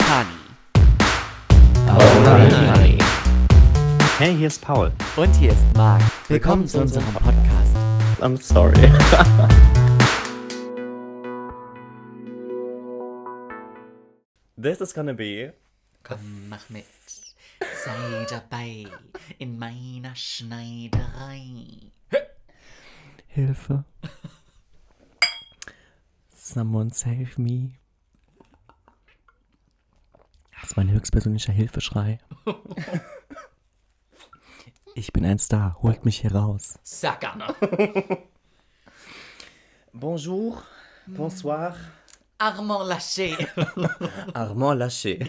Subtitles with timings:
[0.00, 0.40] Honey.
[1.88, 3.02] Alright.
[4.18, 4.92] Hey, hier ist Paul.
[5.16, 6.02] Und hier ist Marc.
[6.28, 7.76] Willkommen zu unserem Podcast.
[8.20, 8.74] I'm sorry.
[14.56, 15.52] This is gonna be.
[16.02, 16.86] Komm, mach mit.
[17.84, 18.86] Sei dabei
[19.38, 21.92] in meiner Schneiderei.
[23.26, 23.84] Hilfe.
[26.34, 27.78] Someone save me.
[30.64, 32.18] Das ist mein höchstpersönlicher Hilfeschrei.
[34.96, 36.78] Ich bin ein Star, holt mich hier raus.
[36.84, 37.52] Sagana.
[39.92, 40.62] Bonjour,
[41.06, 41.74] bonsoir.
[42.38, 43.36] Armand Lachey.
[44.34, 45.28] Armand Lachey.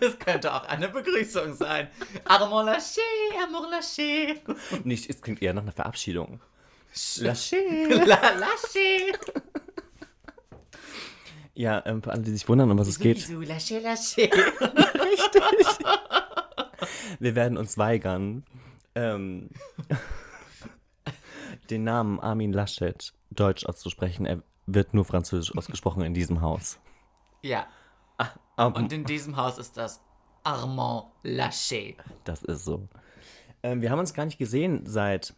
[0.00, 1.88] Das könnte auch eine Begrüßung sein.
[2.26, 3.00] Armand Lachey,
[3.42, 4.42] Armand Lachey.
[4.84, 6.40] Nicht, es klingt eher nach einer Verabschiedung.
[7.16, 7.86] Lachey.
[8.04, 8.18] La.
[11.54, 13.16] Ja, ähm, für alle, die sich wundern, um was es geht.
[13.16, 14.30] Bisou, Lachey, Lachey.
[17.20, 18.44] Wir werden uns weigern,
[18.94, 19.50] ähm,
[21.70, 24.26] den Namen Armin Laschet deutsch auszusprechen.
[24.26, 26.78] Er wird nur französisch ausgesprochen in diesem Haus.
[27.42, 27.66] Ja,
[28.56, 30.00] Aber und in diesem Haus ist das
[30.42, 31.96] Armand Lachey.
[32.24, 32.88] das ist so.
[33.62, 35.34] Ähm, wir haben uns gar nicht gesehen seit,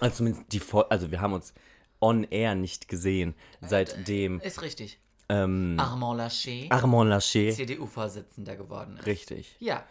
[0.00, 1.52] also zumindest die also wir haben uns
[2.00, 4.98] on air nicht gesehen, seitdem Ist richtig.
[5.28, 7.52] Ähm, Armand Lachey Armand Laschet.
[7.54, 9.06] CDU-Vorsitzender geworden ist.
[9.06, 9.56] Richtig.
[9.58, 9.84] Ja,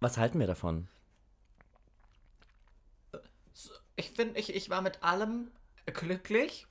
[0.00, 0.88] Was halten wir davon?
[3.96, 5.50] ich finde, ich, ich war mit allem
[5.86, 6.66] glücklich.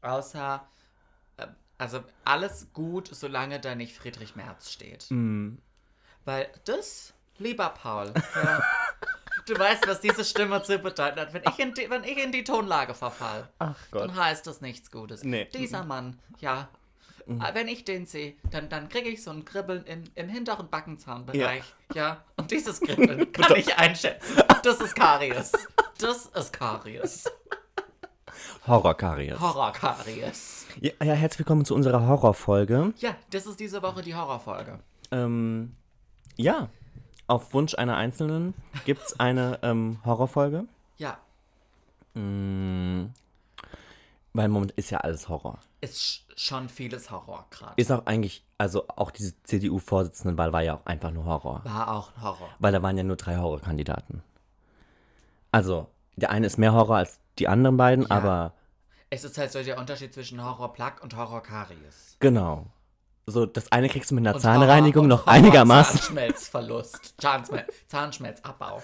[0.00, 0.66] Außer,
[1.36, 5.06] äh, also alles gut, solange da nicht Friedrich Merz steht.
[5.10, 5.56] Mm,
[6.24, 8.62] Weil das, lieber Paul, ja,
[9.46, 11.34] du weißt, was diese Stimme zu bedeuten hat.
[11.34, 14.02] Wenn ich in die, wenn ich in die Tonlage verfall, Ach Gott.
[14.04, 15.24] dann heißt das nichts Gutes.
[15.24, 15.46] Nee.
[15.46, 16.68] Dieser Mann, ja.
[17.28, 20.68] Äh, Wenn ich den sehe, dann, dann kriege ich so ein Kribbeln im, im hinteren
[20.68, 21.64] Backenzahnbereich.
[21.94, 22.24] Ja.
[22.36, 24.42] Und dieses Kribbeln kann ich einschätzen.
[24.62, 25.52] Das ist Karies.
[25.98, 27.24] Das ist Karies.
[28.66, 29.40] Horror-Karies.
[29.40, 30.66] Horror-Karies.
[30.80, 32.92] Ja, ja, herzlich willkommen zu unserer Horrorfolge.
[32.98, 34.78] Ja, das ist diese Woche die Horrorfolge.
[35.10, 35.74] Ähm,
[36.36, 36.68] ja,
[37.26, 40.64] auf Wunsch einer Einzelnen gibt es eine ähm, Horrorfolge.
[40.98, 41.18] Ja,
[42.18, 43.10] Mm,
[44.32, 45.58] weil im Moment ist ja alles Horror.
[45.80, 47.72] Ist sch- schon vieles Horror gerade.
[47.76, 51.60] Ist auch eigentlich, also auch diese CDU-Vorsitzendenwahl war ja auch einfach nur Horror.
[51.64, 52.48] War auch Horror.
[52.58, 54.22] Weil da waren ja nur drei Horrorkandidaten.
[55.52, 58.10] Also, der eine ist mehr Horror als die anderen beiden, Ja.
[58.16, 58.54] aber
[59.10, 62.16] Es ist halt so der Unterschied zwischen Horror-Plug und Horror-Karies.
[62.20, 62.66] genau.
[63.30, 65.98] So, das eine kriegst du mit einer Und Zahnreinigung Horror- noch einigermaßen.
[66.00, 67.14] Zahnschmelzverlust.
[67.20, 68.80] Zahnschmel Zahnschmelzabbau.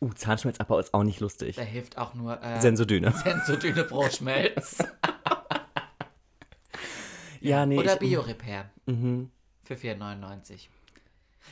[0.00, 1.56] Uh, Zahnschmelzabbau ist auch nicht lustig.
[1.56, 3.12] Da hilft auch nur äh, Sensodyne.
[3.12, 4.78] Sensodyne pro Schmelz.
[7.42, 7.78] Ja, nee.
[7.78, 8.70] Oder Biorepair.
[8.86, 9.30] Mhm.
[9.62, 10.68] Für 4,99.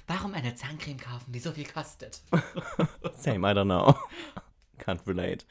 [0.06, 2.22] Warum eine Zahncreme kaufen, die so viel kostet?
[3.16, 3.94] Same, I don't know.
[4.78, 5.44] Can't relate.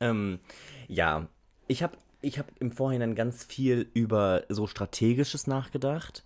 [0.00, 0.38] Ähm,
[0.86, 1.26] ja,
[1.66, 6.24] ich habe ich hab im Vorhinein ganz viel über so Strategisches nachgedacht.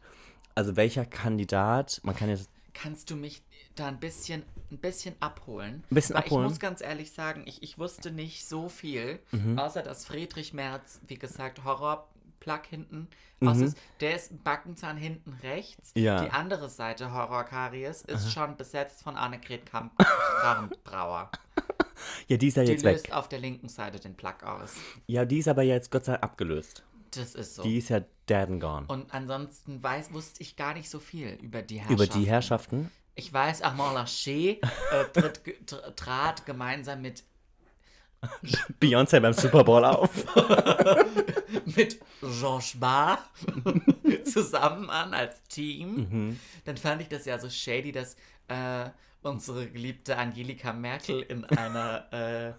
[0.54, 3.40] Also welcher Kandidat, man kann jetzt, Kannst du mich
[3.76, 5.84] da ein bisschen, ein bisschen abholen?
[5.90, 6.46] Ein bisschen Weil abholen?
[6.46, 9.58] Ich muss ganz ehrlich sagen, ich, ich wusste nicht so viel, Mhm.
[9.60, 11.62] außer dass Friedrich Merz, wie gesagt,
[12.46, 13.08] Horror-Plug hinten
[13.40, 13.48] Mhm.
[13.48, 13.78] aus ist.
[14.00, 15.92] Der ist Backenzahn hinten rechts.
[15.94, 16.24] Ja.
[16.24, 19.92] Die andere Seite Horror-Karies ist schon besetzt von Annegret Kamp
[20.84, 21.30] Brauer.
[22.28, 22.94] ja, die ist ja Die jetzt weg.
[22.94, 24.74] löst auf der linken Seite den Plug aus.
[25.06, 26.84] Ja, die ist aber jetzt Gott sei Dank abgelöst.
[27.10, 27.62] Das ist so.
[27.62, 28.86] Die ist ja dead and gone.
[28.88, 31.94] Und ansonsten weiß, wusste ich gar nicht so viel über die Herrschaften.
[31.94, 32.90] Über die Herrschaften.
[33.16, 35.04] Ich weiß, Armand Lachey äh,
[35.94, 37.22] trat gemeinsam mit,
[38.80, 40.10] Beyoncé beim Super Bowl auf.
[41.76, 43.18] mit Georges Barr
[44.24, 45.96] zusammen an als Team.
[45.96, 46.40] Mhm.
[46.64, 48.16] Dann fand ich das ja so shady, dass
[48.48, 48.90] äh,
[49.22, 52.52] unsere geliebte Angelika Merkel in einer äh,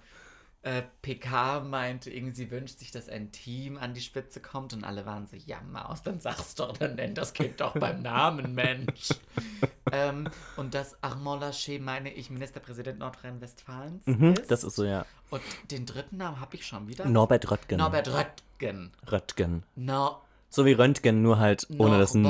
[0.65, 4.83] äh, PK meinte, irgendwie sie wünscht sich, dass ein Team an die Spitze kommt und
[4.83, 8.55] alle waren so, ja Maus, dann sag's doch, dann nenn das Kind doch beim Namen,
[8.55, 9.09] Mensch.
[9.91, 14.49] ähm, und dass Armand Laschet, meine ich, Ministerpräsident Nordrhein-Westfalens Mhm, ist.
[14.49, 15.05] das ist so, ja.
[15.29, 17.05] Und den dritten Namen habe ich schon wieder.
[17.05, 17.77] Norbert Röttgen.
[17.77, 18.91] Norbert Röttgen.
[19.11, 19.63] Röttgen.
[19.75, 20.17] No,
[20.49, 22.23] So wie Röntgen, nur halt ohne das N.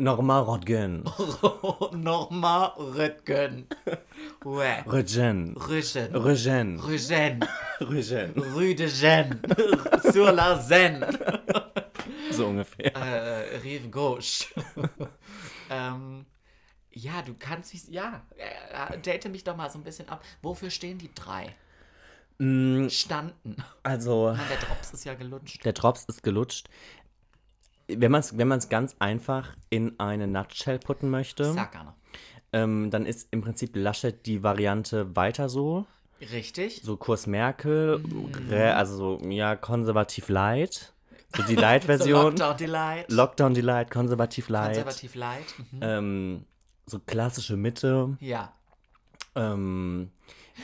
[0.00, 1.04] Normal Röttgen.
[1.92, 3.66] Norma Röttgen.
[4.44, 4.82] Ouais.
[4.86, 5.54] Röttgen.
[5.56, 6.14] Röttgen.
[6.14, 6.80] Röttgen.
[7.80, 10.12] Rue de Gênes.
[10.12, 11.08] Sur la Seine.
[12.30, 12.96] So ungefähr.
[12.96, 14.46] Äh, Rive Gauche.
[15.70, 16.24] ähm,
[16.90, 17.88] ja, du kannst mich.
[17.88, 20.22] Ja, äh, date mich doch mal so ein bisschen ab.
[20.42, 21.54] Wofür stehen die drei?
[22.38, 23.56] Mm, Standen.
[23.82, 25.62] Also, Mann, der Drops ist ja gelutscht.
[25.64, 26.70] der Drops ist gelutscht.
[27.98, 31.94] Wenn man es wenn man's ganz einfach in eine Nutshell putten möchte, Sag gerne.
[32.52, 35.86] ähm, dann ist im Prinzip Laschet die Variante weiter so.
[36.20, 36.82] Richtig?
[36.84, 38.52] So Kurs Merkel, Mhm.
[38.52, 40.92] also so, ja, konservativ light.
[41.34, 42.22] So die So Light-Version.
[42.36, 43.10] Lockdown Delight.
[43.10, 44.66] Lockdown Delight, konservativ light.
[44.74, 45.46] Konservativ Light.
[45.72, 45.78] Mhm.
[45.80, 46.44] Ähm,
[46.86, 48.16] so klassische Mitte.
[48.20, 48.52] Ja.
[49.34, 50.10] Ähm,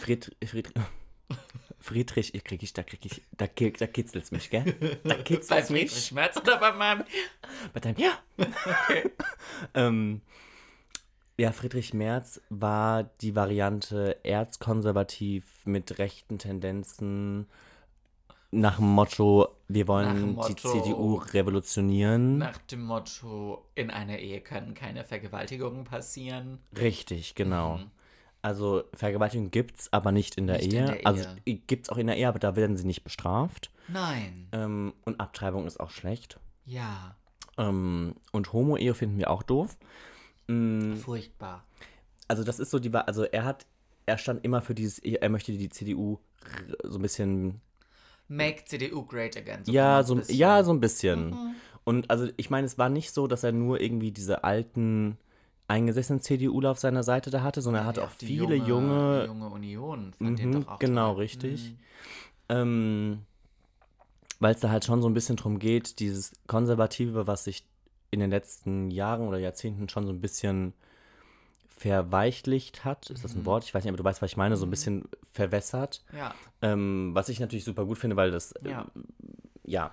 [0.00, 0.72] Fried, Fried,
[1.86, 4.98] Friedrich, ich krieg ich, da krieg ich, da, da kitzelt's mich, gell?
[5.04, 6.12] Da Bei kitzelt's Friedrich mich.
[6.12, 7.04] Merz oder bei meinem.
[7.72, 8.18] Bei deinem, ja.
[9.74, 10.20] ähm,
[11.38, 17.46] ja, Friedrich Merz war die Variante erzkonservativ mit rechten Tendenzen
[18.50, 22.38] nach dem Motto, wir wollen dem die Motto- CDU revolutionieren.
[22.38, 26.58] Nach dem Motto, in einer Ehe können keine Vergewaltigungen passieren.
[26.76, 27.76] Richtig, genau.
[27.76, 27.90] Mhm.
[28.46, 30.80] Also Vergewaltigung gibt's, aber nicht in der Nicht Ehe.
[30.80, 31.56] in der Also Ehe.
[31.66, 33.72] gibt's auch in der Ehe, aber da werden sie nicht bestraft.
[33.88, 34.46] Nein.
[34.52, 36.38] Ähm, und Abtreibung ist auch schlecht.
[36.64, 37.16] Ja.
[37.58, 39.76] Ähm, und Homo-Ehe finden wir auch doof.
[40.46, 41.64] Mm, Furchtbar.
[42.28, 43.66] also das ist so die, also er hat,
[44.06, 46.18] er stand immer für dieses, er möchte die CDU
[46.84, 47.60] so ein bisschen,
[48.28, 49.64] Make CDU great again.
[49.64, 51.30] So ja, so, bisschen- ja, so ein bisschen.
[51.30, 51.54] Mhm.
[51.82, 55.16] Und also ich meine, es war nicht so, dass er nur irgendwie diese alten
[55.68, 59.26] eingesessenen CDUler auf seiner Seite da hatte, sondern er hatte Ja, auch viele junge, junge,
[59.26, 61.20] junge Union Mhm, genau, toll.
[61.20, 61.72] richtig.
[61.72, 61.76] Mhm.
[62.48, 63.22] ähm,
[64.38, 67.64] weil es da halt schon so ein bisschen drum geht, dieses Konservative, was sich
[68.10, 70.74] in den letzten Jahren oder Jahrzehnten schon so ein bisschen
[71.68, 73.10] verweichlicht hat.
[73.10, 73.46] Ist das ein Mhm.
[73.46, 73.64] Wort?
[73.64, 74.70] Ich weiß nicht, aber du weißt, was ich meine, so ein Mhm.
[74.70, 76.04] bisschen verwässert.
[76.12, 78.86] Ja, Ähm, was ich natürlich super gut finde, weil das, äh, ja.
[79.64, 79.92] ja,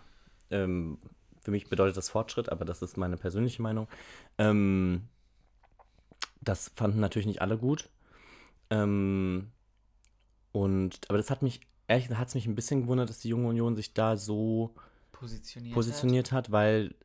[0.50, 0.98] ähm,
[1.42, 3.88] für mich bedeutet das Fortschritt, aber das ist meine persönliche Meinung.
[4.38, 5.04] Ähm,
[6.44, 7.90] das fanden natürlich nicht alle gut.
[8.70, 9.52] Ähm,
[10.52, 13.30] und, aber das hat mich, ehrlich gesagt, hat es mich ein bisschen gewundert, dass die
[13.30, 14.76] Junge Union sich da so
[15.12, 15.74] Positioniert.
[15.74, 16.96] positioniert hat, weil,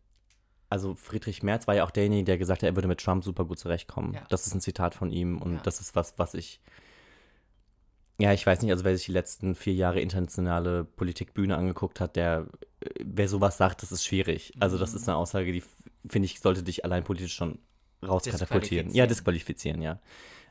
[0.70, 3.44] also Friedrich Merz war ja auch derjenige, der gesagt hat, er würde mit Trump super
[3.44, 4.14] gut zurechtkommen.
[4.14, 4.26] Ja.
[4.28, 5.60] Das ist ein Zitat von ihm und Ja.
[5.62, 6.60] das ist was, was ich,
[8.18, 12.16] ja, ich weiß nicht, also wer sich die letzten vier Jahre internationale Politikbühne angeguckt hat,
[12.16, 12.48] der,
[13.00, 14.52] wer sowas sagt, das ist schwierig.
[14.58, 14.96] Also das Mhm.
[14.96, 15.62] ist eine Aussage, die,
[16.06, 17.60] finde ich, sollte dich allein politisch schon
[18.06, 18.90] rauskatapultieren.
[18.92, 19.98] Ja, disqualifizieren, ja.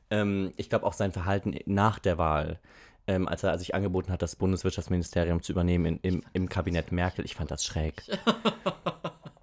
[0.10, 2.60] Ähm, ich glaube auch sein Verhalten nach der Wahl,
[3.08, 7.26] ähm, als er sich angeboten hat, das Bundeswirtschaftsministerium zu übernehmen in, im, im Kabinett Merkel,
[7.26, 8.04] ich fand das schräg.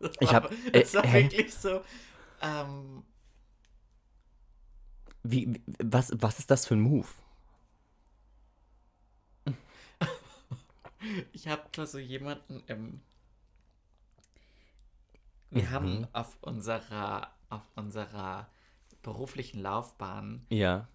[0.01, 1.81] Das Ich war- hab- Das äh, war wirklich so.
[2.43, 3.05] Ähm,
[5.23, 7.09] Wie, wie- was, was ist das für ein Move?
[11.33, 13.01] ich habe da so jemanden im.
[15.51, 15.71] Wir Mhm.
[15.71, 18.49] haben auf unserer, auf unserer
[19.03, 20.89] beruflichen Laufbahn Ja.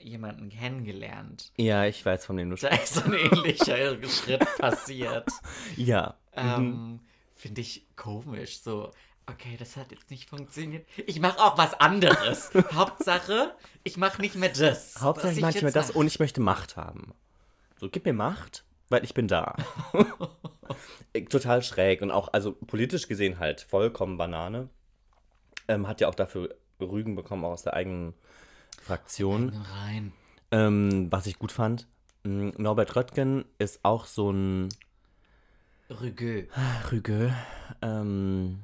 [0.00, 1.52] jemanden kennengelernt.
[1.56, 5.28] Ja, ich weiß, von dem du Da ist so ein ähnlicher Schritt passiert.
[5.76, 6.14] Ja.
[6.34, 6.40] Mhm.
[6.42, 7.00] Ähm,
[7.34, 8.60] Finde ich komisch.
[8.60, 8.90] So,
[9.26, 10.86] okay, das hat jetzt nicht funktioniert.
[11.06, 12.50] Ich mache auch was anderes.
[12.72, 13.54] Hauptsache,
[13.84, 15.00] ich mache nicht mehr das.
[15.00, 15.98] Hauptsache, ich mache mir jetzt das mache.
[15.98, 17.12] und ich möchte Macht haben.
[17.78, 19.56] So, gib mir Macht, weil ich bin da.
[21.28, 24.68] Total schräg und auch, also politisch gesehen halt vollkommen Banane.
[25.68, 28.14] Ähm, hat ja auch dafür Rügen bekommen, auch aus der eigenen
[28.82, 29.50] Fraktion.
[29.50, 30.12] Rein.
[30.50, 31.86] Ähm, was ich gut fand.
[32.24, 34.68] m, Norbert Röttgen ist auch so ein
[35.88, 36.44] Rügö.
[36.90, 37.34] Rüge.
[37.80, 38.60] Ähm,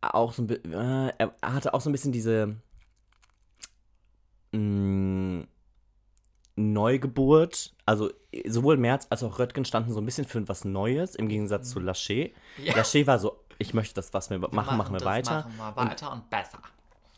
[0.00, 2.56] auch so ein äh, er hatte auch so ein bisschen diese
[4.52, 5.44] mh,
[6.56, 7.74] Neugeburt.
[7.86, 8.10] Also
[8.46, 11.80] sowohl Merz als auch Röttgen standen so ein bisschen für was Neues im Gegensatz zu
[11.80, 12.34] Laschet.
[12.56, 12.76] Ja.
[12.76, 15.46] Laschet war so, ich möchte das, was wir machen, machen, wir weiter.
[15.56, 16.58] Machen wir weiter und, besser.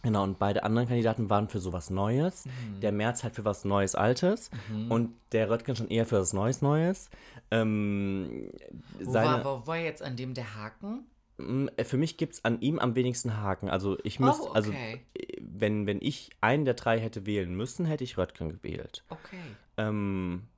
[0.02, 2.44] Genau, und beide anderen Kandidaten waren für sowas Neues.
[2.44, 2.80] Mhm.
[2.80, 4.50] Der Merz halt für was Neues Altes
[4.88, 7.08] und der Röttgen schon eher für was Neues Neues.
[7.52, 8.50] Ähm,
[8.98, 11.06] Wo, seine, war, wo war jetzt an dem der Haken?
[11.38, 13.70] Mm, Für mich gibt es an ihm am wenigsten Haken.
[13.70, 15.02] Also ich müsste, oh, also okay.
[15.14, 19.04] äh, wenn, wenn ich einen der drei hätte wählen müssen, hätte ich Röttgen gewählt.
[19.08, 19.38] Okay.
[19.76, 20.48] Ähm,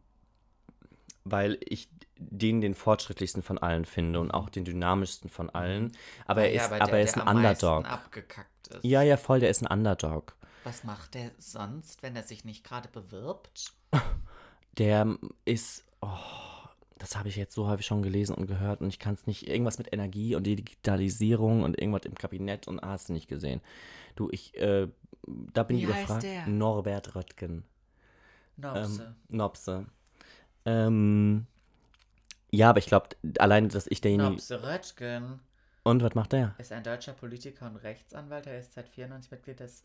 [1.24, 1.88] weil ich
[2.18, 5.92] den den fortschrittlichsten von allen finde und auch den dynamischsten von allen.
[6.26, 7.84] Aber er Ah Ja, ist, aber aber der, er ist ein Underdog.
[7.84, 8.84] ist.
[8.84, 10.36] Ja, ja, voll, der ist ein Underdog.
[10.62, 13.72] Was macht der sonst, wenn er sich nicht gerade bewirbt?
[14.78, 16.08] Der ist, oh,
[16.98, 19.46] das habe ich jetzt so häufig schon gelesen und gehört und ich kann es nicht,
[19.46, 23.60] irgendwas mit Energie und Digitalisierung und irgendwas im Kabinett und ah, hast du nicht gesehen.
[24.16, 24.88] Du, ich, äh,
[25.52, 26.22] da bin Wie ich überfragt.
[26.24, 26.48] der?
[26.48, 27.64] Norbert Röttgen.
[28.56, 29.14] Nopse.
[29.30, 29.86] Ähm, Nopse.
[30.64, 31.46] Ähm,
[32.54, 33.08] ja, aber ich glaube,
[33.38, 34.30] allein, dass ich derjenige.
[34.30, 35.40] Nopse Röttgen
[35.82, 36.54] Und was macht der?
[36.58, 38.46] ist ein deutscher Politiker und Rechtsanwalt.
[38.46, 39.84] Er ist seit 94 Mitglied des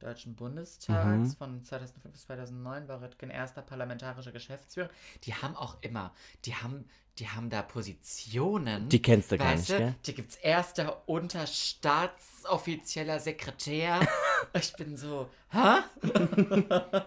[0.00, 4.88] Deutschen Bundestags von 2005 bis 2009 war Röttgen erster parlamentarischer Geschäftsführer.
[5.24, 6.14] Die haben auch immer,
[6.46, 6.86] die haben,
[7.18, 8.88] die haben da Positionen.
[8.88, 9.84] Die kennst du gar weißt nicht, du?
[9.84, 9.94] gell?
[10.06, 14.00] Die gibt's erster Unterstaatsoffizieller Sekretär.
[14.54, 15.80] ich bin so, hä?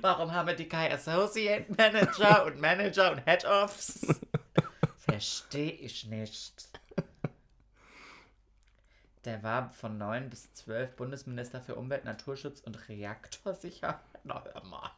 [0.00, 4.20] Warum haben die kein Associate Manager und Manager und Head-Offs?
[4.96, 6.68] Verstehe ich nicht.
[9.24, 14.00] Der war von 9 bis 12 Bundesminister für Umwelt, Naturschutz und Reaktorsicherheit.
[14.24, 14.90] Na, hör mal.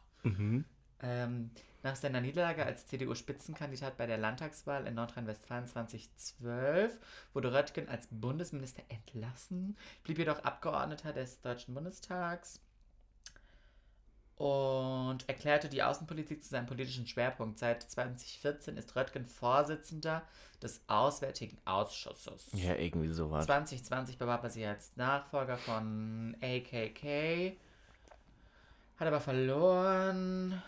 [1.01, 1.51] Ähm,
[1.83, 6.97] nach seiner Niederlage als CDU-Spitzenkandidat bei der Landtagswahl in Nordrhein-Westfalen 2012
[7.33, 12.61] wurde Röttgen als Bundesminister entlassen, blieb jedoch Abgeordneter des Deutschen Bundestags
[14.37, 17.59] und erklärte die Außenpolitik zu seinem politischen Schwerpunkt.
[17.59, 20.23] Seit 2014 ist Röttgen Vorsitzender
[20.61, 22.47] des Auswärtigen Ausschusses.
[22.53, 23.45] Ja, irgendwie sowas.
[23.45, 27.57] 2020 bewarb er sich als Nachfolger von AKK,
[28.97, 30.61] hat aber verloren.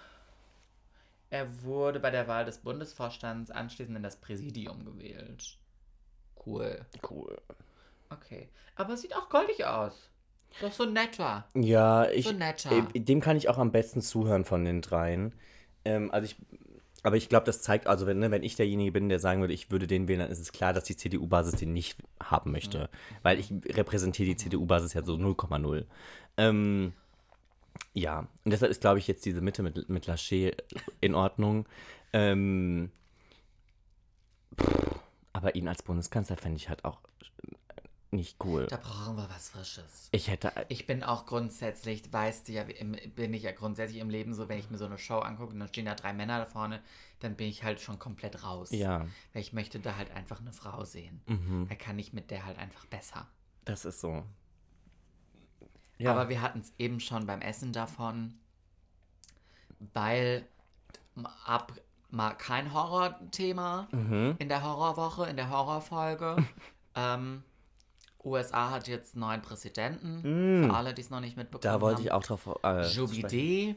[1.30, 5.58] Er wurde bei der Wahl des Bundesvorstands anschließend in das Präsidium gewählt.
[6.46, 6.86] Cool.
[7.10, 7.42] Cool.
[8.10, 8.50] Okay.
[8.76, 10.10] Aber es sieht auch goldig aus.
[10.62, 11.46] Doch so netter.
[11.54, 12.88] Ja, ich, So netter.
[12.94, 15.34] äh, dem kann ich auch am besten zuhören von den dreien.
[15.84, 16.38] Ähm, also ich,
[17.04, 19.54] aber ich glaube, das zeigt, also wenn, ne, wenn ich derjenige bin, der sagen würde,
[19.54, 22.90] ich würde den wählen, dann ist es klar, dass die CDU-Basis den nicht haben möchte.
[23.22, 25.86] Weil ich repräsentiere die CDU-Basis ja so 0,0.
[26.38, 26.94] Ähm,
[27.94, 30.54] ja, und deshalb ist, glaube ich, jetzt diese Mitte mit, mit Lachey
[31.02, 31.68] in Ordnung.
[32.14, 32.92] Ähm,
[34.60, 34.96] pff,
[35.34, 37.00] aber ihn als Bundeskanzler fände ich halt auch
[38.16, 38.68] nicht cool.
[38.68, 40.10] Da brauchen wir was Frisches.
[40.12, 44.10] Ich hätte, Ich bin auch grundsätzlich, weißt du ja, im, bin ich ja grundsätzlich im
[44.10, 46.40] Leben so, wenn ich mir so eine Show angucke und dann stehen da drei Männer
[46.40, 46.82] da vorne,
[47.20, 48.72] dann bin ich halt schon komplett raus.
[48.72, 51.22] ja, Weil ich möchte da halt einfach eine Frau sehen.
[51.28, 53.28] mhm, Da kann ich mit der halt einfach besser.
[53.66, 54.24] das ist so.
[56.04, 58.34] Aber wir hatten es eben schon beim Essen davon,
[59.94, 60.46] weil
[61.46, 61.72] ab
[62.12, 64.36] mal kein Horrorthema Mhm.
[64.40, 66.36] in der Horrorwoche, in der Horrorfolge.
[66.96, 67.44] ähm,
[68.26, 70.64] USA hat jetzt einen neuen Präsidenten.
[70.64, 70.70] Mm.
[70.70, 72.06] Für alle, die es noch nicht mitbekommen Da wollte haben.
[72.06, 72.48] ich auch drauf.
[72.64, 72.98] Äh, sprechen.
[72.98, 73.76] Jobidee.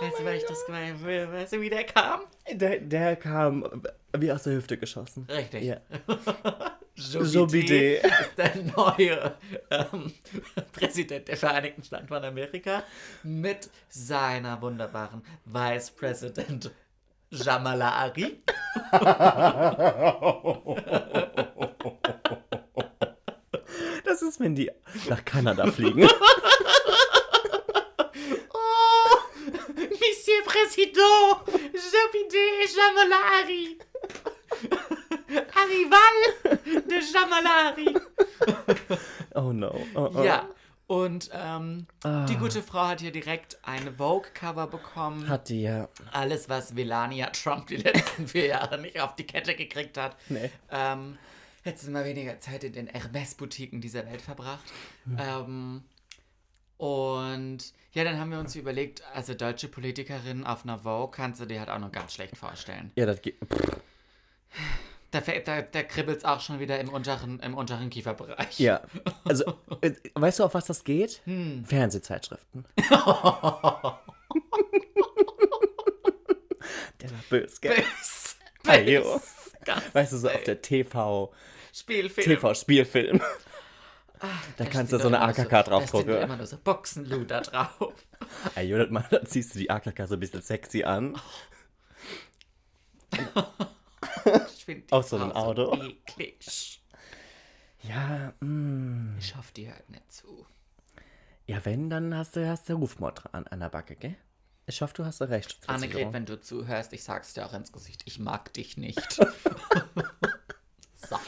[0.00, 1.32] Weißt du, weil ich das gemeint habe?
[1.32, 2.20] Weißt du, wie der kam?
[2.50, 3.82] Der, der kam
[4.16, 5.26] wie aus der Hüfte geschossen.
[5.30, 5.64] Richtig.
[5.64, 5.76] Ja.
[6.98, 7.96] Jobidee.
[7.98, 9.34] ist der neue
[9.70, 10.12] ähm,
[10.72, 12.82] Präsident der Vereinigten Staaten von Amerika
[13.22, 16.70] mit seiner wunderbaren Vice President
[17.30, 18.42] Jamala Ari.
[24.04, 24.70] Das ist, wenn die
[25.08, 26.08] nach Kanada fliegen.
[28.52, 29.18] Oh,
[29.76, 33.78] Monsieur Président, Jobidee Jamala Ari.
[35.28, 37.94] Arrival de Jamala Ari.
[39.34, 39.78] Oh no.
[39.94, 40.22] Oh, oh.
[40.22, 40.48] Ja.
[40.86, 42.24] Und ähm, Ah.
[42.26, 45.28] die gute Frau hat hier direkt ein Vogue-Cover bekommen.
[45.28, 45.88] Hat die ja.
[46.12, 50.16] Alles, was Melania Trump die letzten vier Jahre nicht auf die Kette gekriegt hat.
[50.30, 50.50] Nee.
[50.70, 51.18] Ähm,
[51.62, 54.64] hätte sie mal weniger Zeit in den Hermes-Boutiquen dieser Welt verbracht.
[55.18, 55.82] Ähm,
[56.78, 57.58] und
[57.92, 61.60] ja, dann haben wir uns überlegt, also deutsche Politikerin auf einer Vogue kannst du dir
[61.60, 62.92] halt auch noch ganz schlecht vorstellen.
[62.96, 63.36] Ja, das geht.
[63.44, 63.78] Pff,
[65.10, 68.58] Da, da, da kribbelt es auch schon wieder im unteren, im unteren Kieferbereich.
[68.60, 68.82] Ja.
[69.24, 71.22] Also, äh, weißt du, auf was das geht?
[71.24, 71.64] Hm.
[71.64, 72.66] Fernsehzeitschriften.
[77.00, 77.76] Der war böse, gell?
[77.76, 78.36] Bös,
[78.66, 79.02] Ajo.
[79.02, 81.32] bös, ganz Weißt du, so auf der TV,
[81.72, 82.26] Spielfilm.
[82.26, 83.20] TV-Spielfilm.
[84.18, 86.16] Da Da kannst du so eine AKK Da sind draufdrucken.
[86.16, 87.94] immer nur so Boxenluder drauf.
[88.56, 91.16] Ey, Judith, mal, dann ziehst du die AKK so ein bisschen sexy an.
[94.68, 95.82] Ich finde die Auf so einem Frau Auto.
[95.82, 96.82] eklig.
[97.82, 99.16] Ja, mm.
[99.20, 100.44] Ich hoffe, die hört nicht zu.
[101.46, 104.16] Ja, wenn, dann hast du, hast du Rufmord an, an der Backe, gell?
[104.66, 108.02] Ich hoffe, du hast eine Annegret, wenn du zuhörst, ich sag's dir auch ins Gesicht,
[108.04, 109.14] ich mag dich nicht.
[110.96, 111.20] so.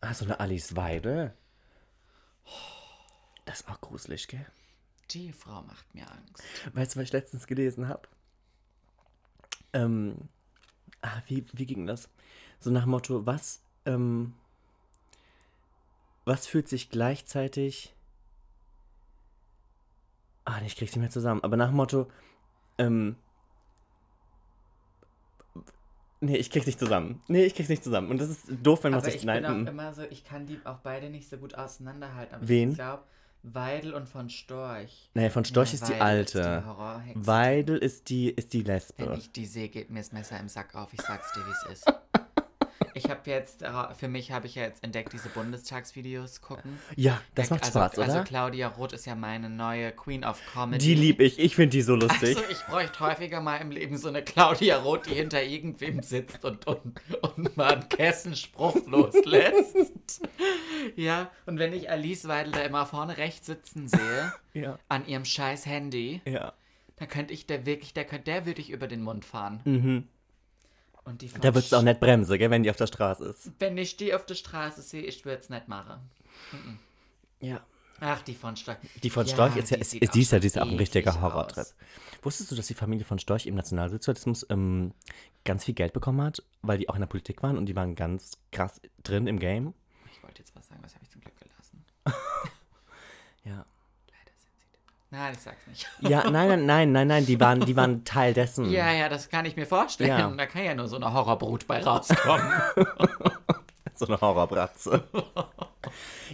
[0.00, 1.36] Ah, so eine Alice Weide.
[3.44, 4.46] Das ist auch gruselig, gell?
[5.10, 6.42] Die Frau macht mir Angst.
[6.72, 8.08] Weißt du, was ich letztens gelesen habe?
[9.74, 10.16] Ähm,
[11.02, 12.08] ah, wie, wie ging das?
[12.60, 14.32] So nach Motto, was, ähm,
[16.24, 17.94] was fühlt sich gleichzeitig.
[20.46, 21.42] Ah, nee, ich krieg's nicht mehr zusammen.
[21.42, 22.10] Aber nach Motto,
[22.78, 23.16] ähm.
[26.20, 27.20] Nee, ich krieg's nicht zusammen.
[27.28, 28.10] Nee, ich krieg's nicht zusammen.
[28.10, 29.66] Und das ist doof, wenn man sich ich bin auch nein, mm.
[29.66, 32.34] immer so, ich kann die auch beide nicht so gut auseinanderhalten.
[32.36, 32.70] Aber Wen?
[32.70, 33.02] Ich glaube,
[33.46, 35.10] Weidel und von Storch.
[35.12, 36.38] Nee, von Storch Ja, ist die alte.
[36.38, 37.26] Ist die Horrorhexe.
[37.26, 39.14] Weidel ist die, ist die Wenn Lesbe.
[39.18, 40.92] ich die sehe, geht mir das Messer im Sack auf.
[40.94, 41.92] Ich sag's dir, wie es ist.
[42.94, 46.78] Ich habe jetzt, äh, für mich habe ich ja jetzt entdeckt, diese Bundestagsvideos gucken.
[46.96, 48.06] Ja, das macht also, Spaß, oder?
[48.06, 50.84] Also Claudia Roth ist ja meine neue Queen of Comedy.
[50.84, 51.38] die lieb ich.
[51.38, 52.36] Ich finde die so lustig.
[52.36, 56.44] Also ich bräuchte häufiger mal im Leben so eine Claudia Roth, die hinter irgendwem sitzt
[56.44, 60.20] und, und, und mal einen Kessenspruch loslässt.
[60.96, 64.78] Ja, und wenn ich Alice Weidel da immer vorne rechts sitzen sehe, ja.
[64.88, 66.52] an ihrem scheiß Handy, Ja.
[66.96, 69.60] dann könnte ich der wirklich, der, könnte, der würde ich über den Mund fahren.
[69.64, 70.08] Mhm.
[71.04, 73.50] Und die Da würdest du auch nicht bremsen, gell, wenn die auf der Straße ist.
[73.58, 76.00] Wenn ich die auf der Straße sehe, ich würde es nicht machen.
[77.40, 77.60] Ja.
[78.00, 78.78] Ach, die von Storch.
[79.02, 80.76] Die von Ja, Storch ist ja, ist, ist, die ist ja, die ist auch ein
[80.76, 81.66] richtiger Horrortrip.
[82.22, 84.92] Wusstest du, dass die Familie von Storch im Nationalsozialismus ähm,
[85.44, 87.94] ganz viel Geld bekommen hat, weil die auch in der Politik waren und die waren
[87.94, 89.74] ganz krass drin im Game?
[90.12, 91.84] Ich wollte jetzt was sagen, was habe ich zum Glück gelassen?
[93.44, 93.66] Ja.
[94.08, 94.78] Leider sind sie da.
[95.14, 95.88] Nein, ich sag's nicht.
[96.00, 98.68] Ja, nein, nein, nein, nein, nein, die waren, die waren Teil dessen.
[98.70, 100.10] Ja, ja, das kann ich mir vorstellen.
[100.10, 100.28] Ja.
[100.28, 102.52] Da kann ja nur so eine Horrorbrut bei rauskommen.
[103.96, 105.04] So eine Horrorbratze.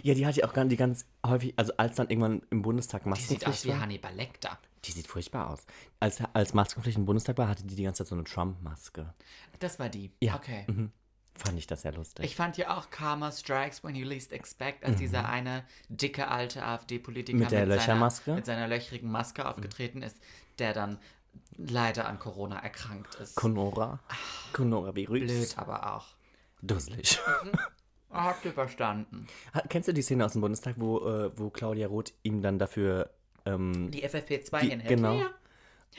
[0.01, 3.03] ja, die hat ja auch ganz, die ganz häufig, also als dann irgendwann im Bundestag
[3.03, 3.79] Die sieht aus Maskenpflicht wie.
[3.79, 4.57] Hannibal Lecter.
[4.83, 5.59] Die sieht furchtbar aus.
[5.99, 9.13] Als, als Maskenpflicht im Bundestag war, hatte die die ganze Zeit so eine Trump-Maske.
[9.59, 10.11] Das war die.
[10.21, 10.33] Ja.
[10.37, 10.63] Okay.
[10.65, 10.91] Mhm.
[11.43, 12.23] Fand ich das sehr lustig.
[12.25, 16.63] Ich fand ja auch Karma Strikes When You Least Expect, als dieser eine dicke alte
[16.63, 17.43] AfD-Politiker Mhm.
[17.43, 18.33] Mit der seiner, Löchermaske?
[18.33, 20.17] mit seiner löchrigen Maske aufgetreten ist,
[20.59, 20.99] der dann
[21.57, 23.35] leider an Corona erkrankt ist.
[23.35, 23.99] Conora.
[24.53, 25.19] Conora Virus.
[25.19, 26.05] Blöd aber auch.
[26.61, 27.19] Dusselig.
[28.11, 29.25] Habt ihr verstanden?
[29.69, 33.09] Kennst du die Szene aus dem Bundestag, wo, äh, wo Claudia Roth ihm dann dafür.
[33.45, 35.13] Ähm, Die FFP2 Die- genau.
[35.17, 35.29] Ja,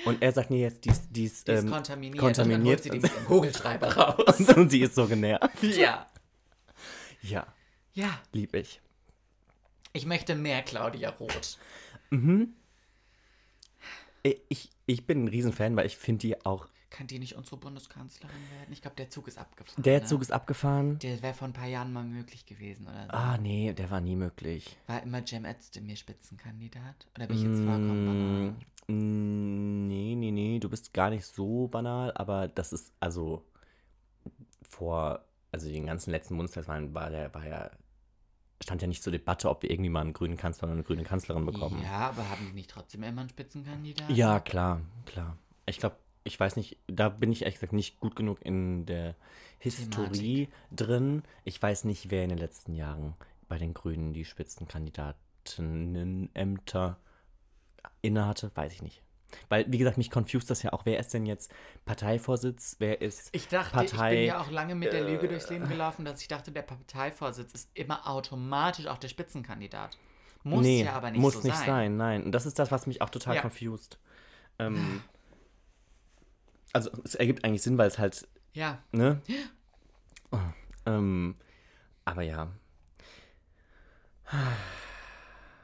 [0.04, 2.18] und er sagt, nee, jetzt, die ist, die ist, die ist ähm, kontaminiert.
[2.20, 2.60] kontaminiert.
[2.60, 4.40] Und dann holt sie die mit dem Kugelschreiber raus.
[4.56, 5.62] und sie ist so genervt.
[5.62, 6.06] ja.
[7.22, 7.46] Ja,
[7.94, 8.20] Ja.
[8.32, 8.80] lieb ich.
[9.92, 11.58] Ich möchte mehr Claudia Roth.
[14.24, 16.66] Äh, Ich, ich bin ein Riesenfan, weil ich finde die auch.
[16.92, 18.70] Kann die nicht unsere Bundeskanzlerin werden?
[18.70, 19.82] Ich glaube, der Zug ist abgefahren.
[19.82, 20.06] Der ne?
[20.06, 20.98] Zug ist abgefahren.
[20.98, 23.12] Der wäre vor ein paar Jahren mal möglich gewesen, oder so.
[23.12, 24.76] Ah, nee, der war nie möglich.
[24.86, 27.06] War immer Cem Özdemir Spitzenkandidat?
[27.16, 28.54] Oder bin ich jetzt vollkommen banal?
[28.88, 33.44] Mm, Nee, nee, nee, du bist gar nicht so banal, aber das ist also
[34.62, 37.70] vor, also den ganzen letzten Bundestagswahlen war der, war ja,
[38.62, 41.04] stand ja nicht zur Debatte, ob wir irgendwie mal einen grünen Kanzler oder eine grüne
[41.04, 41.82] Kanzlerin bekommen.
[41.82, 44.10] Ja, aber haben die nicht trotzdem immer einen Spitzenkandidat?
[44.10, 45.36] Ja, klar, klar.
[45.66, 49.14] Ich glaube, ich weiß nicht, da bin ich ehrlich gesagt nicht gut genug in der
[49.58, 51.22] Historie drin.
[51.44, 53.14] Ich weiß nicht, wer in den letzten Jahren
[53.48, 56.96] bei den Grünen die Spitzenkandidatinnenämter
[58.00, 59.02] innehatte, weiß ich nicht.
[59.48, 60.84] Weil, wie gesagt, mich confused das ja auch.
[60.84, 61.52] Wer ist denn jetzt
[61.86, 62.76] Parteivorsitz?
[62.78, 64.12] Wer ist Ich dachte, Partei?
[64.12, 66.62] ich bin ja auch lange mit der Lüge durchs Leben gelaufen, dass ich dachte, der
[66.62, 69.96] Parteivorsitz ist immer automatisch auch der Spitzenkandidat.
[70.44, 71.66] Muss nee, ja aber nicht muss so nicht sein.
[71.66, 71.96] sein.
[71.96, 72.24] Nein.
[72.24, 73.42] Und das ist das, was mich auch total Ja.
[73.42, 73.98] confused.
[74.58, 75.02] Ähm,
[76.72, 79.20] also, es ergibt eigentlich Sinn, weil es halt Ja, Ne?
[80.32, 80.38] Oh,
[80.86, 81.36] ähm,
[82.06, 82.48] aber ja.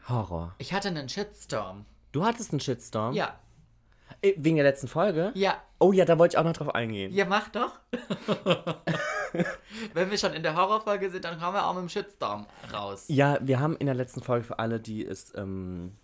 [0.09, 0.55] Horror.
[0.59, 1.85] ich hatte einen Shitstorm.
[2.13, 3.15] Du hattest einen Shitstorm?
[3.15, 3.39] Ja,
[4.23, 5.33] Äh, Wegen der letzten Folge?
[5.35, 7.13] ja, Oh ja, da wollte ich auch noch drauf eingehen.
[7.13, 7.79] ja, mach doch.
[9.95, 13.05] Wenn wir schon in der Horrorfolge sind, dann kommen wir auch mit dem Shitstorm raus.
[13.09, 15.97] Ja, wir haben in der letzten Folge für alle, die es ähm,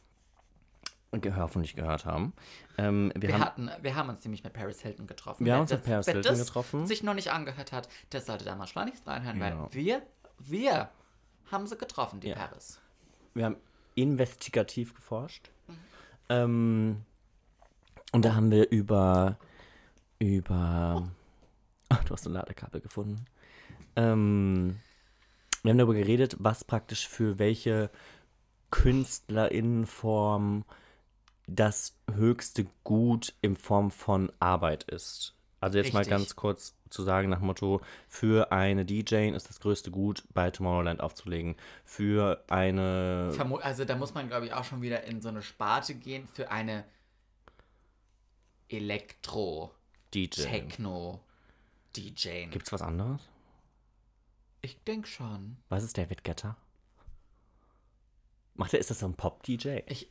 [1.36, 2.32] hoffentlich gehört haben,
[2.78, 5.44] ähm, wir, Wir, haben hatten, wir haben uns nämlich mit Paris Hilton getroffen.
[5.44, 6.86] Wir Wer haben uns mit das- Paris wer Hilton das getroffen.
[6.86, 9.58] sich noch nicht angehört hat, der sollte da mal schleunigst reinhören, Ja.
[9.62, 10.02] weil wir,
[10.38, 10.88] wir
[11.50, 12.34] haben sie getroffen, die Ja.
[12.36, 12.80] Paris.
[13.34, 13.56] wir haben
[13.96, 15.50] investigativ geforscht.
[16.28, 17.02] Ähm,
[18.12, 19.36] und da haben wir über,
[20.18, 21.08] über,
[21.88, 23.24] ach, du hast ein Ladekabel gefunden.
[23.96, 24.80] Ähm,
[25.62, 27.90] wir haben darüber geredet, was praktisch für welche
[28.70, 30.64] KünstlerInnenform
[31.46, 35.34] das höchste Gut in Form von Arbeit ist.
[35.60, 36.10] Also jetzt mal Richtig.
[36.18, 41.00] ganz kurz zu sagen nach Motto, für eine DJ ist das größte Gut, bei Tomorrowland
[41.00, 41.56] aufzulegen.
[41.84, 45.94] Für eine also da muss man, glaube ich, auch schon wieder in so eine Sparte
[45.94, 46.84] gehen für eine
[48.68, 49.74] Elektro,
[50.12, 50.42] DJ.
[50.42, 51.20] Techno,
[51.96, 52.46] DJ.
[52.50, 53.22] Gibt's was anderes?
[54.60, 55.56] Ich denke schon.
[55.68, 56.56] Was ist David Guetta?
[58.56, 59.80] Macht er, ist das so ein Pop-DJ?
[59.86, 60.08] Ich,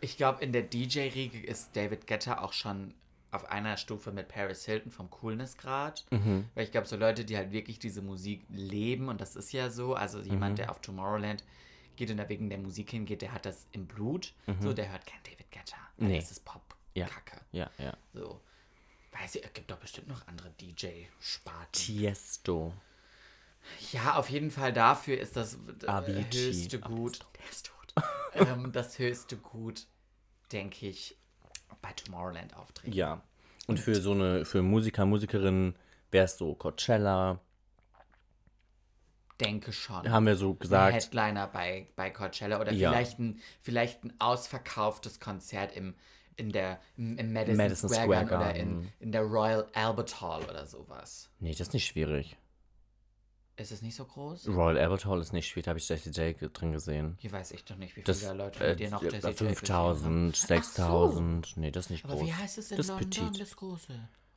[0.00, 2.94] ich glaube, in der DJ-Riege ist David Guetta auch schon
[3.30, 6.04] auf einer Stufe mit Paris Hilton vom Coolness-Grad.
[6.10, 6.48] Mhm.
[6.54, 9.70] Weil ich glaube, so Leute, die halt wirklich diese Musik leben, und das ist ja
[9.70, 10.56] so, also jemand, Mhm.
[10.56, 11.44] der auf Tomorrowland
[11.96, 14.32] geht und da wegen der Musik hingeht, der hat das im Blut.
[14.60, 15.76] So, der hört kein David Guetta.
[15.98, 16.08] Mhm.
[16.08, 16.18] Nee.
[16.20, 16.42] Das ist
[16.94, 17.06] Ja.
[17.06, 17.40] Pop-Kacke.
[17.52, 17.96] Ja, ja.
[18.14, 18.40] So.
[19.12, 21.72] Weiß ich, es gibt doch bestimmt noch andere DJ-Sparten.
[21.72, 22.72] Tiesto.
[23.92, 26.46] Ja, auf jeden Fall dafür ist das äh, Avicii.
[26.52, 27.18] höchste Gut.
[27.50, 27.72] ist
[28.34, 29.86] ähm, das höchste Gut,
[30.52, 31.16] denke ich,
[31.82, 32.92] bei Tomorrowland auftreten.
[32.92, 33.22] Ja.
[33.66, 35.76] Und für so eine, für Musiker, Musikerinnen
[36.10, 37.40] wäre es so Coachella,
[39.40, 40.08] Denke schon.
[40.10, 40.94] haben wir so Ein gesagt.
[40.94, 42.90] Headliner bei, bei Coachella oder Ja.
[42.90, 45.94] vielleicht, ein, vielleicht ein ausverkauftes Konzert im,
[46.36, 50.42] in der, im, im Madison, Madison Square, Garden oder in, in der Royal Albert Hall
[50.44, 51.28] oder sowas.
[51.38, 52.38] Nee, das ist nicht schwierig.
[53.58, 54.48] Ist es nicht so groß?
[54.48, 57.16] Royal Albert Hall ist nicht schwierig, da habe ich Jessie J drin gesehen.
[57.18, 59.22] Hier weiß ich doch nicht, wie Das, viele Leute äh, mit dir noch Jessie J
[59.22, 59.56] gesehen haben.
[60.34, 61.56] 5000, 6000.
[61.56, 62.26] Nee, das ist nicht Aber groß.
[62.26, 63.40] wie heißt es in das ist London, petit.
[63.40, 63.92] das große?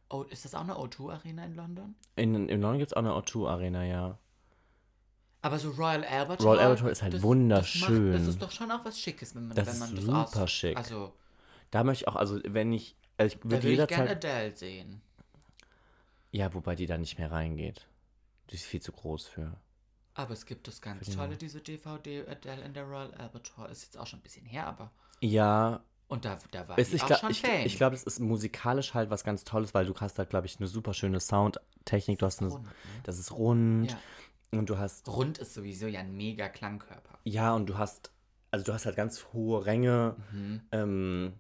[0.10, 1.96] Oh, ist das auch eine O2-Arena in London?
[2.16, 4.18] In, in London gibt es auch eine O2 Arena, ja.
[5.42, 8.12] Aber so Royal Albert Royal Hall, Albert Hall ist halt das, wunderschön.
[8.14, 9.96] Das, macht, das ist doch schon auch was Schickes, wenn man, Das wenn ist man
[9.96, 10.78] das super aus, schick.
[10.78, 11.14] Also,
[11.72, 14.10] Da möchte ich auch, also wenn ich, also ich da würde würde ich gerne.
[14.12, 15.02] Adele sehen.
[16.32, 17.86] Ja, wobei die da nicht mehr reingeht.
[18.50, 19.56] Die ist viel zu groß für.
[20.16, 23.72] Aber es gibt das ganz tolle, diese DVD Adele in der Royal Albert Hall.
[23.72, 24.92] Ist jetzt auch schon ein bisschen her, aber.
[25.22, 27.66] Ja, Und da, da war es, ich ich auch glaube, schon ich, Fan.
[27.66, 30.58] ich glaub, es ist musikalisch halt was ganz Tolles, weil du hast halt, glaube ich,
[30.58, 32.20] eine super schöne Soundtechnik.
[32.20, 32.72] Du hast eine, rund, ne?
[33.04, 34.00] das ist rund Ja.
[34.60, 37.20] und du hast Rund ist sowieso ja ein mega Klangkörper.
[37.24, 38.12] Ja, und du hast,
[38.52, 40.62] also du hast halt ganz hohe Ränge, Mhm.
[40.72, 41.34] ähm,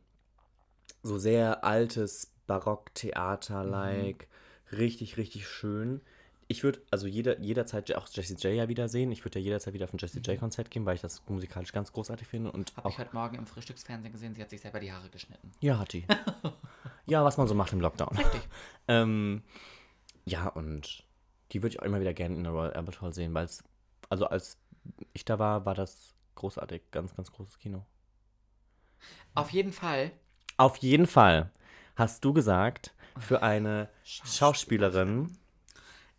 [1.03, 4.27] so sehr altes Barocktheater-like,
[4.71, 6.01] richtig, richtig schön.
[6.51, 9.11] Ich würde also jeder, jederzeit auch Jessie J ja wieder sehen.
[9.11, 11.93] Ich würde ja jederzeit wieder auf ein Jessie J-Konzert gehen, weil ich das musikalisch ganz
[11.93, 12.51] großartig finde.
[12.51, 15.09] Und Habe auch, ich heute Morgen im Frühstücksfernsehen gesehen, sie hat sich selber die Haare
[15.09, 15.51] geschnitten.
[15.59, 16.07] ja, hat die.
[17.05, 18.17] ja, was man so macht im Lockdown.
[18.17, 18.41] Richtig.
[18.87, 19.43] Ähm,
[20.25, 21.03] ja, und
[21.51, 23.63] die würde ich auch immer wieder gerne in der Royal Albert Hall sehen, weil es,
[24.09, 24.57] also als
[25.13, 26.81] ich da war, war das großartig.
[26.89, 27.85] Ganz, ganz großes Kino.
[29.35, 30.11] Auf jeden Fall.
[30.57, 31.51] Auf jeden Fall
[31.95, 35.37] hast du gesagt, für eine Schauspielerin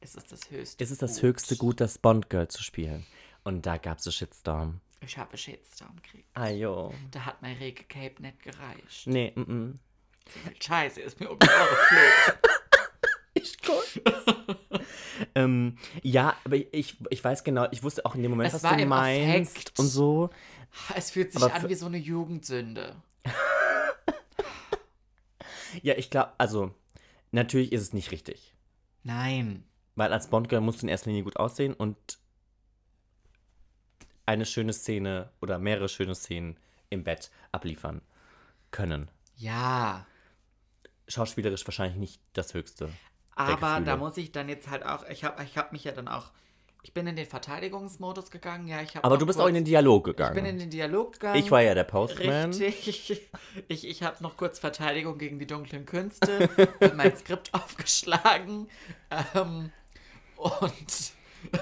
[0.01, 0.83] Es ist das höchste.
[0.83, 1.23] ist es das Gut.
[1.23, 3.07] höchste Gut, das Bond-Girl zu spielen.
[3.45, 4.81] Und da gab es einen Shitstorm.
[5.03, 6.29] Ich habe Shitstorm gekriegt.
[6.35, 6.95] Ah, jo.
[7.11, 9.07] Da hat mein Rege Cape nicht gereicht.
[9.07, 9.79] Nee, mm.
[10.61, 12.39] Scheiße, ist mir um die Ohren.
[13.33, 13.57] Ich
[15.37, 18.77] ähm, ja, aber ich, ich weiß genau, ich wusste auch in dem Moment, Es was
[18.77, 19.79] du meinst Affekt.
[19.79, 20.31] und so.
[20.95, 22.97] Es fühlt sich Aber an wie so eine Jugendsünde.
[25.83, 26.75] Ja, ich glaube, also,
[27.31, 28.55] natürlich ist es nicht richtig.
[29.05, 29.65] Nein.
[29.97, 31.97] Weil als Bond-Girl musst du in erster Linie gut aussehen und
[34.27, 38.01] eine schöne Szene oder mehrere schöne Szenen im Bett abliefern
[38.71, 39.11] können.
[39.37, 40.07] Ja.
[41.09, 42.91] Schauspielerisch wahrscheinlich nicht das Höchste.
[43.35, 46.09] Aber da muss ich dann jetzt halt auch, ich habe ich hab mich ja dann
[46.09, 46.31] auch,
[46.83, 49.65] ich bin in den Verteidigungsmodus gegangen, ja, ich habe Aber du bist auch in den
[49.65, 50.35] Dialog Ich gegangen.
[50.35, 51.39] bin in den Dialog gegangen.
[51.39, 52.53] Ich war ja der Postman.
[52.53, 53.29] Richtig.
[53.69, 56.49] Ich, ich habe noch kurz Verteidigung gegen die dunklen Künste,
[56.81, 58.69] hab mein Skript aufgeschlagen
[59.35, 59.73] ähm,
[60.41, 61.13] und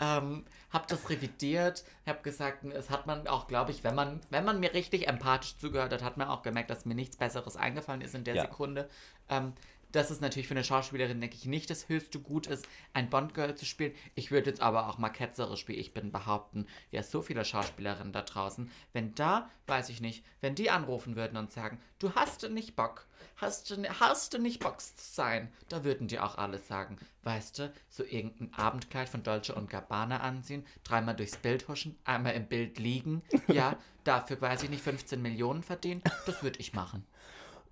[0.00, 4.44] ähm, habe das revidiert, habe gesagt, es hat man auch, glaube ich, wenn man, wenn
[4.44, 8.00] man mir richtig empathisch zugehört hat, hat man auch gemerkt, dass mir nichts Besseres eingefallen
[8.00, 8.42] ist in der Ja.
[8.42, 8.88] Sekunde.
[9.28, 9.52] Ähm,
[9.92, 13.54] dass es natürlich für eine Schauspielerin, denke ich, nicht das höchste Gut ist, ein Bond-Girl
[13.54, 13.92] zu spielen.
[14.14, 18.12] Ich würde jetzt aber auch mal ketzerisch, wie ich bin, behaupten, ja, so viele Schauspielerinnen
[18.12, 22.48] da draußen, wenn da, weiß ich nicht, wenn die anrufen würden und sagen, du hast
[22.48, 26.58] nicht Bock, hast du, hast du nicht Bock zu sein, da würden die auch alle
[26.58, 31.96] sagen, weißt du, so irgendein Abendkleid von Dolce und Gabbana anziehen, dreimal durchs Bild huschen,
[32.04, 36.72] einmal im Bild liegen, ja, dafür, weiß ich nicht, 15 Millionen verdienen, das würde ich
[36.72, 37.04] machen.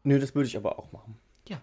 [0.03, 1.18] Nö, das würde ich aber auch machen.
[1.48, 1.61] Ja.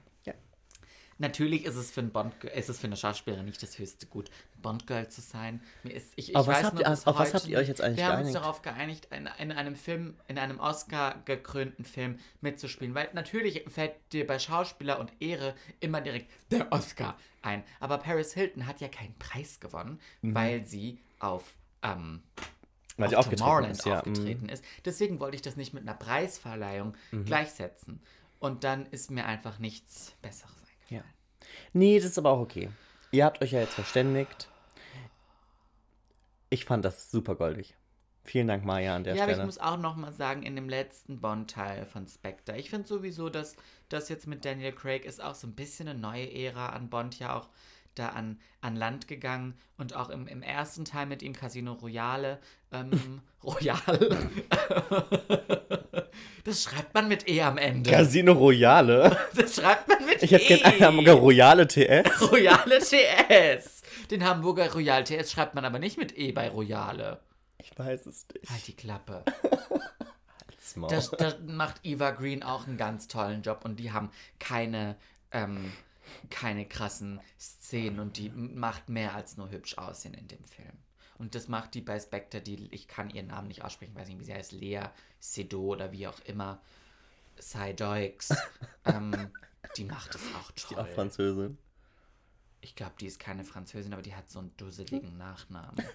[1.22, 4.30] Natürlich ist es für, ein Bond, ist es für eine Schauspielerin nicht das höchste Gut,
[4.62, 5.62] Bondgirl zu sein.
[5.84, 7.98] Mir ist, ich, ich Auf was habt nur auf was habt ihr euch jetzt eigentlich
[7.98, 8.44] Wir haben uns geeinigt?
[8.44, 12.96] darauf geeinigt, in, in einem Film, in einem Oscar-gekrönten Film mitzuspielen.
[12.96, 17.64] Weil natürlich fällt dir bei Schauspieler und Ehre immer direkt der Oscar ein.
[17.80, 20.36] Aber Paris Hilton hat ja keinen Preis gewonnen, Mhm.
[20.36, 21.44] weil sie auf
[21.84, 22.24] ähm,
[22.98, 23.92] Weil auf aufgetreten Tomorrowland ist, ja.
[23.94, 23.98] mhm.
[24.00, 24.64] aufgetreten ist.
[24.86, 28.02] Deswegen wollte ich das nicht mit einer Preisverleihung gleichsetzen.
[28.40, 30.56] Und dann ist mir einfach nichts Besseres.
[30.92, 31.02] Ja.
[31.74, 32.70] Nee, das ist aber auch okay.
[33.12, 34.48] Ihr habt euch ja jetzt verständigt.
[36.50, 37.76] Ich fand das super goldig.
[38.24, 39.42] Vielen Dank, Maya, an der Ja, aber Stelle.
[39.44, 43.30] ich muss auch noch mal sagen, in dem letzten Bond-Teil von Spectre, ich finde sowieso,
[43.30, 43.56] dass
[43.90, 47.18] das jetzt mit Daniel Craig ist auch so ein bisschen eine neue Ära an Bond
[47.18, 47.50] ja auch
[47.96, 52.40] da an, an Land gegangen und auch im, im ersten Teil mit ihm Casino Royale,
[52.72, 54.30] ähm, Royale,
[56.44, 57.90] das schreibt man mit E am Ende.
[57.90, 59.18] Casino Royale.
[59.36, 60.48] Das schreibt man mit Ich hätte E.
[60.48, 62.22] gerne eine Hamburger Royale TS.
[62.32, 63.82] Royale TS.
[64.10, 67.20] Den Hamburger Royal TS schreibt man aber nicht mit E bei Royale.
[67.58, 68.50] Ich weiß es nicht.
[68.50, 69.24] Halt die Klappe.
[70.62, 70.90] Small.
[70.90, 74.96] Da, da macht Eva Green auch einen ganz tollen Job und die haben keine,
[75.32, 75.72] ähm,
[76.30, 80.78] keine krassen Szenen und die macht mehr als nur hübsch aussehen in dem Film.
[81.22, 84.20] Und das macht die bei Spectre, die, ich kann ihren Namen nicht aussprechen, weiß nicht,
[84.20, 84.86] wie sie heißt, Lea
[85.20, 86.60] Seydoux oder wie auch immer,
[87.38, 88.34] Seydoux.
[88.86, 89.30] ähm,
[89.78, 90.96] die macht es auch Die auch toll.
[90.96, 91.60] Französin.
[92.62, 95.86] Ich glaube, die ist keine Französin, aber die hat so einen dusseligen Nachnamen.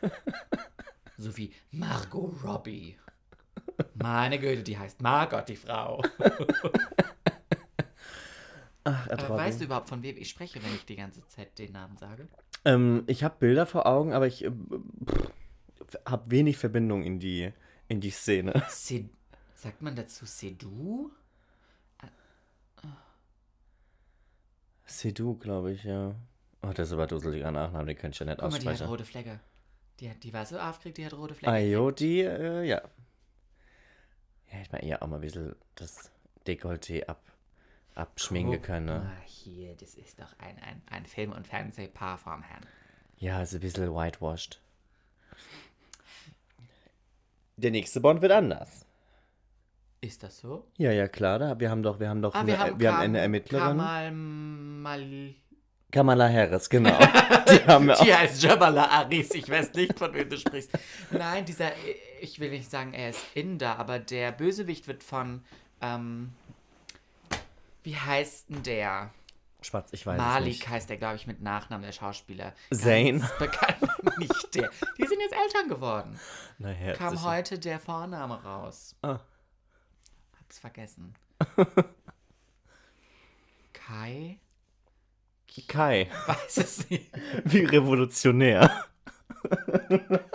[1.18, 2.96] so wie Margot Robbie.
[3.94, 6.04] Meine Güte, die heißt Margot, die Frau.
[8.84, 11.72] Ach, Aber weißt du überhaupt, von wem ich spreche, wenn ich die ganze Zeit den
[11.72, 12.28] Namen sage?
[12.66, 14.50] Ähm, ich habe Bilder vor Augen, aber ich äh,
[16.04, 17.52] habe wenig Verbindung in die,
[17.86, 18.62] in die Szene.
[18.68, 19.08] Se
[19.54, 21.10] Sagt man dazu Sedou?
[24.84, 26.14] Sedou, glaube ich, ja.
[26.62, 28.88] Oh, das ist aber dusseliger Nachname, den könnte ich ja nicht Guck mal, die hat
[28.88, 29.40] rote Flecke.
[30.00, 31.52] Die, hat, die war so aufgeregt, die hat rote Flecke.
[31.52, 32.82] Ayo, die, äh, ja.
[34.52, 36.10] Ja, ich meine, eher auch mal ein bisschen das
[36.46, 37.20] Dekolleté ab,
[37.96, 38.98] abschminken können, ne?
[39.00, 42.64] mal hier, das ist doch ein, ein, ein Film- und Fernsehpaar vom Herrn.
[43.18, 44.60] Ja, ist ein bisschen whitewashed.
[47.56, 48.84] Der nächste Bond wird anders.
[50.02, 50.66] Ist das so?
[50.76, 52.88] Ja, ja, klar, da, wir haben doch, wir haben doch Ah, eine, wir haben, wir
[52.90, 53.66] haben Kam- eine Ermittlerin.
[53.78, 55.36] Kamal Mali.
[55.90, 56.98] Kamala Harris, genau.
[57.48, 58.04] die haben wir auch.
[58.04, 59.30] Die heißt Jabala Aris.
[59.34, 60.70] Ich weiß nicht, von wem du sprichst.
[61.10, 61.72] Nein, dieser,
[62.20, 65.42] ich will nicht sagen, er ist Inder, aber der Bösewicht wird von,
[65.80, 66.32] ähm,
[67.86, 69.10] wie heißt denn der?
[69.62, 70.68] Schwarz, ich weiß es Malik nicht.
[70.68, 72.52] heißt der, glaube ich, mit Nachnamen, der Schauspieler.
[72.70, 72.82] Ganz
[73.38, 74.70] Bekannt, nicht der.
[74.98, 76.18] Die sind jetzt Eltern geworden.
[76.58, 78.96] Naja, Kam heute der Vorname raus.
[79.02, 79.20] Ah.
[80.40, 81.14] Hab's vergessen.
[83.72, 84.38] Kai?
[85.68, 87.10] Kai, Weiß es nicht.
[87.44, 88.84] wie revolutionär.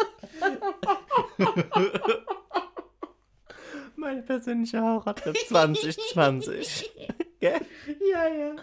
[3.96, 6.90] Meine persönliche Heirattrip 2020.
[7.42, 7.60] Gell?
[8.14, 8.56] Ja, ja.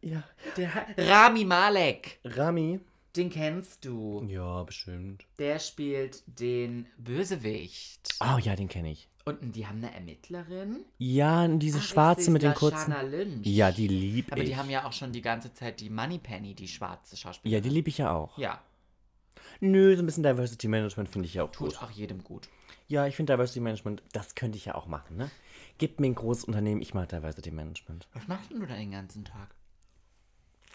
[0.00, 0.22] Ja.
[0.56, 2.18] Der Ha- Rami Malek.
[2.24, 2.80] Rami?
[3.14, 4.24] Den kennst du.
[4.28, 5.24] Ja, bestimmt.
[5.38, 8.14] Der spielt den Bösewicht.
[8.20, 9.08] Oh ja, den kenne ich.
[9.24, 10.84] Und die haben eine Ermittlerin.
[10.98, 12.90] Ja, diese Ach, schwarze ich mit den seh's, kurzen.
[12.92, 13.46] Lashana Lynch.
[13.46, 14.48] Ja, die lieb Aber ich.
[14.48, 17.62] die haben ja auch schon die ganze Zeit die Moneypenny, die schwarze Schauspielerin.
[17.62, 18.38] ja, die liebe ich ja auch.
[18.38, 18.62] Ja,
[19.60, 21.82] Nö, so ein bisschen Diversity Management finde ich ja auch tut gut.
[21.82, 22.48] auch jedem gut.
[22.86, 25.30] Ja, ich finde Diversity Management, das könnte ich ja auch machen, ne?
[25.78, 28.08] Gib mir ein großes Unternehmen, ich mache Diversity Management.
[28.12, 29.54] Was machst denn du da den ganzen Tag?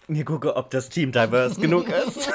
[0.08, 2.30] Mir gucke, ob das Team diverse genug ist.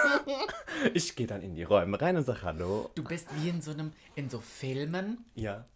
[0.94, 2.90] Ich gehe dann in die Räume rein und sage Hallo.
[2.94, 5.66] Du bist wie in so einem, in so Filmen, Ja.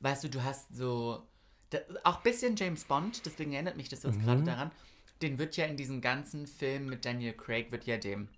[0.00, 1.22] weißt du, du hast so,
[1.70, 4.70] da, auch ein bisschen James Bond, deswegen erinnert mich das jetzt gerade daran,
[5.22, 8.28] den wird ja in diesem ganzen Film mit Daniel Craig, wird ja dem,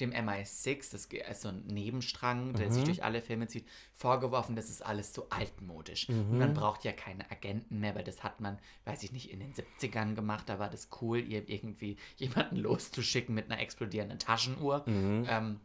[0.00, 4.68] dem MI6, das ist so ein Nebenstrang, der sich durch alle Filme zieht, vorgeworfen, das
[4.68, 6.08] ist alles so altmodisch.
[6.08, 9.40] Und man braucht ja keine Agenten mehr, weil das hat man, weiß ich nicht, in
[9.40, 14.84] den 70ern gemacht, da war das cool, ihr irgendwie jemanden loszuschicken mit einer explodierenden Taschenuhr.
[15.28, 15.60] Ähm,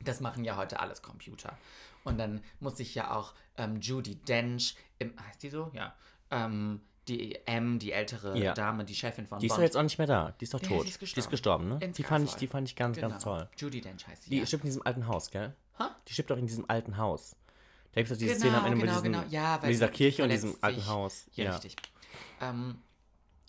[0.00, 1.58] das machen ja heute alles Computer.
[2.04, 5.70] Und dann muss ich ja auch ähm, Judy Dench, im, heißt die so?
[5.74, 5.94] Ja.
[6.30, 8.54] Ähm, die M, die ältere Ja.
[8.54, 10.34] Dame, die Chefin von Die ist doch jetzt auch nicht mehr da.
[10.40, 10.84] Die ist doch Ja, tot.
[10.84, 11.68] die ist Die ist gestorben.
[11.68, 11.78] ne?
[11.78, 13.10] Die fand, ich, die fand ich ganz, genau.
[13.10, 13.48] ganz toll.
[13.56, 14.30] Judy Dench heißt sie.
[14.30, 14.46] Die ja.
[14.46, 15.54] stirbt in diesem alten Haus, gell?
[15.78, 15.94] Ha?
[16.08, 17.36] Die stirbt doch in diesem alten Haus.
[17.92, 19.24] Da gibt es doch diese Genau, Szene am Ende genau, mit, diesem, genau.
[19.30, 20.86] Ja, mit dieser Kirche und diesem alten.
[20.86, 21.26] Haus.
[21.32, 21.76] Ja, richtig.
[22.40, 22.78] Ähm,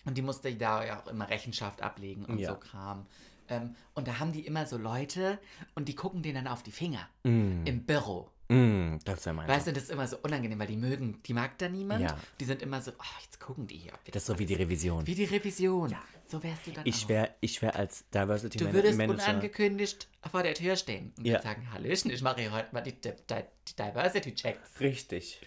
[0.04, 3.06] und die musste da ja auch immer Rechenschaft ablegen und so Kram.
[3.50, 5.38] Ähm, und da haben die immer so Leute
[5.74, 7.08] und die gucken denen dann auf die Finger.
[7.24, 8.30] Mm, Im Büro.
[8.48, 11.34] Mm, das wäre mein Weißt du, das ist immer so unangenehm, weil die mögen, die
[11.34, 12.02] mag da niemand.
[12.02, 12.18] Ja.
[12.40, 13.92] Die sind immer so, oh, jetzt gucken die hier.
[14.04, 15.06] wir Das ist so wie die Revision.
[15.06, 15.94] Wie die Revision.
[16.26, 19.22] So wärst du dann Ich wäre ich wär als Diversity Du Man würdest Manager.
[19.30, 21.40] unangekündigt vor der Tür stehen und Ja.
[21.40, 24.80] sagen, Hallöchen, ich mache hier heute mal die, die, die Diversity-Checks.
[24.80, 25.40] Richtig.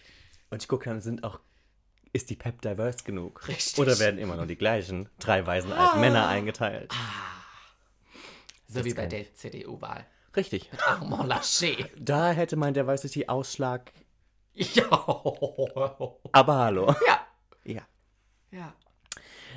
[0.50, 1.40] Und ich gucke dann, sind auch,
[2.14, 3.48] ist die Pep diverse genug?
[3.48, 3.78] Richtig.
[3.80, 6.92] Oder werden immer nur die gleichen drei weisen alten Männer eingeteilt?
[8.68, 10.06] So Das wie bei der CDU-Wahl.
[10.36, 10.70] Richtig.
[10.88, 11.92] Armand Laschet.
[12.00, 13.92] Da hätte mein Diversity-Ausschlag.
[14.54, 14.90] Ja.
[16.32, 16.96] Aber hallo.
[17.08, 17.28] Ja.
[17.64, 17.82] Ja.
[18.52, 18.74] Ja.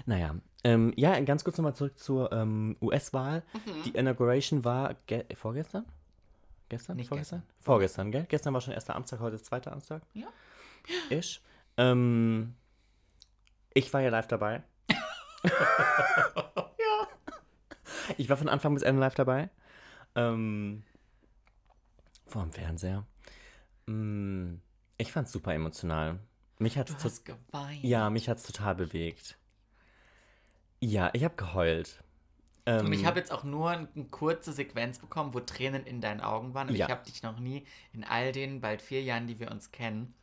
[0.06, 0.34] Naja.
[0.62, 3.42] Ähm, ja, ganz kurz nochmal zurück zur ähm, US-Wahl.
[3.52, 3.82] Mhm.
[3.84, 5.84] Die Inauguration war ge vorgestern?
[6.70, 6.96] Gestern?
[6.96, 7.42] Nicht Vorgestern?
[7.60, 8.24] Vorgestern, gell?
[8.28, 10.02] Gestern war schon erster Amtstag, heute ist zweiter Amtstag.
[10.14, 10.28] Ja.
[11.10, 11.42] Ich.
[11.76, 12.54] Ähm,
[13.74, 14.62] ich war ja live dabei.
[15.44, 17.08] ja.
[18.16, 19.50] Ich war von Anfang bis Ende live dabei.
[20.16, 20.82] Ähm,
[22.26, 23.06] vor dem Fernseher.
[23.86, 24.54] Mm,
[24.96, 26.18] ich fand's super emotional.
[26.58, 27.82] Mich hat's Du hast geweint.
[27.82, 29.36] ja, mich hat's total bewegt.
[30.80, 32.02] Ja, ich habe geheult.
[32.66, 36.20] Ähm, Und ich habe jetzt auch nur eine kurze Sequenz bekommen, wo Tränen in deinen
[36.20, 36.68] Augen waren.
[36.68, 36.86] Und Ja.
[36.86, 40.14] ich habe dich noch nie, in all den bald vier Jahren, die wir uns kennen,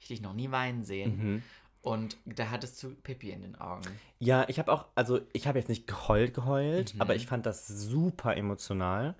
[0.00, 1.16] ich dich noch nie weinen sehen.
[1.34, 1.42] mhm.
[1.88, 3.88] Und da hattest du Pippi in den Augen.
[4.18, 7.00] Ja, ich habe auch, also ich habe jetzt nicht geheult, geheult, Mhm.
[7.00, 9.14] aber ich fand das super emotional.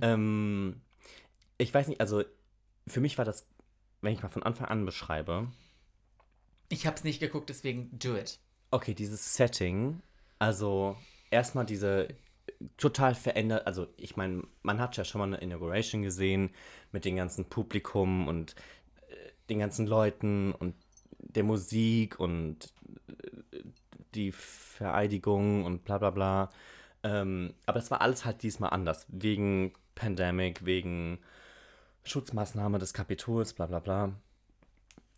[0.00, 0.80] Ähm,
[1.58, 2.24] ich weiß nicht, also
[2.88, 3.46] für mich war das,
[4.00, 5.46] wenn ich mal von Anfang an beschreibe,
[6.70, 8.38] Ich habe es nicht geguckt, deswegen do it.
[8.72, 10.02] okay, dieses Setting,
[10.40, 10.96] also
[11.30, 12.08] erstmal diese
[12.78, 16.50] total verändert, also ich meine, man hat ja schon mal eine Inauguration gesehen
[16.90, 18.54] mit dem ganzen Publikum und
[19.08, 19.14] äh,
[19.48, 20.74] den ganzen Leuten und
[21.18, 22.72] der Musik und
[23.52, 23.62] äh,
[24.14, 26.50] die Vereidigung und bla bla bla.
[27.02, 31.18] Ähm, aber es war alles halt diesmal anders, wegen Pandemic, wegen
[32.04, 34.12] Schutzmaßnahme des Kapitols, bla bla bla.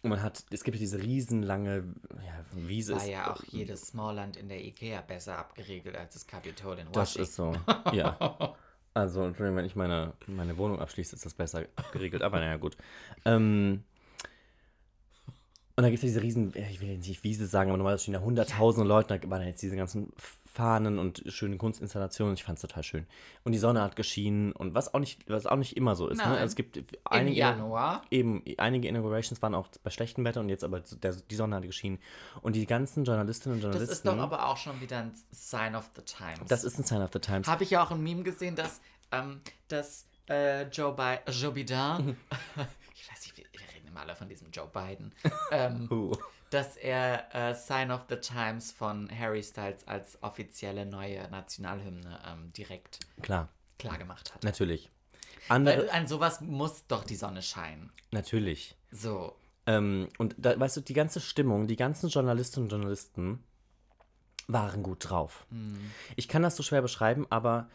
[0.03, 1.85] Und man hat, es gibt ja diese riesenlange
[2.25, 2.97] ja, Wiese.
[2.97, 7.17] War ja auch jedes Smallland in der Ikea besser abgeriegelt als das Kapitol in Das
[7.17, 7.23] Washington.
[7.23, 8.57] ist so, ja.
[8.93, 12.23] Also, Entschuldigung, wenn ich meine, meine Wohnung abschließe, ist das besser geregelt.
[12.23, 12.77] Aber naja, gut.
[13.25, 13.85] Ähm,
[15.81, 18.03] und dann gibt es ja diese riesen, ich will jetzt nicht Wiese sagen, aber normalerweise
[18.03, 20.13] stehen da hunderttausende Leute, da waren jetzt diese ganzen
[20.45, 22.35] Fahnen und schöne Kunstinstallationen.
[22.35, 23.07] Ich fand es total schön.
[23.45, 26.19] Und die Sonne hat geschienen und was auch nicht, was auch nicht immer so ist.
[26.19, 26.25] Ne?
[26.27, 28.03] Also es gibt Im einige, Januar.
[28.11, 31.63] eben, einige Inaugurations waren auch bei schlechtem Wetter und jetzt aber der, die Sonne hat
[31.63, 31.99] geschienen.
[32.43, 33.93] Und die ganzen Journalistinnen und Das Journalisten.
[33.93, 36.47] ist doch aber auch schon wieder ein Sign of the Times.
[36.47, 37.49] das ist ein Sign of the Times.
[37.49, 42.17] Habe ich ja auch ein Meme gesehen, dass, ähm, dass äh, Joe, Bi Joe Biden,
[43.97, 45.13] alle von diesem Joe Biden,
[45.51, 46.13] ähm, Uh.
[46.51, 52.53] dass er äh, Sign of the Times von Harry Styles als offizielle neue Nationalhymne ähm,
[52.53, 53.49] direkt Klar,
[53.79, 54.45] klargemacht hat.
[54.45, 54.91] natürlich.
[55.49, 57.91] Andere, Weil an sowas muss doch die Sonne scheinen.
[58.11, 58.77] natürlich.
[58.93, 59.35] So.
[59.67, 63.43] Ähm, und da, weißt du, die ganze Stimmung, die ganzen Journalistinnen und Journalisten
[64.49, 65.47] waren gut drauf.
[66.17, 67.69] Ich kann das so schwer beschreiben, aber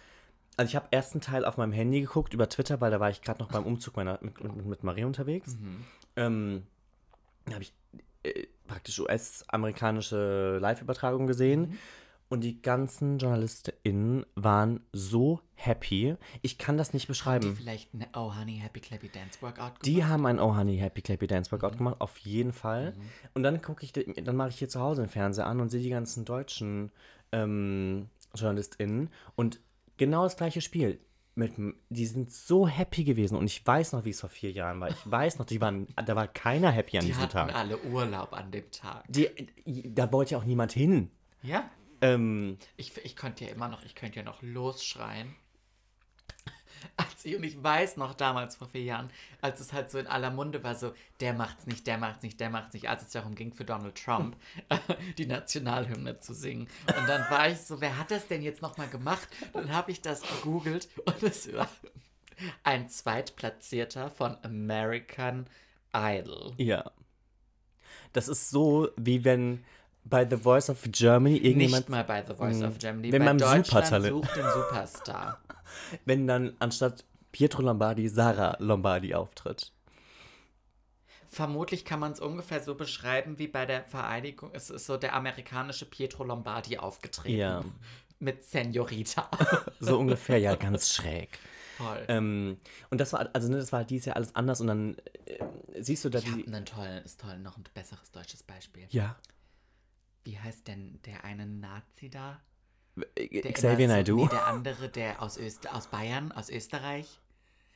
[0.58, 3.22] also ich habe ersten Teil auf meinem Handy geguckt über Twitter, weil da war ich
[3.22, 5.56] gerade noch beim Umzug meiner, mit, mit, mit Marie unterwegs.
[6.16, 6.64] Ähm,
[7.46, 7.74] da habe ich
[8.24, 11.78] äh, praktisch US-amerikanische Live-Übertragung gesehen.
[12.28, 16.16] Und die ganzen JournalistInnen waren so happy.
[16.42, 17.56] Ich kann das nicht Die beschreiben.
[17.56, 19.86] vielleicht eine Oh Honey Happy Clappy Dance Workout gemacht?
[19.86, 22.96] Die haben ein Oh Honey Happy Clappy Dance Workout gemacht, auf jeden Fall.
[23.36, 25.82] Und dann gucke ich, dann mache ich hier zu Hause den Fernseher an und sehe
[25.84, 26.92] die ganzen deutschen
[27.32, 29.60] ähm, JournalistInnen und
[29.98, 31.00] genau das gleiche Spiel.
[31.38, 31.54] Mit,
[31.90, 34.90] die sind so happy gewesen und ich weiß noch, wie es vor vier Jahren war.
[34.90, 37.56] Ich weiß noch, die waren, da war keiner happy an Die diesem hatten Tag.
[37.56, 39.04] alle Urlaub an dem Tag.
[39.10, 39.28] Die,
[39.94, 41.12] da wollte ja auch niemand hin.
[41.44, 41.70] Ja?
[42.02, 45.36] Ähm, Ich, ich könnte ja immer noch, ich könnte ja noch losschreien.
[46.98, 49.10] Als ich, und ich weiß noch damals vor vier Jahren,
[49.42, 52.40] als es halt so in aller Munde war, so, der macht's nicht, der macht's nicht,
[52.40, 54.36] der macht's nicht, als es darum ging für Donald Trump,
[55.18, 56.68] die Nationalhymne zu singen.
[56.88, 59.28] Und dann war ich so, wer hat das denn jetzt nochmal gemacht?
[59.54, 61.70] Dann habe ich das gegoogelt und es war
[62.64, 65.48] ein Zweitplatzierter von American
[65.94, 66.54] Idol.
[66.58, 66.92] ja.
[68.14, 69.66] Das ist so, wie wenn
[70.06, 73.26] bei The Voice of Germany irgendjemand, Nicht mal bei The Voice of Germany, Wenn bei
[73.26, 75.40] beim Deutschland Supertalent- sucht den Superstar.
[76.06, 79.72] wenn dann anstatt Pietro Lombardi Sarah Lombardi auftritt.
[81.28, 84.52] Vermutlich kann man es ungefähr so beschreiben wie bei der Vereidigung.
[84.54, 87.38] Es ist so der amerikanische Pietro Lombardi aufgetreten.
[87.38, 87.64] Ja.
[88.20, 89.30] Mit Senorita.
[89.82, 91.38] So ungefähr, ja, ganz schräg.
[91.78, 92.06] Voll.
[92.08, 92.58] Ähm,
[92.90, 95.44] und das war, also ne, das war dieses Jahr alles anders und dann äh,
[95.82, 96.48] siehst du da ich habe die.
[96.48, 98.88] einen tollen, ist toll, noch ein besseres deutsches Beispiel.
[98.92, 99.18] Ja.
[100.26, 102.42] Wie heißt denn der eine Nazi da?
[103.16, 104.24] Äh, Der Xavier Naidoo.
[104.24, 107.20] Nee, der andere, der aus, Öst aus Bayern, aus Österreich,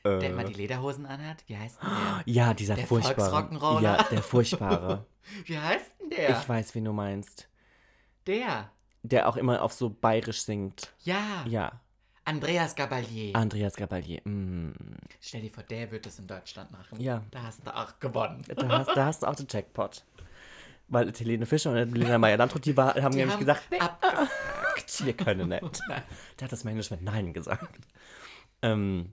[0.04, 1.44] äh, der immer die Lederhosen anhat.
[1.46, 2.22] Wie heißt denn der?
[2.26, 3.82] ja, dieser der furchtbare.
[3.82, 5.06] Ja, der furchtbare.
[5.46, 6.30] Wie heißt denn der?
[6.40, 7.48] Ich weiß, wen du meinst.
[8.26, 8.70] der.
[9.02, 10.92] Der auch immer auf so bayerisch singt.
[11.04, 11.42] Ja.
[11.46, 11.80] Ja.
[12.26, 13.34] Andreas Gabalier.
[13.34, 14.20] Andreas Gabalier.
[14.24, 14.72] Mm.
[15.22, 17.00] Stell dir vor, der wird das in Deutschland machen.
[17.00, 17.22] Ja.
[17.30, 18.44] Da hast du auch gewonnen.
[18.54, 20.04] Da, hast, da hast du auch den Jackpot.
[20.90, 25.06] Weil Helene Fischer und Lena Meyer-Landrut, die war, haben Die nämlich haben gesagt, abgesagt.
[25.06, 25.62] wir können nicht.
[25.88, 27.86] Der hat das Management Nein gesagt.
[28.62, 29.12] Ähm,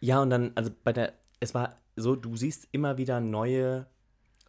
[0.00, 3.86] ja, und dann, also bei der, es war so, du siehst immer wieder neue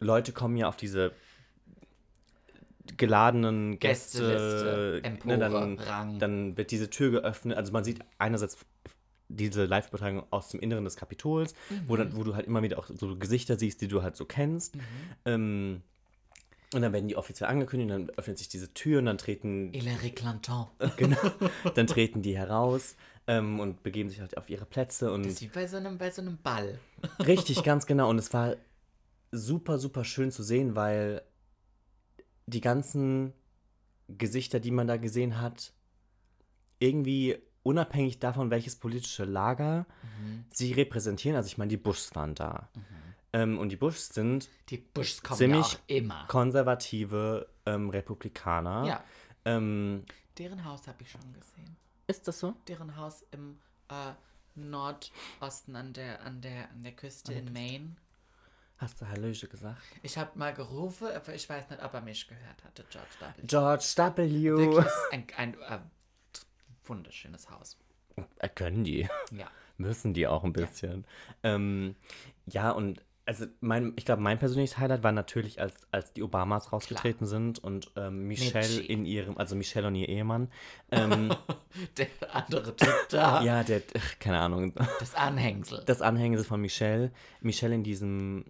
[0.00, 1.12] Leute kommen ja auf diese
[2.96, 5.00] geladenen Gäste.
[5.02, 6.18] Ne, Empore, dann, Rang.
[6.18, 7.56] dann wird diese Tür geöffnet.
[7.56, 8.58] Also man sieht einerseits
[9.28, 11.54] diese Live-Übertragung aus dem Inneren des Kapitols,
[11.86, 14.24] wo, dann, wo du halt immer wieder auch so Gesichter siehst, die du halt so
[14.24, 14.76] kennst.
[15.24, 15.82] Ähm,
[16.72, 20.10] und dann werden die offiziell angekündigt, dann öffnet sich diese Tür und dann treten Hilary
[20.10, 20.66] Clanton.
[20.96, 21.18] Genau.
[21.74, 22.96] Dann treten die heraus
[23.26, 25.98] ähm, und begeben sich halt auf ihre Plätze und Das ist wie bei so einem,
[25.98, 26.78] bei so einem Ball.
[27.26, 28.08] richtig, ganz genau.
[28.08, 28.56] Und es war
[29.30, 31.22] super, super schön zu sehen, weil
[32.46, 33.32] die ganzen
[34.08, 35.72] Gesichter, die man da gesehen hat,
[36.78, 39.86] irgendwie unabhängig davon, welches politische Lager
[40.50, 41.36] sie repräsentieren.
[41.36, 42.68] Also ich meine, die Bushs waren da.
[43.32, 46.24] Ähm, und die Bushs sind Die Bushs kommen Ziemlich ja auch immer.
[46.28, 48.84] konservative ähm, Republikaner.
[48.84, 49.04] Ja.
[49.44, 50.04] Ähm,
[50.38, 51.76] Deren Haus habe ich schon gesehen.
[52.06, 52.54] ist das so?
[52.68, 53.58] Deren Haus im,
[53.88, 54.12] äh,
[54.54, 57.96] Nordosten an der, an der, an der Küste in Maine.
[58.78, 59.80] Hast du Hallöche gesagt?
[60.02, 63.46] Ich habe mal gerufen, aber ich weiß nicht, ob er mich gehört hatte, George W.
[63.46, 63.84] George
[64.16, 64.56] W.
[64.56, 65.78] Wirklich ein, ein, äh,
[66.84, 67.78] wunderschönes Haus.
[68.38, 69.08] Äh, Können die.
[69.30, 69.48] Ja.
[69.78, 71.06] Müssen die auch ein bisschen.
[71.42, 71.96] Ja, ähm,
[72.46, 76.72] ja und also mein, ich glaube, mein persönliches Highlight war natürlich, als, als die Obamas
[76.72, 77.28] rausgetreten Klar.
[77.28, 78.86] sind und ähm, Michelle Mitchie.
[78.86, 80.48] in ihrem, also Michelle und ihr Ehemann.
[80.94, 81.34] Ähm,
[81.96, 83.42] der andere Typ da.
[83.42, 83.80] Ja, der,
[84.18, 84.74] keine Ahnung.
[85.00, 85.82] Das Anhängsel.
[85.86, 87.12] Das Anhängsel von Michelle.
[87.40, 88.44] Michelle in diesem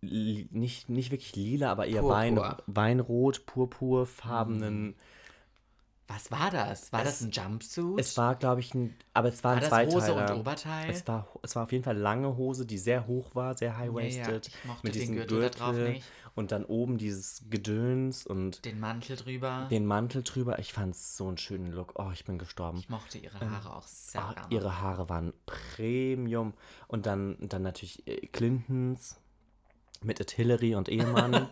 [0.00, 4.94] nicht, nicht wirklich lila, aber eher Wein, Weinrot, purpurfarbenen.
[6.08, 6.90] Was war das?
[6.90, 8.00] War es, das ein Jumpsuit?
[8.00, 9.94] Es war, glaube ich, ein, aber es war, war ein Zweiteiler.
[9.94, 10.90] Hose und Oberteil?
[10.90, 14.48] Es war, es war auf jeden Fall lange Hose, die sehr hoch war, sehr high-waisted.
[14.48, 14.76] Ja, ja.
[14.82, 16.04] mit diesem Gürtel, Gürtel drauf nicht.
[16.34, 18.64] Und dann oben dieses Gedöns und...
[18.64, 19.66] Den Mantel drüber.
[19.70, 20.58] Den Mantel drüber.
[20.60, 21.94] Ich fand es so einen schönen Look.
[21.96, 22.78] Oh, ich bin gestorben.
[22.78, 24.54] Ich mochte ihre ähm, Haare ähm, auch sehr oh, gerne.
[24.54, 26.54] Ihre Haare waren Premium.
[26.86, 29.16] Und dann, dann natürlich äh, Clintons
[30.02, 31.48] mit Hillary und Ehemann.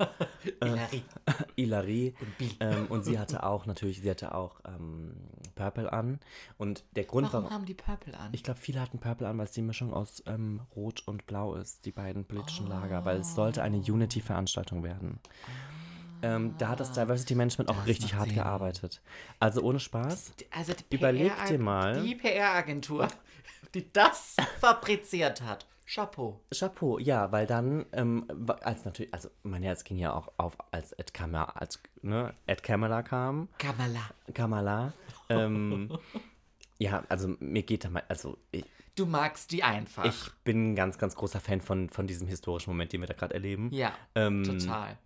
[0.61, 1.03] Hilary.
[1.27, 2.15] Äh, Hilary.
[2.21, 5.17] Und, ähm, und sie hatte auch natürlich, sie hatte auch ähm,
[5.57, 6.21] Purple an.
[6.57, 8.29] Und der Grund Warum haben die Purple an?
[8.33, 11.55] Ich glaube, viele hatten Purple an, weil es die Mischung aus ähm, Rot und Blau
[11.55, 12.71] ist, die beiden politischen oh.
[12.71, 15.19] Lager, weil es sollte eine Unity-Veranstaltung werden.
[16.23, 18.37] Ähm, da hat das Diversity Management auch das richtig hart Sinn.
[18.37, 19.03] gearbeitet.
[19.39, 20.33] Also ohne Spaß.
[20.51, 22.03] Also überleg dir mal.
[22.03, 23.09] Die PR-Agentur,
[23.75, 25.67] die das fabriziert hat.
[25.87, 26.41] Chapeau.
[26.53, 28.27] Chapeau, ja, weil dann, ähm,
[28.63, 32.63] als natürlich, also mein Herz ging ja auch auf, als Ed Kamala, als, ne, Ed
[32.63, 33.49] Kamala kam.
[33.59, 34.11] Kamala.
[34.35, 34.93] Kamala.
[35.29, 35.97] Ähm,
[36.79, 38.65] ja, also mir geht da mal, also ich,
[38.97, 40.07] Du magst die einfach.
[40.07, 43.13] Ich bin ein ganz, ganz großer Fan von, von diesem historischen Moment, den wir da
[43.13, 43.69] gerade erleben.
[43.71, 44.97] Ja, ähm, total.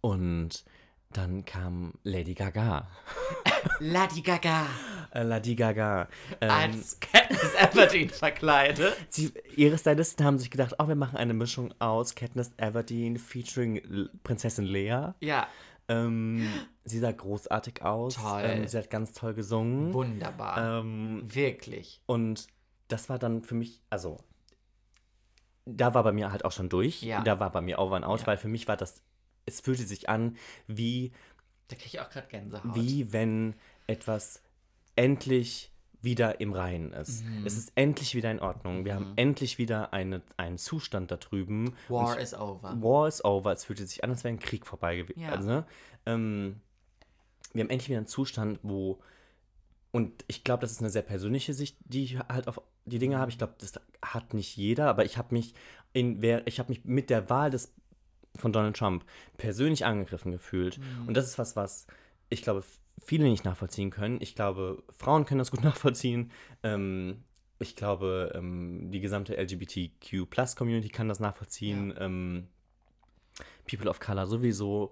[0.00, 0.64] Und
[1.12, 2.88] dann kam Lady Gaga.
[3.80, 4.66] Lady Gaga.
[5.10, 6.08] Äh, Lady Gaga.
[6.40, 8.94] Ähm, Als Katniss Everdeen verkleidet.
[9.08, 14.08] Sie, ihre Stylisten haben sich gedacht, oh, wir machen eine Mischung aus Katniss Everdeen featuring
[14.22, 15.12] Prinzessin Lea.
[15.20, 15.48] Ja.
[15.88, 16.46] Ähm,
[16.84, 18.16] sie sah großartig aus.
[18.16, 18.42] Toll.
[18.44, 19.94] Ähm, sie hat ganz toll gesungen.
[19.94, 20.80] Wunderbar.
[20.80, 22.02] Ähm, Wirklich.
[22.04, 22.48] Und
[22.88, 24.18] das war dann für mich, also
[25.64, 27.02] da war bei mir halt auch schon durch.
[27.02, 27.22] Ja.
[27.22, 28.26] Da war bei mir over and out, ja.
[28.26, 29.02] weil für mich war das
[29.48, 30.36] es fühlte sich an
[30.66, 31.12] wie.
[31.68, 32.74] Da kriege ich auch gerade Gänsehaut.
[32.74, 33.54] Wie wenn
[33.86, 34.42] etwas
[34.96, 35.70] endlich
[36.00, 37.24] wieder im Reinen ist.
[37.24, 37.44] Mhm.
[37.44, 38.84] Es ist endlich wieder in Ordnung.
[38.84, 38.96] Wir mhm.
[38.98, 41.74] haben endlich wieder eine, einen Zustand da drüben.
[41.88, 42.80] War is over.
[42.80, 43.52] War is over.
[43.52, 45.20] Es fühlte sich an, als wäre ein Krieg vorbei gewesen.
[45.20, 45.30] Ja.
[45.30, 45.66] Also, ne?
[46.06, 46.60] ähm,
[47.52, 49.00] wir haben endlich wieder einen Zustand, wo
[49.90, 53.18] und ich glaube, das ist eine sehr persönliche Sicht, die ich halt auf die Dinge
[53.18, 53.30] habe.
[53.30, 53.72] Ich glaube, das
[54.02, 55.54] hat nicht jeder, aber ich habe mich
[55.92, 57.72] in ich habe mich mit der Wahl des
[58.38, 59.04] von Donald Trump
[59.36, 60.78] persönlich angegriffen gefühlt.
[60.78, 61.08] Mhm.
[61.08, 61.86] Und das ist was, was
[62.30, 62.62] ich glaube,
[63.04, 64.18] viele nicht nachvollziehen können.
[64.20, 66.30] Ich glaube, Frauen können das gut nachvollziehen.
[66.62, 67.24] Ähm,
[67.58, 71.90] ich glaube, ähm, die gesamte LGBTQ-Plus-Community kann das nachvollziehen.
[71.90, 72.02] Ja.
[72.02, 72.46] Ähm,
[73.68, 74.90] People of Color sowieso.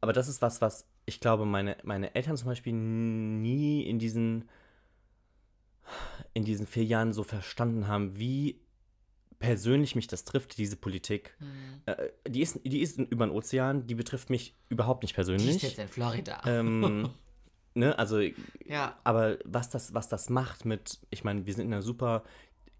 [0.00, 4.48] Aber das ist was, was ich glaube, meine, meine Eltern zum Beispiel nie in diesen,
[6.34, 8.60] in diesen vier Jahren so verstanden haben, wie
[9.42, 11.36] persönlich mich das trifft, diese Politik.
[11.40, 11.82] Mhm.
[11.86, 15.48] Äh, die, ist, die ist über den Ozean, die betrifft mich überhaupt nicht persönlich.
[15.48, 16.40] Die ist jetzt in Florida.
[16.46, 17.10] Ähm,
[17.74, 18.20] ne, also,
[18.64, 18.96] ja.
[19.04, 22.22] aber was das, was das macht mit, ich meine, wir sind in einer super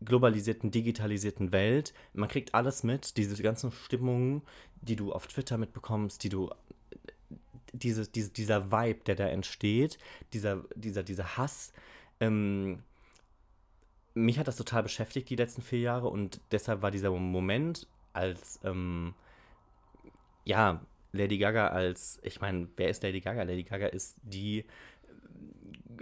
[0.04, 1.92] globalisierten, digitalisierten Welt.
[2.12, 4.42] Man kriegt alles mit, diese ganzen Stimmungen,
[4.80, 6.50] die du auf Twitter mitbekommst, die du
[7.72, 9.98] diese, diese, dieser Vibe, der da entsteht,
[10.32, 11.72] dieser, dieser, dieser Hass,
[12.20, 12.82] ähm,
[14.14, 18.60] mich hat das total beschäftigt die letzten vier Jahre und deshalb war dieser Moment als,
[18.64, 19.14] ähm,
[20.44, 20.82] ja,
[21.12, 23.42] Lady Gaga als, ich meine, wer ist Lady Gaga?
[23.42, 24.64] Lady Gaga ist die,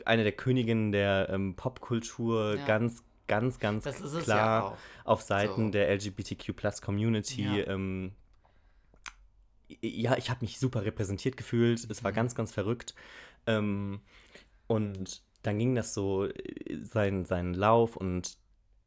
[0.05, 2.67] eine der Königinnen der ähm, Popkultur, ja.
[2.67, 3.85] ganz, ganz, ganz
[4.25, 5.71] klar ja auf Seiten so.
[5.73, 7.43] der LGBTQ-Plus-Community.
[7.43, 7.67] Ja.
[7.67, 8.13] Ähm,
[9.81, 11.89] ja, ich habe mich super repräsentiert gefühlt.
[11.91, 12.17] Es war mhm.
[12.17, 12.95] ganz, ganz verrückt.
[13.47, 14.01] Ähm,
[14.69, 18.39] und dann ging das so äh, seinen, seinen Lauf und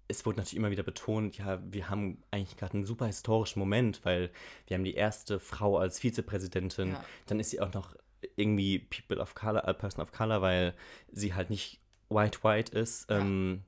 [0.07, 4.03] es wurde natürlich immer wieder betont, ja, wir haben eigentlich gerade einen super historischen Moment,
[4.03, 4.31] weil
[4.67, 7.05] wir haben die erste Frau als Vizepräsidentin, ja.
[7.25, 7.95] dann ist sie auch noch
[8.35, 10.75] irgendwie People of Color, äh, Person of Color, weil
[11.11, 11.79] sie halt nicht
[12.09, 13.19] white white ist, ja.
[13.19, 13.63] ähm,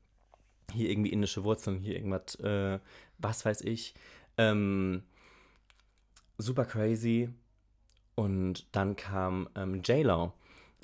[0.74, 2.80] hier irgendwie indische Wurzeln, hier irgendwas, äh,
[3.18, 3.96] was weiß ich,
[4.38, 5.04] ähm,
[6.38, 7.30] super crazy
[8.16, 10.34] und dann kam ähm, J-Lo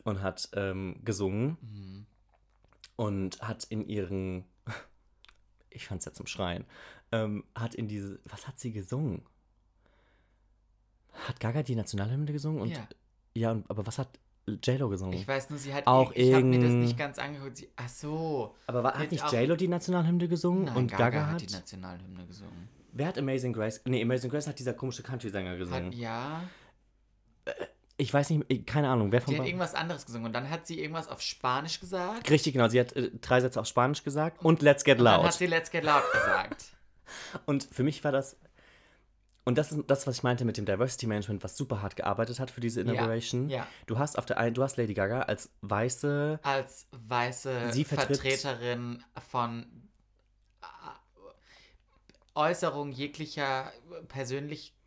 [0.04, 2.06] und hat ähm, gesungen mhm.
[2.95, 4.45] und hat in ihren,
[5.70, 6.66] ich fand's ja zum Schreien,
[7.12, 9.24] ähm, hat in diese, was hat sie gesungen?
[11.14, 12.62] Hat Gaga die Nationalhymne gesungen?
[12.62, 12.88] Und, ja.
[13.34, 15.14] Ja, aber was hat, JLo gesungen.
[15.14, 15.86] Ich weiß nur, sie hat.
[15.88, 17.58] Auch ich habe mir das nicht ganz angeguckt.
[17.58, 18.56] Sie, ach so.
[18.68, 21.41] Aber war, hat hat nicht JLo die Nationalhymne gesungen Nein, und Gaga, Gaga, hat hat?
[21.41, 22.68] die Nationalhymne gesungen.
[22.91, 23.82] wer hat Amazing Grace?
[23.86, 25.91] Nee, Amazing Grace hat dieser komische Country-Sänger Hat, gesungen.
[25.93, 26.43] ja.
[27.98, 30.50] Ich weiß nicht, ich- keine Ahnung, wer von Die hat irgendwas anderes gesungen und dann
[30.50, 32.30] hat sie irgendwas auf Spanisch gesagt.
[32.30, 32.68] Richtig, genau.
[32.68, 35.26] Sie hat äh, drei Sätze auf Spanisch gesagt und Let's Get Und dann Loud.
[35.28, 36.66] hat sie Let's Get Loud gesagt.
[37.46, 38.38] Und für mich war das.
[39.44, 42.39] Und das ist das, was ich meinte mit dem Diversity Management, was super hart gearbeitet
[42.39, 43.50] hat für diese Inauguration.
[43.50, 43.68] ja.
[43.88, 46.39] Du hast auf der einen, du hast Lady Gaga als weiße.
[46.44, 49.66] Als weiße Sie Vertreterin von
[50.62, 50.66] äh,
[52.36, 53.72] Äußerung jeglicher
[54.08, 54.81] persönlich äh,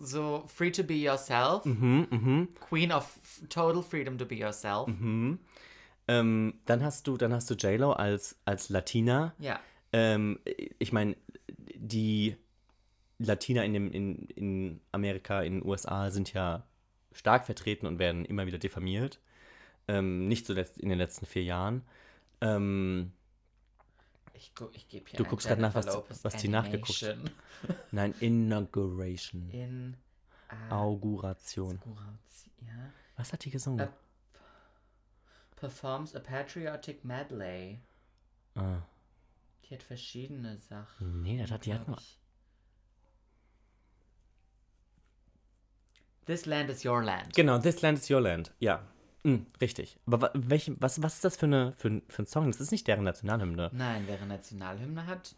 [0.00, 1.64] so free to be yourself.
[1.64, 3.18] Mhm, mhm, Queen of
[3.48, 4.88] total freedom to be yourself.
[4.88, 5.38] mhm.
[6.10, 9.34] Ähm, dann hast du, dann hast du J-Lo als, als Latina.
[9.38, 9.60] Ja.
[9.92, 10.38] Ähm,
[10.78, 11.16] ich meine,
[11.74, 12.34] die
[13.18, 16.64] Latina in, dem, in, in Amerika, in den USA sind ja
[17.12, 19.20] stark vertreten und werden immer wieder diffamiert.
[19.86, 21.82] Ähm, nicht zuletzt in den letzten vier Jahren.
[22.40, 23.12] Ähm,
[24.38, 27.16] Ich, gu- ich gebe hier Du guckst grad nach, was- was die nachgeguckt hat.
[27.90, 29.50] Nein, Inauguration.
[29.50, 29.96] In
[30.70, 31.78] Auguration.
[31.80, 32.92] Auguration, ja.
[33.16, 33.80] Was hat die gesungen?
[33.80, 33.90] Äh,
[35.56, 37.80] Performs a patriotic medley.
[38.54, 38.82] ah.
[39.64, 41.22] Die hat verschiedene Sachen.
[41.22, 41.98] Nee, das hat, die hat nur.
[46.26, 47.34] This land is your land.
[47.34, 48.52] Genau, This Land is Your Land.
[48.60, 48.82] Ja,
[49.24, 49.98] mm, richtig.
[50.06, 52.46] Aber welche, was, was ist das für, eine, für, ein- für ein Song?
[52.50, 53.70] Das ist nicht deren Nationalhymne.
[53.72, 55.34] Nein, wäre Nationalhymne hat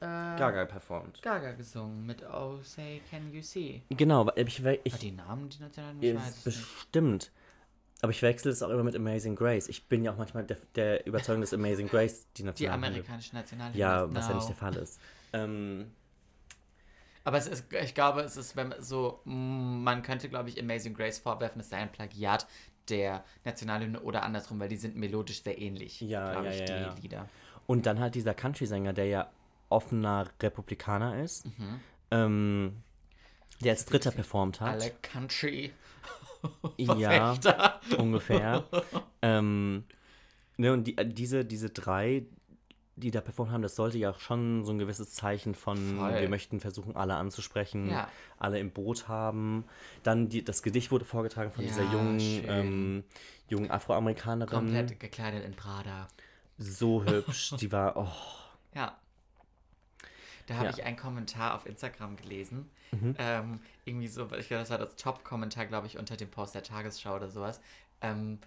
[0.00, 1.22] äh, Gaga performt.
[1.22, 3.82] Gaga gesungen mit Oh Say Can You See.
[3.90, 6.14] Genau, aber ich, ich, Hat die Namen die Nationalhymne?
[6.14, 6.44] Nicht.
[6.44, 7.30] bestimmt.
[8.00, 9.68] Aber ich wechsle es auch immer mit Amazing Grace.
[9.68, 13.36] Ich bin ja auch manchmal der, der Überzeugung, dass Amazing Grace die Die Nationalhymne amerikanische
[13.36, 13.78] Nationalhymne.
[13.78, 14.14] Ja, ist.
[14.14, 15.00] was ja nicht der Fall ist.
[15.32, 15.86] Ähm,
[17.22, 20.94] Aber es ist, ich glaube, es ist, wenn man so, man könnte, glaube ich, Amazing
[20.94, 22.48] Grace vorwerfen, es sei ein Plagiat
[22.88, 26.66] der Nationalhymne oder andersrum, weil die sind melodisch sehr ähnlich, Ja, glaube ja, ich, ja,
[26.66, 26.94] die ja.
[27.02, 27.28] Lieder.
[27.66, 29.30] und dann halt dieser Country-Sänger, der ja
[29.68, 31.46] offener Republikaner ist,
[32.10, 32.76] ähm,
[33.60, 34.68] der als Dritter performt hat.
[34.80, 35.72] Alle Country
[36.76, 37.38] Ja,
[37.98, 38.64] ungefähr.
[39.22, 39.84] ähm,
[40.56, 42.24] ne, und die, äh, diese, diese drei,
[42.96, 46.20] die da performt haben, das sollte ja auch schon so ein gewisses Zeichen von, Voll.
[46.20, 48.08] wir möchten versuchen, alle anzusprechen, Ja.
[48.38, 49.64] alle im Boot haben.
[50.02, 52.44] Dann die, das Gedicht wurde vorgetragen von dieser Ja, jungen, schön.
[52.48, 53.04] ähm,
[53.48, 54.58] jungen Afroamerikanerin.
[54.58, 56.08] Komplett gekleidet in Prada.
[56.58, 57.54] So hübsch.
[57.60, 58.08] Die war, oh,
[58.74, 58.96] Ja.
[60.46, 60.72] Da habe Ja.
[60.76, 62.68] ich einen Kommentar auf Instagram gelesen.
[62.90, 63.14] Mhm.
[63.18, 66.62] Ähm, irgendwie so, ich glaube, das war das Top-Kommentar, glaube ich, unter dem Post der
[66.62, 67.60] Tagesschau oder sowas.
[68.00, 68.38] Ähm,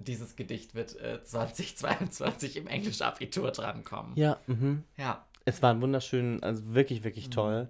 [0.00, 4.12] dieses Gedicht wird äh, 2022 im Englisch-Abitur drankommen.
[4.16, 4.84] ja, mhm.
[4.96, 5.24] Ja.
[5.46, 7.30] Es war wunderschön, also wirklich, wirklich Mhm.
[7.32, 7.68] toll.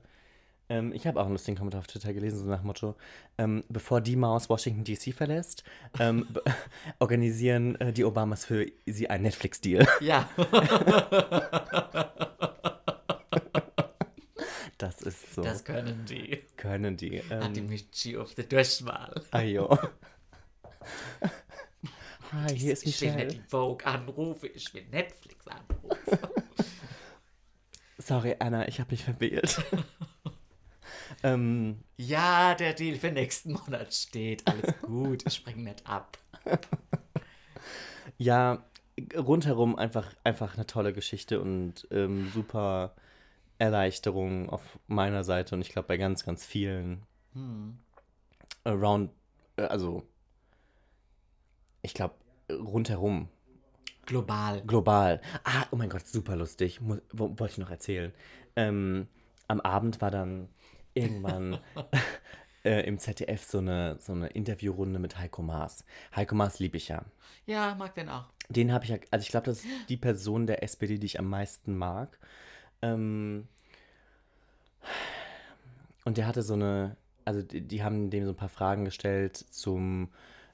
[0.68, 2.94] Ähm, ich habe auch einen lustigen Kommentar auf Twitter gelesen, so nach Motto,
[3.38, 5.64] ähm, bevor die Maus Washington DC verlässt,
[5.98, 6.26] ähm,
[7.00, 9.86] organisieren äh, die Obamas für sie einen Netflix-Deal.
[10.00, 10.28] Ja.
[14.78, 15.42] Das ist so.
[15.42, 16.40] Das können die.
[16.56, 17.20] können die.
[17.22, 19.22] Hat die Ähm, Michi auf der Durchwahl.
[19.30, 19.76] ajo.
[22.32, 23.26] Hi, hier ist Ich will Michelle.
[23.26, 26.18] nicht die Vogue anrufe, ich will Netflix anrufen.
[27.98, 29.62] Sorry, Anna, ich habe mich verwählt.
[31.22, 34.46] ähm, ja, der Deal für nächsten Monat steht.
[34.46, 36.18] Alles gut, ich spring nicht ab.
[38.18, 38.64] ja,
[39.16, 42.94] rundherum einfach, einfach eine tolle Geschichte und ähm, super
[43.58, 47.02] Erleichterung auf meiner Seite und ich glaube bei ganz, ganz vielen
[47.34, 47.78] Hm.
[48.64, 49.10] around,
[49.56, 50.06] äh, also
[51.82, 52.14] ich glaube
[52.50, 53.28] rundherum,
[54.06, 54.62] Global.
[54.62, 55.20] global.
[55.44, 58.12] Ah, oh mein Gott, super lustig, wollte ich noch erzählen.
[58.56, 59.06] Ähm,
[59.46, 60.48] am Abend war dann
[60.94, 61.58] irgendwann
[62.64, 65.84] äh, im ZDF so eine, so eine Interviewrunde mit Heiko Maas.
[66.14, 67.04] Heiko Maas liebe ich ja.
[67.46, 68.26] Ja, mag den auch.
[68.48, 71.18] Den habe ich ja, also ich glaube, das ist die Person der SPD, die ich
[71.18, 72.18] am meisten mag.
[72.82, 73.46] Ähm,
[76.04, 79.36] und der hatte so eine, also die, die haben dem so ein paar Fragen gestellt
[79.36, 80.08] zum,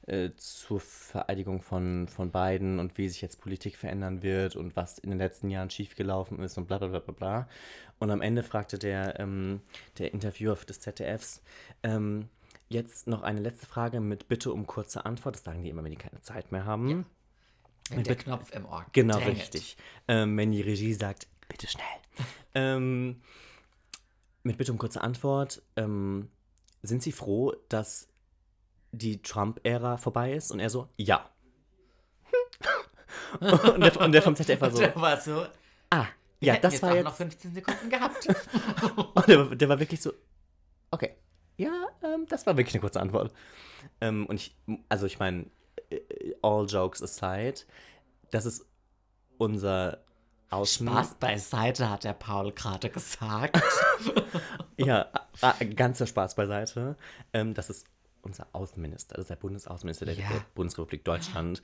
[0.07, 4.99] äh, zur Vereidigung von, von Biden und wie sich jetzt Politik verändern wird und was
[4.99, 7.49] in den letzten Jahren schiefgelaufen ist und bla bla bla bla bla.
[7.99, 9.61] Und am Ende fragte der, ähm,
[9.99, 11.43] der Interviewer des ZDFs,
[11.83, 12.29] ähm,
[12.69, 15.37] jetzt noch eine letzte Frage mit Bitte um kurze Antwort.
[15.37, 17.07] Das sagen die immer, wenn die keine Zeit mehr haben.
[17.91, 19.39] Wenn der Knopf im Ohr Genau, drängelt.
[19.39, 19.77] richtig.
[20.09, 21.85] Ähm, wenn die Regie sagt, bitte schnell.
[22.55, 23.23] ähm,
[24.43, 25.63] mit Bitte um kurze Antwort.
[25.77, 26.29] Ähm,
[26.83, 28.09] sind Sie froh, dass
[28.97, 30.51] die Trump-Ära vorbei ist?
[30.51, 31.29] Und er so, ja.
[33.41, 35.47] und, der, und der vom ZDF war so, Der war so,
[35.91, 36.07] ah,
[36.41, 37.05] ja, das jetzt war jetzt.
[37.05, 38.27] noch 15 Sekunden gehabt.
[39.15, 40.13] Und der, war- der war wirklich so,
[40.91, 41.15] okay.
[41.57, 43.33] Ja, ähm, das war wirklich eine kurze Antwort.
[44.03, 44.55] Ähm, und ich,
[44.91, 45.47] also ich meine,
[45.89, 47.61] äh, all jokes aside,
[48.31, 48.67] das ist
[49.39, 50.05] unser
[50.51, 50.87] Außen...
[50.87, 53.59] Spaß beiseite, hat der Paul gerade gesagt.
[54.79, 55.11] Ja,
[55.75, 56.97] ganzer Spaß beiseite.
[57.33, 57.87] Ähm, das ist
[58.27, 60.29] unser Außenminister, ist der Bundesaußenminister der, Ja.
[60.55, 61.63] Bundesrepublik Deutschland,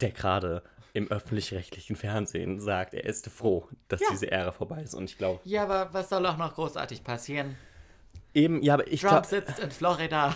[0.00, 0.62] der gerade
[0.94, 4.06] im öffentlich-rechtlichen Fernsehen sagt, er ist froh, dass Ja.
[4.12, 4.94] diese Ära vorbei ist.
[4.94, 7.56] Und ich glaube, ja, aber was soll auch noch großartig passieren?
[8.34, 10.34] eben, ja, aber ich Trump glaube, sitzt in Florida,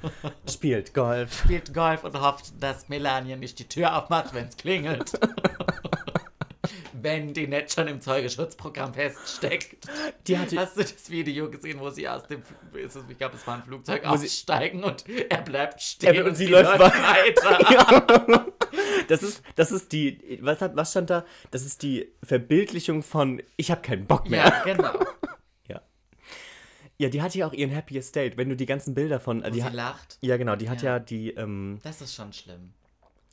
[0.50, 1.40] spielt Golf.
[1.44, 5.12] spielt Golf und hofft, dass Melania nicht die Tür aufmacht, wenn es klingelt.
[7.02, 9.86] wenn die nicht schon im Zeugeschutzprogramm feststeckt.
[10.26, 12.42] Die hatte- Hast du das Video gesehen, wo sie aus dem,
[12.74, 16.78] ich glaube, es war ein Flugzeug, Wo aussteigen und er bleibt stehen und sie läuft
[16.78, 18.46] weiter.
[19.08, 21.24] Das ist, das ist die, was, hat, was stand da?
[21.50, 24.44] Das ist die Verbildlichung von, ich habe keinen Bock mehr.
[24.44, 25.00] Ja, genau.
[25.68, 25.80] Ja.
[26.98, 28.36] Ja, die hat ja auch ihren Happiest State.
[28.36, 29.42] Wenn du die ganzen Bilder von.
[29.42, 30.18] Wo die sie hat, lacht.
[30.20, 30.94] ja, genau, die hat Ja.
[30.94, 32.74] ja, die, ähm, Das ist schon schlimm.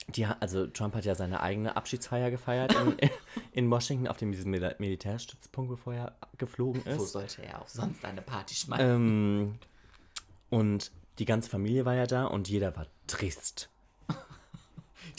[0.08, 3.10] Die also Trump hat ja seine eigene Abschiedsfeier gefeiert in,
[3.51, 7.12] in Washington auf dem diesem Mil Militärstützpunkt, bevor er geflogen Wo ist.
[7.12, 8.88] sollte er auch sonst eine Party schmeißen?
[8.88, 9.56] Ähm,
[10.49, 13.70] und die ganze Familie war ja da und jeder war trist.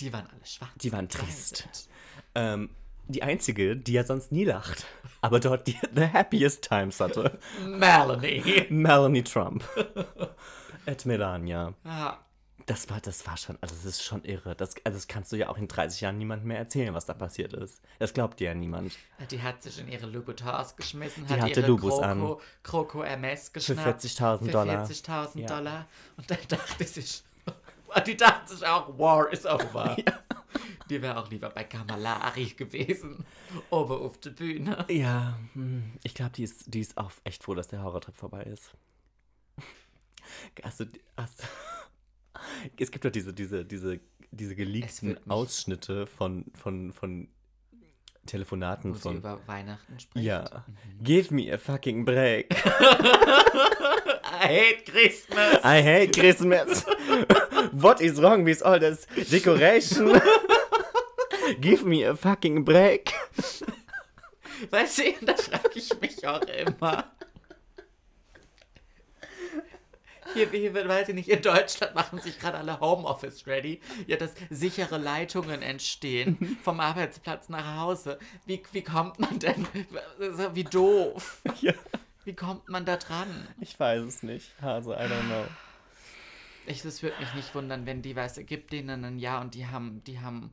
[0.01, 0.71] Die waren alle schwarz.
[0.77, 1.89] Die waren trist.
[2.35, 2.71] Ähm,
[3.09, 4.85] die einzige, die ja sonst nie lacht,
[5.21, 8.67] aber dort die the happiest times hatte, Melanie.
[8.69, 9.65] Melanie Trump.
[10.87, 11.73] At Melania.
[11.85, 12.19] Ja,
[12.67, 14.57] Das war, das war schon, also das ist schon irre.
[14.57, 17.15] Das, also das kannst du ja auch in 30 Jahren niemandem mehr erzählen, was da
[17.15, 17.81] passiert ist.
[18.01, 18.93] Das glaubt dir ja niemand.
[19.31, 22.41] die hat sich in ihre Louboutins geschmissen, Die hat hatte ihre Lubus Kroko, an.
[22.65, 24.03] Kroko MS geschnappt.
[24.03, 24.85] 40.000 Dollar.
[24.85, 25.47] Für 40.000 Ja.
[25.47, 25.87] Dollar.
[26.17, 27.23] Und dann dachte sich,
[28.07, 29.97] die dachte sich auch, War is over.
[30.89, 33.25] Die wäre auch lieber bei Kamala Harris gewesen.
[33.71, 34.87] Oben auf der Bühne.
[34.89, 38.43] Ja, hm, ich glaube, die ist, die ist auch echt froh, dass der Horrortrip vorbei
[38.45, 38.71] ist.
[40.63, 40.87] Hast du,
[41.17, 41.43] hast,
[42.79, 47.29] es gibt doch diese, diese, diese, diese Es geleakten Ausschnitte von, von, von
[48.27, 49.17] Telefonaten Wo sie von.
[49.19, 50.25] über Weihnachten spricht.
[50.25, 50.65] Ja.
[51.03, 52.49] Give me a fucking break.
[54.39, 55.65] I hate Christmas.
[55.65, 56.85] I hate Christmas.
[57.73, 60.21] What is wrong with all this decoration?
[61.61, 63.13] Give me a fucking break.
[64.71, 67.13] Weißt du, da frage ich mich auch immer.
[70.37, 73.81] Hier, hier, weiß ich nicht, in Deutschland machen sich gerade alle Homeoffice ready.
[74.07, 78.19] Ja, dass sichere Leitungen entstehen vom Arbeitsplatz nach Hause.
[78.45, 79.67] Wie, wie kommt man denn?
[80.19, 81.43] So, Wie doof.
[81.61, 81.73] Ja.
[82.25, 83.29] Wie kommt man da dran?
[83.61, 84.53] Ich weiß es nicht.
[84.61, 85.45] Also, I don't know.
[86.67, 89.55] Ich, das würde mich nicht wundern, wenn die, weißt du, gibt denen ein Jahr und
[89.55, 90.53] die haben, die haben,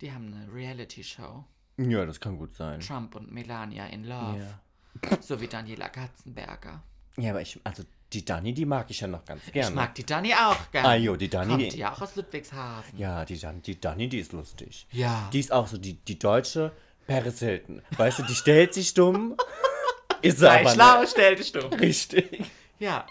[0.00, 1.44] die haben eine Reality-Show.
[1.78, 2.80] Ja, das kann gut sein.
[2.80, 4.38] Trump und Melania in Love.
[4.38, 5.22] Ja.
[5.22, 6.82] So wie Daniela Katzenberger.
[7.16, 9.68] Ja, aber ich, also die Dani, die mag ich ja noch ganz gerne.
[9.70, 10.88] Ich mag die Dani auch gerne.
[10.88, 12.98] Ah, jo, die Dani, Kommt die- die auch aus Ludwigshafen.
[12.98, 14.86] Ja, die, Dan, die Dani, die ist lustig.
[14.92, 15.28] Ja.
[15.32, 16.72] Die ist auch so die, die deutsche
[17.06, 17.82] Paris Hilton.
[17.96, 19.36] Weißt du, die stellt sich dumm,
[20.22, 21.10] ist Sei aber schlau, nicht.
[21.10, 21.72] stell dich dumm.
[21.72, 22.44] Richtig.
[22.78, 23.06] Ja.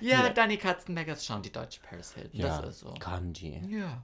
[0.00, 0.28] Ja, Ja.
[0.30, 2.40] Dani Katzenberger ist schon die deutsche Paris Hilton.
[2.40, 2.94] Ja, Das ist so.
[2.98, 3.60] kann die.
[3.68, 4.02] Ja.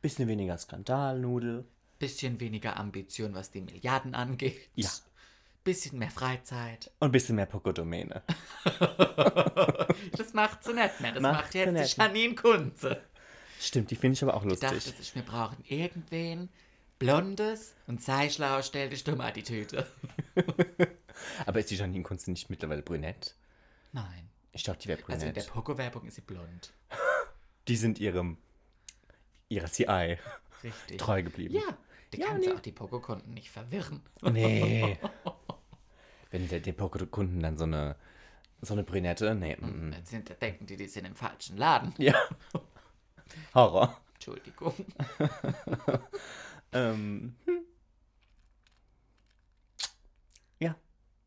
[0.00, 1.64] Bisschen weniger Skandalnudel.
[1.98, 4.68] Bisschen weniger Ambition, was die Milliarden angeht.
[4.74, 4.88] Ja.
[5.66, 6.92] Bisschen mehr Freizeit.
[7.00, 8.22] Und bisschen mehr Pokodomäne.
[10.16, 11.12] Das macht sie nicht mehr.
[11.12, 11.98] Das Macht macht jetzt die nicht.
[11.98, 13.02] Janine Kunze.
[13.60, 14.94] Stimmt, die finde ich aber auch Ich dachte lustig.
[14.96, 16.48] sich, wir brauchen irgendwen
[16.98, 19.86] Blondes und sei schlau, stell dich dumm Attitüde.
[21.46, 23.34] Aber ist die Janine Kunze nicht mittlerweile brünett?
[23.92, 24.28] Nein.
[24.52, 25.52] Ich dachte, die wäre Also in der brünett.
[25.52, 26.72] Poco-Werbung ist sie blond.
[27.68, 28.36] die sind ihrem,
[29.48, 30.18] ihrer CI
[30.62, 30.98] Richtig.
[30.98, 31.54] treu geblieben.
[31.54, 31.76] Ja,
[32.12, 32.54] die Ja, kannst nee.
[32.54, 34.02] auch die Poco-Kunden nicht verwirren.
[34.22, 34.98] Nee.
[36.36, 37.96] Wenn der, Pokékunden dann so eine,
[38.60, 39.56] so eine Brünette, nee.
[39.56, 39.90] Mm.
[39.90, 41.94] Dann sind, da denken die, die sind im falschen Laden.
[41.96, 42.14] Ja.
[43.54, 43.98] Horror.
[44.14, 44.74] Entschuldigung.
[46.72, 47.36] Ähm.
[47.46, 47.60] hm.
[50.58, 50.74] Ja.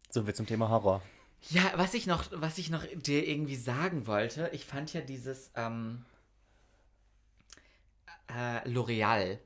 [0.10, 1.01] So viel zum Thema Horror.
[1.49, 5.51] Ja, was ich noch, was ich noch dir irgendwie sagen wollte, ich fand ja dieses
[5.55, 6.05] ähm,
[8.28, 9.39] äh, L'Oreal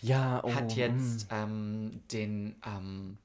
[0.00, 0.54] Ja, oh.
[0.54, 1.34] hat jetzt mm.
[1.34, 3.18] ähm, den, ähm,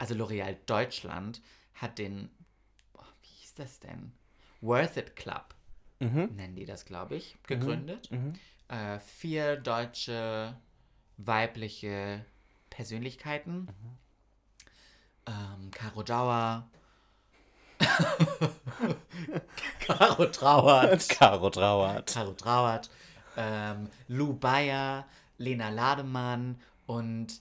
[0.00, 1.40] also L'Oreal Deutschland
[1.74, 2.30] hat den,
[2.94, 4.12] oh, wie hieß das denn?
[4.60, 5.54] Worth It Club,
[6.00, 6.30] Mhm.
[6.36, 8.10] nennen die das, glaube ich, gegründet.
[8.10, 8.32] Mhm.
[8.68, 10.56] Äh, vier deutsche
[11.18, 12.24] weibliche
[12.70, 13.68] Persönlichkeiten.
[15.26, 16.68] Ähm, Caro Dauer.
[19.80, 21.08] Caro Trauert.
[21.08, 22.12] Caro trauert.
[22.12, 22.90] Caro Trauert.
[23.36, 25.06] Ähm, Lou Bayer,
[25.38, 27.40] Lena Lademann und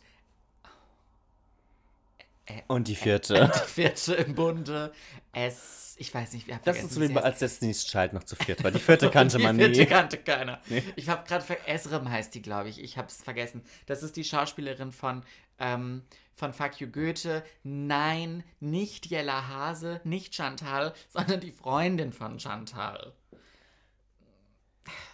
[2.68, 3.52] Und die vierte.
[3.66, 4.92] die vierte im Bunde,
[5.34, 8.24] Es, ich weiß nicht, wir haben Das vergessen, ist so wie als Destiny's Child noch
[8.24, 8.72] zu viert war.
[8.72, 9.86] Die vierte kannte die man vierte nie.
[9.86, 10.60] kannte keiner.
[10.68, 10.84] Nee.
[10.96, 12.82] Ich habe gerade ver Esrem heißt die, glaube ich.
[12.82, 13.64] Ich habe es vergessen.
[13.86, 15.24] Das ist die Schauspielerin von,
[15.60, 16.04] ähm,
[16.36, 17.44] von Fuck You Goethe.
[17.64, 23.14] Nein, nicht Jella Hase, nicht Chantal, sondern die Freundin von Chantal.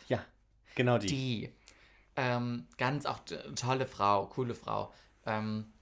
[0.08, 0.24] Ja,
[0.76, 1.08] genau die.
[1.08, 1.54] Die.
[2.16, 3.20] Ähm, ganz auch
[3.56, 4.94] tolle Frau, coole Frau.
[5.26, 5.74] Ähm,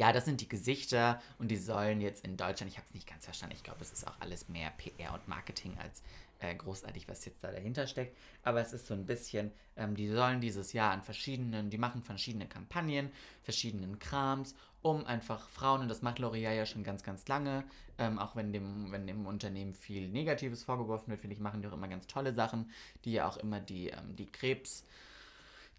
[0.00, 3.06] ja, das sind die Gesichter und die sollen jetzt in Deutschland, ich habe es nicht
[3.06, 6.02] ganz verstanden, ich glaube, es ist auch alles mehr PR und Marketing als
[6.38, 8.16] äh, großartig, was jetzt da dahinter steckt.
[8.42, 12.02] Aber es ist so ein bisschen, ähm, die sollen dieses Jahr an verschiedenen, die machen
[12.02, 17.28] verschiedene Kampagnen, verschiedenen Krams, um einfach Frauen, und das macht L'Oreal ja schon ganz, ganz
[17.28, 17.64] lange,
[17.98, 21.68] ähm, auch wenn dem, wenn dem Unternehmen viel Negatives vorgeworfen wird, finde ich, machen die
[21.68, 22.70] auch immer ganz tolle Sachen,
[23.04, 24.86] die ja auch immer die, ähm, die Krebs-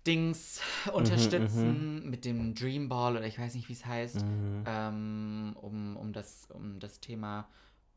[0.06, 0.62] Dings
[0.93, 4.26] unterstützen mit dem Dream Ball oder ich weiß nicht, wie es heißt,
[4.66, 7.47] ähm, um, um, das, um das Thema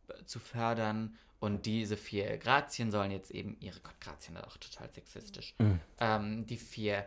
[0.09, 1.17] äh, zu fördern.
[1.41, 5.55] Und diese vier Grazien sollen jetzt eben ihre Gott, Grazien ist auch total sexistisch.
[6.01, 7.07] Ähm, die vier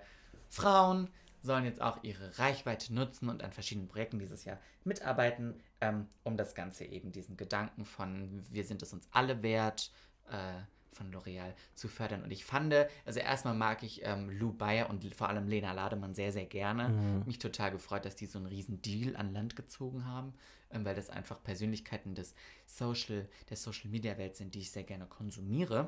[0.50, 1.10] Frauen
[1.42, 6.38] sollen jetzt auch ihre Reichweite nutzen und an verschiedenen Projekten dieses Jahr mitarbeiten, ähm, um
[6.38, 9.92] das Ganze eben diesen Gedanken von wir sind es uns alle wert
[10.30, 10.62] äh,
[10.94, 12.24] von L'Oreal zu fördern.
[12.24, 12.74] Und ich fand,
[13.06, 16.90] also erstmal mag ich ähm, Lou Bayer und vor allem Lena Lademann sehr, sehr gerne.
[17.26, 20.34] Mich total gefreut, dass die so einen riesen Deal an Land gezogen haben,
[20.72, 22.34] ähm, weil das einfach Persönlichkeiten des
[22.66, 25.86] Social, der Social Media Welt sind, die ich sehr gerne konsumiere.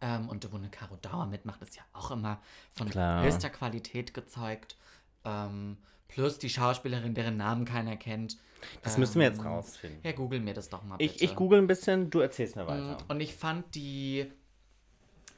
[0.00, 2.40] Ähm, und wo eine Caro Dauer mitmacht, ist ja auch immer
[2.74, 3.24] von Klar.
[3.24, 4.76] höchster Qualität gezeugt.
[5.28, 5.76] Ähm,
[6.08, 8.38] plus die Schauspielerin, deren Namen keiner kennt.
[8.82, 10.00] Das müssen wir jetzt Ähm, rausfinden.
[10.02, 11.14] Ja, google mir das doch mal bitte.
[11.14, 12.98] Ich, ich google ein bisschen, du erzählst mir weiter.
[13.08, 14.26] Und ich fand die,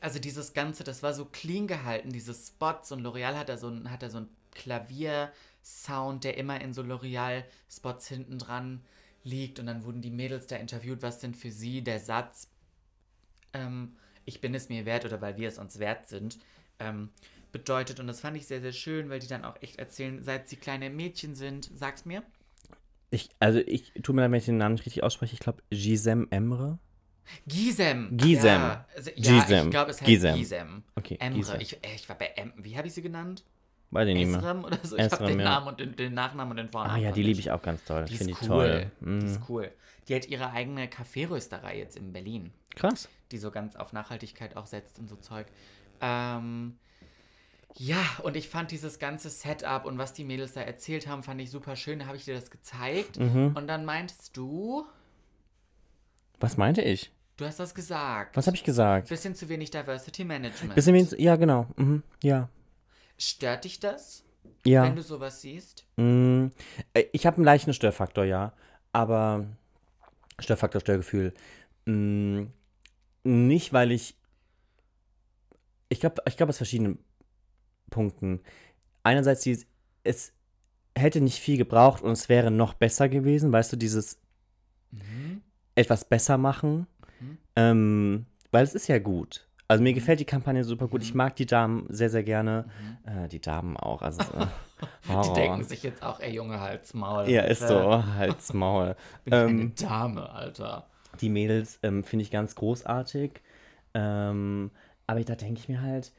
[0.00, 3.68] also dieses Ganze, das war so clean gehalten, diese Spots und L'Oreal hat da so
[3.68, 8.82] ein, hat da so ein Klaviersound, der immer in so L'Oreal-Spots hinten dran
[9.22, 12.48] liegt und dann wurden die Mädels da interviewt, was denn für sie der Satz,
[13.52, 16.38] ähm, ich bin es mir wert oder weil wir es uns wert sind,
[16.78, 17.10] ähm,
[17.52, 20.48] bedeutet und das fand ich sehr, sehr schön, weil die dann auch echt erzählen, seit
[20.48, 22.22] sie kleine Mädchen sind, sag's mir.
[23.10, 25.34] Ich, also ich tue mir wenn ich den Namen nicht richtig ausspreche.
[25.34, 26.78] Ich glaube, Gisem Emre.
[27.46, 28.16] Gisem.
[28.16, 28.44] Gisem.
[28.60, 29.64] Ja, also, ja Gisem.
[29.64, 30.34] ich glaube, es heißt Gisem.
[30.36, 30.82] Gisem.
[30.94, 31.38] Okay, Emre.
[31.38, 31.60] Gisem.
[31.60, 33.44] Ich, äh, ich war bei Em Wie habe ich sie genannt?
[33.92, 34.64] Weiß ich nicht mehr.
[34.64, 34.96] Oder so?
[34.96, 35.44] Ich habe den ja.
[35.44, 36.94] Namen und den, den Nachnamen und den Vornamen.
[36.94, 38.04] Ah ja, die liebe ich auch ganz toll.
[38.04, 38.56] Die Finde ist ich cool.
[38.56, 38.90] toll.
[39.00, 39.26] Die Mhm.
[39.26, 39.72] ist cool.
[40.08, 43.08] Die hat ihre eigene Kaffeerösterei jetzt in Berlin, Krass.
[43.32, 45.46] die so ganz auf Nachhaltigkeit auch setzt und so Zeug.
[46.00, 46.78] Ähm,
[47.76, 51.40] ja, und ich fand dieses ganze Setup und was die Mädels da erzählt haben, fand
[51.40, 52.00] ich super schön.
[52.00, 53.18] Da habe ich dir das gezeigt.
[53.18, 53.52] Mhm.
[53.54, 54.86] Und dann meintest du,
[56.40, 57.12] Was meinte ich?
[57.36, 58.36] du hast das gesagt.
[58.36, 59.08] Was habe ich gesagt?
[59.08, 60.74] Bisschen zu wenig Diversity Management.
[60.74, 61.66] Bisschen wenig, ja, genau.
[61.76, 62.02] Mhm.
[62.22, 62.48] Ja.
[63.16, 64.24] Stört dich das,
[64.66, 64.82] Ja.
[64.82, 65.86] wenn du sowas siehst?
[65.96, 66.48] Mm,
[66.92, 68.52] äh, Ich habe einen leichten Störfaktor, ja.
[68.92, 69.46] Aber
[70.38, 71.32] Störfaktor, Störgefühl.
[71.86, 72.44] Mm,
[73.22, 74.16] Nicht, weil ich.
[75.88, 76.98] Ich glaube, ich glaube aus verschiedenen
[77.90, 78.40] Punkten.
[79.02, 79.66] Einerseits, dieses,
[80.04, 80.32] es
[80.96, 84.18] hätte nicht viel gebraucht und es wäre noch besser gewesen, weißt du, dieses
[84.92, 85.42] Mhm.
[85.74, 86.86] etwas besser machen.
[87.20, 87.38] Mhm.
[87.56, 89.46] Ähm, weil es ist ja gut.
[89.68, 91.00] Also mir gefällt die Kampagne super gut.
[91.02, 92.64] Ich mag die Damen sehr, sehr gerne.
[93.04, 94.02] Äh, die Damen auch.
[94.02, 94.20] Also,
[95.08, 97.28] äh, Die denken sich jetzt auch, ey Junge, halt's Maul.
[97.30, 98.04] Ja, ist so.
[98.16, 98.96] Halt's Maul.
[99.24, 100.88] Bin ich eine ähm, Dame, Alter.
[101.20, 103.40] die Mädels ähm, finde ich ganz großartig.
[103.94, 104.72] Ähm,
[105.06, 106.12] aber da denke ich mir halt.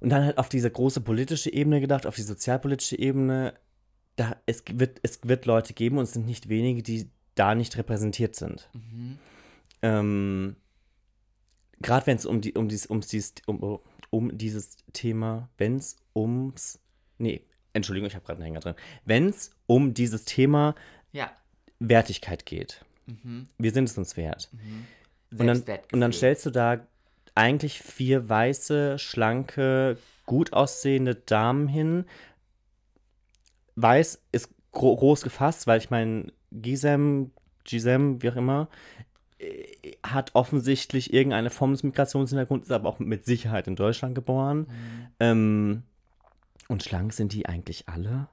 [0.00, 3.54] Und dann halt auf diese große politische Ebene gedacht, auf die sozialpolitische Ebene.
[4.16, 7.76] Da, es, wird, es wird Leute geben und es sind nicht wenige, die da nicht
[7.76, 8.68] repräsentiert sind.
[8.72, 9.18] Mhm.
[9.82, 10.56] Ähm,
[11.80, 13.78] Gerade wenn es um, die, um, dies, ums dies, um,
[14.10, 16.80] um dieses Thema, wenn es ums.
[17.18, 18.74] Nee, Entschuldigung, ich habe gerade einen Hänger drin.
[19.04, 20.74] Wenn es um dieses Thema
[21.12, 21.30] Ja.
[21.78, 22.84] Wertigkeit geht.
[23.06, 23.46] Mhm.
[23.58, 24.50] Wir sind es uns wert.
[25.30, 26.86] Und dann, und dann stellst du da
[27.38, 32.04] eigentlich vier weiße, schlanke, gut aussehende Damen hin.
[33.76, 37.30] Weiß ist gro groß gefasst, weil ich meine, Gisem,
[37.64, 38.68] Gisem, wie auch immer,
[39.38, 44.58] äh, hat offensichtlich irgendeine Form des Migrationshintergrunds, ist aber auch mit Sicherheit in Deutschland geboren.
[44.58, 45.06] Mhm.
[45.20, 45.82] Ähm,
[46.68, 48.28] und schlank sind die eigentlich alle?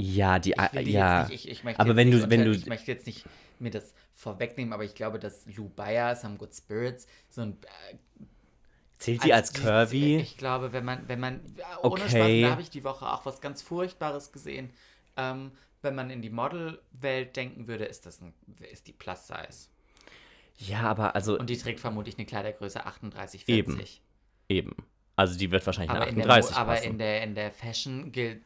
[0.00, 1.24] Ja, die, Ich ja.
[1.28, 3.24] nicht, ich, ich möchte aber jetzt wenn nicht du- wenn du- Ich möchte jetzt nicht
[3.58, 7.96] mir das vorwegnehmen, aber ich glaube, dass Lou Bayer, Some Good Spirits, so ein äh,
[8.98, 10.16] Zählt die als die- curvy?
[10.16, 12.08] Ich glaube, wenn man, wenn man, ja, ohne Okay.
[12.08, 14.70] Spaß, da habe ich die Woche auch was ganz Furchtbares gesehen.
[15.16, 18.34] Ähm, wenn man in die Modelwelt denken würde, ist das ein,
[18.70, 19.68] ist die Plus Size.
[20.58, 23.72] Ja, aber also Und die trägt vermutlich eine Kleidergröße 38, Eben.
[23.76, 24.02] 40.
[24.50, 24.76] eben.
[25.20, 27.50] Also die wird wahrscheinlich Aber, eine in der, 38 Mo- aber in der, in der
[27.50, 28.40] Fashion gilt,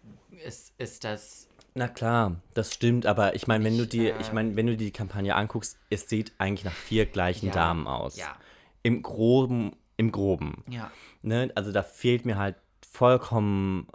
[0.45, 4.33] ist, ist das Na klar, das stimmt, aber ich meine, wenn du dir, äh, ich
[4.33, 8.17] meine, wenn du die Kampagne anguckst, es sieht eigentlich nach vier gleichen Ja, Damen aus.
[8.17, 8.35] Ja,
[8.83, 10.65] Im Groben, im Groben.
[10.69, 10.91] ja.
[11.23, 11.53] Ne?
[11.55, 12.57] Also da fehlt mir halt
[12.91, 13.87] vollkommen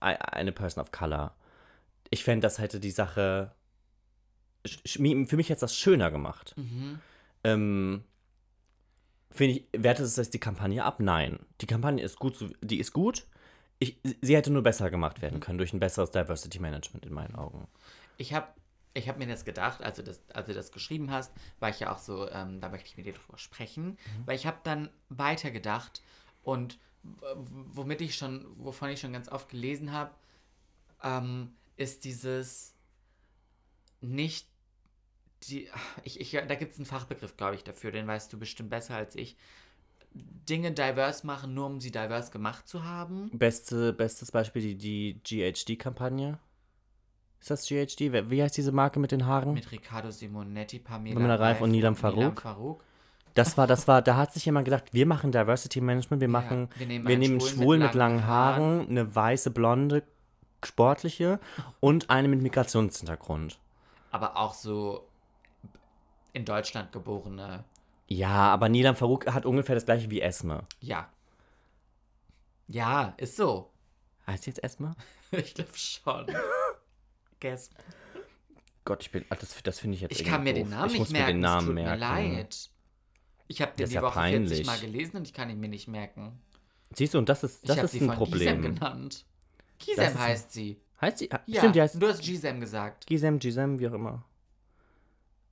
[0.00, 1.34] e- eine Person of Color.
[2.08, 3.52] Ich fände, das hätte die Sache.
[4.66, 6.54] Für mich hätte es das schöner gemacht.
[6.56, 6.98] Mhm.
[7.44, 8.04] Ähm,
[9.34, 11.00] Finde ich, wertet es das die Kampagne ab?
[11.00, 11.40] Nein.
[11.60, 13.26] Die Kampagne ist gut, die ist gut.
[13.80, 17.34] Ich, sie hätte nur besser gemacht werden können durch ein besseres Diversity Management in meinen
[17.34, 17.66] Augen.
[18.16, 18.46] Ich habe
[18.96, 21.80] ich hab mir das gedacht, als du das, als du das geschrieben hast, war ich
[21.80, 23.98] ja auch so, ähm, da möchte ich mit dir drüber sprechen, Mhm.
[24.26, 26.00] weil ich habe dann weitergedacht
[26.44, 30.12] und womit ich schon, wovon ich schon ganz oft gelesen habe,
[31.02, 32.72] ähm, ist dieses
[34.00, 34.46] nicht
[35.46, 35.68] die,
[36.02, 38.96] ich, ich, da gibt es einen Fachbegriff, glaube ich, dafür, den weißt du bestimmt besser
[38.96, 39.36] als ich.
[40.12, 43.30] Dinge divers machen, nur um sie divers gemacht zu haben.
[43.32, 46.38] Beste, bestes Beispiel die, die GHD-Kampagne.
[47.40, 48.30] Ist das GHD?
[48.30, 49.54] Wie heißt diese Marke mit den Haaren?
[49.54, 52.40] Mit Riccardo Simonetti, Pamela, Pamela Reif und Nilam Farouk.
[52.40, 52.84] Farouk.
[53.34, 56.68] Das war, das war, da hat sich jemand gedacht, wir machen Diversity Management, wir machen,
[56.76, 60.04] wir nehmen wir nehmen Schwulen Schwulen mit mit langen langen Haaren, eine weiße, blonde,
[60.64, 61.40] sportliche
[61.80, 63.58] und eine mit Migrationshintergrund.
[64.12, 65.08] Aber auch so
[66.34, 67.64] in Deutschland geborene.
[68.06, 70.66] Ja, aber Nilam Farouk hat ungefähr das gleiche wie Esme.
[70.80, 71.08] Ja.
[72.66, 73.70] Ja, ist so.
[74.26, 74.94] Heißt sie jetzt Esme?
[75.32, 76.26] Ich glaube schon.
[77.40, 77.70] Guess.
[78.84, 80.62] Gott, ich bin, ach, das, das finde ich jetzt Ich kann mir doof.
[80.62, 81.26] den Namen ich nicht muss merken.
[81.26, 81.90] mir den Namen es tut merken.
[82.00, 82.06] mir
[82.36, 82.70] leid.
[83.48, 84.66] Ich habe den die ja Woche 40 peinlich.
[84.66, 86.40] Mal gelesen und ich kann ihn mir nicht merken.
[86.94, 88.62] Siehst du, und das ist, ich das habe ist sie ein von Gisem Problem.
[88.74, 89.24] genannt.
[89.78, 90.80] Gisem ist ein- heißt sie.
[91.00, 91.32] Heißt sie?
[91.32, 93.06] ah, Ja, Stimmt, die heißt du hast Gisem gesagt.
[93.06, 94.24] Gisem, Gisem, wie auch immer.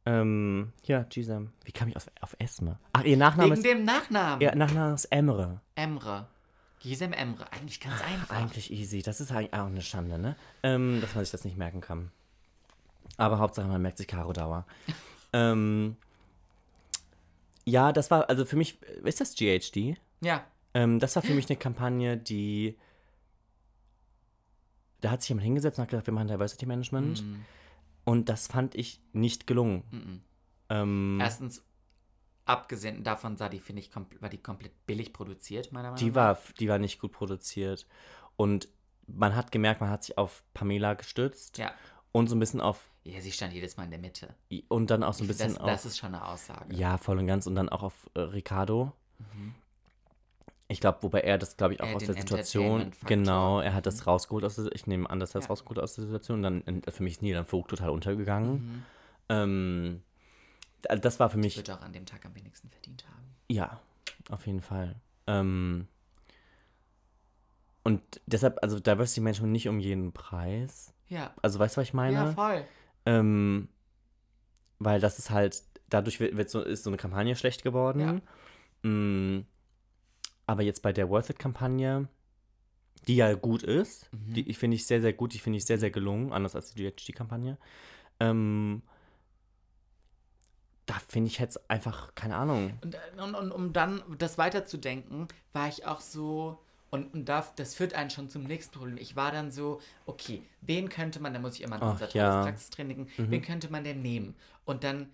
[0.05, 1.53] Ähm, ja, Gisem.
[1.65, 2.79] Wie kam ich auf, auf Esme?
[2.93, 4.41] Ach, ihr Nachname Wegen ist, dem Nachnamen.
[4.41, 5.61] ihr Nachname ist Emre.
[5.77, 6.27] Emre.
[6.81, 7.51] Gisem Emre.
[7.53, 8.35] Eigentlich ganz einfach.
[8.37, 9.03] Eigentlich easy.
[9.03, 10.37] Das ist eigentlich auch eine Schande, ne?
[10.65, 12.11] Ähm, dass man sich das nicht merken kann.
[13.17, 14.67] Aber Hauptsache, man merkt sich Caro Dauer.
[15.33, 15.97] ähm,
[17.65, 19.97] ja, das war, also für mich, ist das GHD?
[20.21, 20.45] Ja.
[20.75, 22.77] Ähm, das war für mich eine Kampagne, die.
[25.01, 27.23] Da hat sich jemand hingesetzt und hat gesagt, wir machen Diversity Management.
[27.23, 27.45] Mhm.
[28.05, 29.85] Und das fand ich nicht gelungen.
[29.91, 30.21] Mhm.
[30.69, 31.65] Ähm, Erstens,
[32.45, 33.91] abgesehen davon sah die, finde ich,
[34.21, 36.15] war die komplett billig produziert, meiner Meinung die, nach.
[36.17, 37.87] war, die war nicht gut produziert.
[38.37, 38.69] Und
[39.07, 41.73] man hat gemerkt, man hat sich auf Pamela gestützt Ja.
[42.13, 42.91] und so ein bisschen auf.
[43.05, 44.35] Ja, sie stand jedes Mal in der Mitte.
[44.69, 45.67] Und dann auch so ein bisschen das, auf.
[45.67, 46.75] das ist schon eine Aussage.
[46.75, 47.47] ja, voll und ganz.
[47.47, 48.93] Und dann auch auf äh, Ricardo.
[49.19, 49.55] Mhm.
[50.73, 52.93] Ich glaube, wobei er das, glaube ich, auch Er aus der Situation.
[53.05, 54.73] Genau, er hat das rausgeholt aus der.
[54.73, 55.49] Ich nehme an, dass er das Ja.
[55.51, 56.39] rausgeholt aus der Situation.
[56.39, 58.53] Und dann äh, für mich ist Nilan Vogt total untergegangen.
[58.55, 58.83] Mhm.
[59.29, 60.03] Ähm,
[60.83, 61.59] das war für mich.
[61.59, 63.35] Wird auch an dem Tag am wenigsten verdient haben.
[63.49, 63.81] Ja,
[64.31, 64.97] auf jeden Fall.
[65.27, 65.89] Ähm,
[67.83, 70.95] und deshalb, also Diversity Management nicht um jeden Preis.
[71.09, 71.35] Ja.
[71.43, 72.17] Also weißt du, was ich meine?
[72.17, 72.65] Ja, voll.
[73.05, 73.69] ähm,
[74.79, 78.23] weil das ist halt, dadurch wird, wird so, ist so eine Kampagne schlecht geworden.
[78.83, 79.41] Mm,
[80.47, 82.09] aber jetzt bei der Worth It-Kampagne,
[83.07, 84.35] die ja gut ist, Mhm.
[84.35, 86.73] die ich finde ich sehr, sehr gut, die finde ich sehr, sehr gelungen, anders als
[86.75, 87.57] die GHG-Kampagne.
[88.21, 88.83] Ähm,
[90.87, 92.73] da finde ich jetzt einfach, keine Ahnung.
[92.83, 96.59] Und, äh, und, und um dann das weiterzudenken, war ich auch so.
[96.91, 98.99] Und, und da, das führt einen schon zum nächsten Problem.
[98.99, 102.43] Ich war dann so, okay, wen könnte man, da muss ich immer an unser ja.
[102.43, 103.31] Praxistraining Mhm.
[103.31, 104.35] wen könnte man denn nehmen?
[104.67, 105.09] Und dann,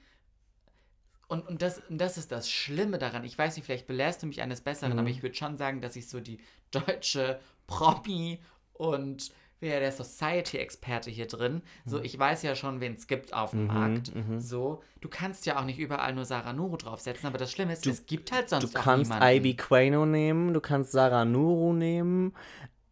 [1.29, 3.23] und, und, das, und das ist das Schlimme daran.
[3.25, 4.99] Ich weiß nicht, vielleicht belehrst du mich eines Besseren, Mhm.
[5.01, 6.39] aber ich würde schon sagen, dass ich so die
[6.71, 8.39] deutsche Promi
[8.73, 13.51] und wer der Society-Experte hier drin, so ich weiß ja schon, wen es gibt auf
[13.51, 14.15] dem Mhm, Markt.
[14.15, 14.41] mhm.
[14.41, 17.87] So, du kannst ja auch nicht überall nur Sarah Nuru draufsetzen, aber das Schlimme ist,
[17.87, 19.37] es gibt halt sonst Du kannst niemanden.
[19.37, 22.35] Ivy Quano nehmen, du kannst Sarah Nuru nehmen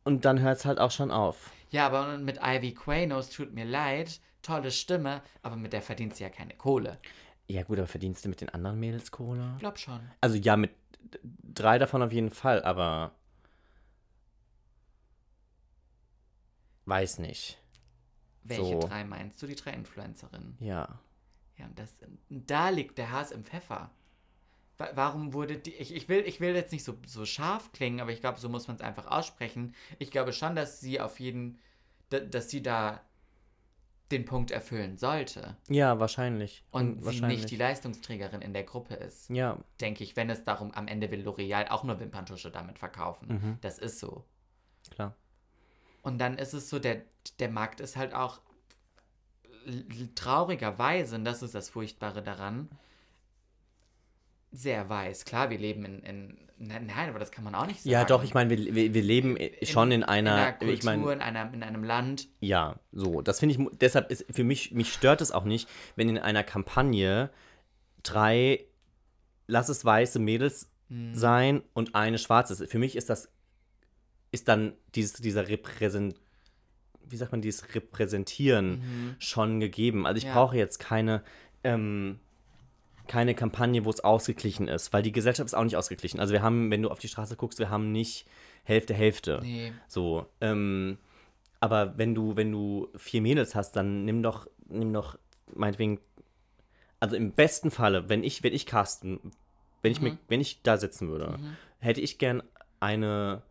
[0.05, 1.51] und dann hört es halt auch schon auf.
[1.70, 6.24] Ja, aber mit Ivy Quanos tut mir leid, tolle Stimme, aber mit der verdient sie
[6.24, 6.99] ja keine Kohle.
[7.49, 9.57] Ja gut, aber verdienst du mit den anderen Mädels Kohle?
[9.61, 10.01] Glaub schon.
[10.20, 10.72] Also ja, mit
[11.55, 13.12] drei davon auf jeden Fall, aber
[16.86, 17.59] weiß nicht.
[18.44, 18.80] Welche So.
[18.80, 19.47] drei meinst du?
[19.47, 20.57] Die drei Influencerinnen.
[20.61, 21.01] Ja.
[21.57, 21.94] Ja, und das,
[22.28, 23.90] da liegt der Hass im Pfeffer.
[24.78, 25.74] Wa- Warum wurde die.
[25.74, 28.49] Ich, ich, will, ich will jetzt nicht so, so scharf klingen, aber ich glaube, so
[28.49, 29.74] muss man es einfach aussprechen.
[29.99, 31.59] Ich glaube schon, dass sie auf jeden.
[32.11, 33.01] da- dass sie da
[34.11, 35.57] den Punkt erfüllen sollte.
[35.68, 36.64] Ja, wahrscheinlich.
[36.70, 37.40] Und sie wahrscheinlich.
[37.40, 39.28] nicht die Leistungsträgerin in der Gruppe ist.
[39.30, 43.28] Ja, Denke ich, wenn es darum, am Ende will L'Oreal auch nur Wimperntusche damit verkaufen.
[43.28, 43.59] Mhm.
[43.61, 44.24] Das ist so.
[44.90, 45.14] klar.
[46.02, 47.02] Und dann ist es so, der,
[47.40, 48.40] der Markt ist halt auch
[50.14, 52.68] traurigerweise, und das ist das Furchtbare daran,
[54.57, 55.24] sehr weiß.
[55.24, 57.90] Klar, wir leben in, in nein, aber das kann man auch nicht sagen.
[57.90, 60.82] Ja, doch, ich meine, wir, wir, wir leben schon in, einer, in einer Kultur, ich
[60.84, 62.28] meine, in, einer, in einem Land.
[62.40, 66.09] ja, so, das finde ich, deshalb ist für mich, mich stört es auch nicht, wenn
[66.09, 67.30] in einer Kampagne
[68.02, 68.64] drei,
[69.46, 71.14] lass es weiße Mädels Mhm.
[71.16, 72.68] sein und eine schwarze.
[72.68, 73.28] Für mich ist das,
[74.30, 76.14] ist dann dieses, dieser Repräsent,
[77.04, 80.07] wie sagt man, dieses Repräsentieren schon gegeben.
[80.07, 80.28] Also ich Mhm.
[80.28, 80.34] Ja.
[80.34, 81.24] brauche jetzt keine,
[81.64, 82.20] ähm,
[83.07, 86.20] keine Kampagne, wo es ausgeglichen ist, weil die Gesellschaft ist auch nicht ausgeglichen.
[86.20, 88.26] Also wir haben, wenn du auf die Straße guckst, wir haben nicht
[88.64, 89.40] Hälfte, Hälfte.
[89.42, 89.72] Nee.
[89.88, 90.98] So, ähm,
[91.61, 95.18] aber wenn du, wenn du vier Mädels hast, dann nimm doch, nimm doch,
[95.54, 96.00] meinetwegen,
[97.00, 99.20] also im besten Falle, wenn ich, wenn ich casten,
[99.82, 101.38] wenn ich, mir, wenn ich da sitzen würde,
[101.78, 102.42] hätte ich gern
[102.80, 103.42] eine,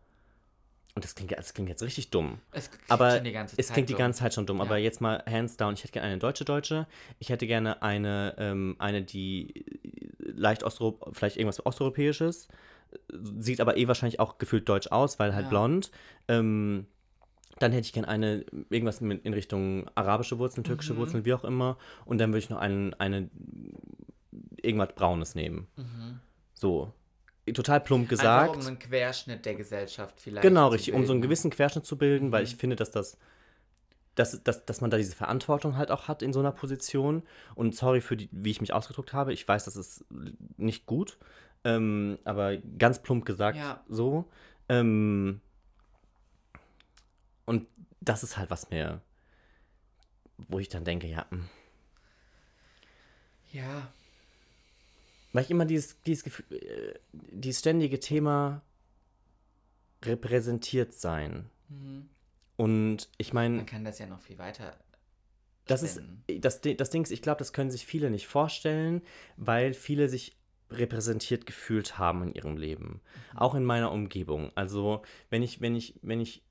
[0.96, 3.74] und das klingt, das klingt jetzt richtig dumm, Es klingt aber die ganze es Zeit
[3.74, 4.60] klingt die ganze Zeit schon dumm.
[4.62, 4.84] Aber Ja.
[4.84, 5.74] jetzt mal hands down.
[5.74, 6.86] Ich hätte gerne eine deutsche Deutsche.
[7.18, 9.64] Ich hätte gerne eine, ähm, eine die
[10.18, 12.48] leicht Ostro vielleicht irgendwas Osteuropäisches.
[13.38, 15.50] Sieht aber eh wahrscheinlich auch gefühlt deutsch aus, weil halt Ja.
[15.50, 15.90] blond.
[16.28, 16.86] Ähm,
[17.58, 20.98] dann hätte ich gerne eine, irgendwas in Richtung arabische Wurzeln, türkische Mhm.
[20.98, 21.76] Wurzeln, wie auch immer.
[22.06, 23.28] Und dann würde ich noch einen, eine,
[24.62, 25.66] irgendwas Braunes nehmen.
[26.54, 26.92] So.
[27.54, 28.50] Total plump gesagt.
[28.50, 30.42] Einfach um einen Querschnitt der Gesellschaft vielleicht.
[30.42, 32.46] Genau, richtig, um so einen gewissen Querschnitt zu bilden, weil Mhm.
[32.48, 33.18] ich finde, dass das,
[34.16, 37.22] dass, dass, dass man da diese Verantwortung halt auch hat in so einer Position.
[37.54, 39.32] Und sorry für die, wie ich mich ausgedrückt habe.
[39.32, 40.04] Ich weiß, das ist
[40.56, 41.18] nicht gut.
[41.64, 43.84] Ähm, aber ganz plump gesagt Ja.
[43.88, 44.24] so.
[44.68, 45.40] Ähm,
[47.44, 47.66] und
[48.00, 49.00] das ist halt was mir,
[50.48, 51.48] wo ich dann denke, ja, hm.
[53.52, 53.88] Ja,
[55.36, 58.62] weil ich immer dieses, dieses, Gefühl, äh, dieses ständige Thema
[60.02, 61.50] repräsentiert sein.
[62.56, 64.78] Und ich meine, man kann das ja noch viel weiter.
[65.66, 66.22] Das ist spinnen.
[66.40, 69.02] das, das Ding ist, ich glaube, das können sich viele nicht vorstellen,
[69.36, 70.38] weil viele sich
[70.70, 73.02] repräsentiert gefühlt haben in ihrem Leben.
[73.34, 74.52] Auch in meiner Umgebung.
[74.54, 76.45] Also, wenn ich, wenn ich, wenn ich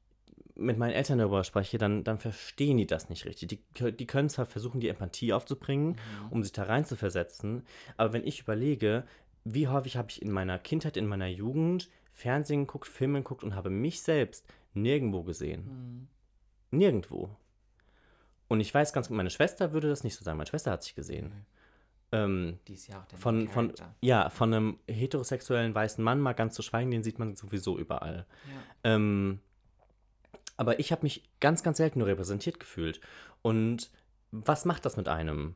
[0.55, 3.49] mit meinen Eltern darüber spreche, dann, dann verstehen die das nicht richtig.
[3.49, 5.97] Die, die können zwar versuchen, die Empathie aufzubringen,
[6.29, 7.63] um sich da rein zu versetzen,
[7.97, 9.03] aber wenn ich überlege,
[9.43, 13.55] wie häufig habe ich in meiner Kindheit, in meiner Jugend Fernsehen geguckt, Filme geguckt und
[13.55, 16.07] habe mich selbst nirgendwo gesehen.
[16.71, 17.29] Nirgendwo.
[18.47, 20.37] Und ich weiß ganz genau, meine Schwester würde das nicht so sagen.
[20.37, 21.45] Meine Schwester hat sich gesehen.
[22.11, 26.33] Ähm, Die ist ja auch der von, von, ja, von einem heterosexuellen weißen Mann mal
[26.33, 28.25] ganz zu schweigen, den sieht man sowieso überall.
[28.83, 28.95] Ja.
[28.95, 29.39] Ähm,
[30.57, 33.01] aber ich habe mich ganz, ganz selten nur repräsentiert gefühlt.
[33.41, 33.89] Und
[34.31, 35.55] was macht das mit einem?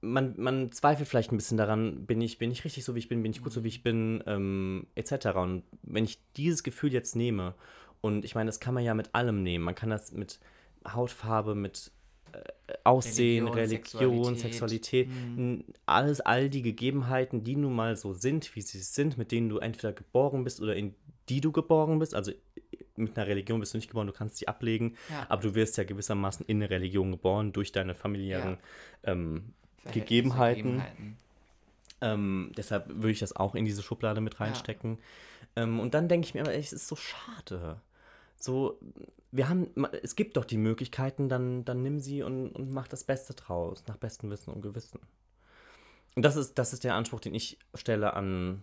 [0.00, 3.08] Man, man zweifelt vielleicht ein bisschen daran, bin ich, bin ich richtig so, wie ich
[3.08, 5.28] bin, bin ich gut so, wie ich bin, ähm, etc.
[5.36, 7.54] Und wenn ich dieses Gefühl jetzt nehme,
[8.02, 10.38] und ich meine, das kann man ja mit allem nehmen, man kann das mit
[10.86, 11.90] Hautfarbe, mit
[12.32, 15.08] äh, Aussehen, Religion, Religion, Sexualität.
[15.36, 19.48] N- alles, all die Gegebenheiten, die nun mal so sind, wie sie sind, mit denen
[19.48, 20.94] du entweder geboren bist oder in
[21.28, 22.30] die du geboren bist, also
[22.96, 25.26] mit einer Religion bist du nicht geboren, du kannst sie ablegen, Ja.
[25.28, 28.58] aber du wirst ja gewissermaßen in eine Religion geboren durch deine familiären
[29.04, 30.62] ähm, Verhältnisse, Gegebenheiten.
[30.62, 31.18] Gegebenheiten.
[32.00, 34.98] Ähm, deshalb würde ich das auch in diese Schublade mit reinstecken.
[35.56, 37.80] Ähm, und dann denke ich mir immer, es ist so schade.
[38.36, 38.78] So,
[39.32, 39.70] wir haben,
[40.02, 43.84] es gibt doch die Möglichkeiten, dann, dann nimm sie und, und mach das Beste draus,
[43.86, 45.00] nach bestem Wissen und Gewissen.
[46.14, 48.62] Und das ist, das ist der Anspruch, den ich stelle an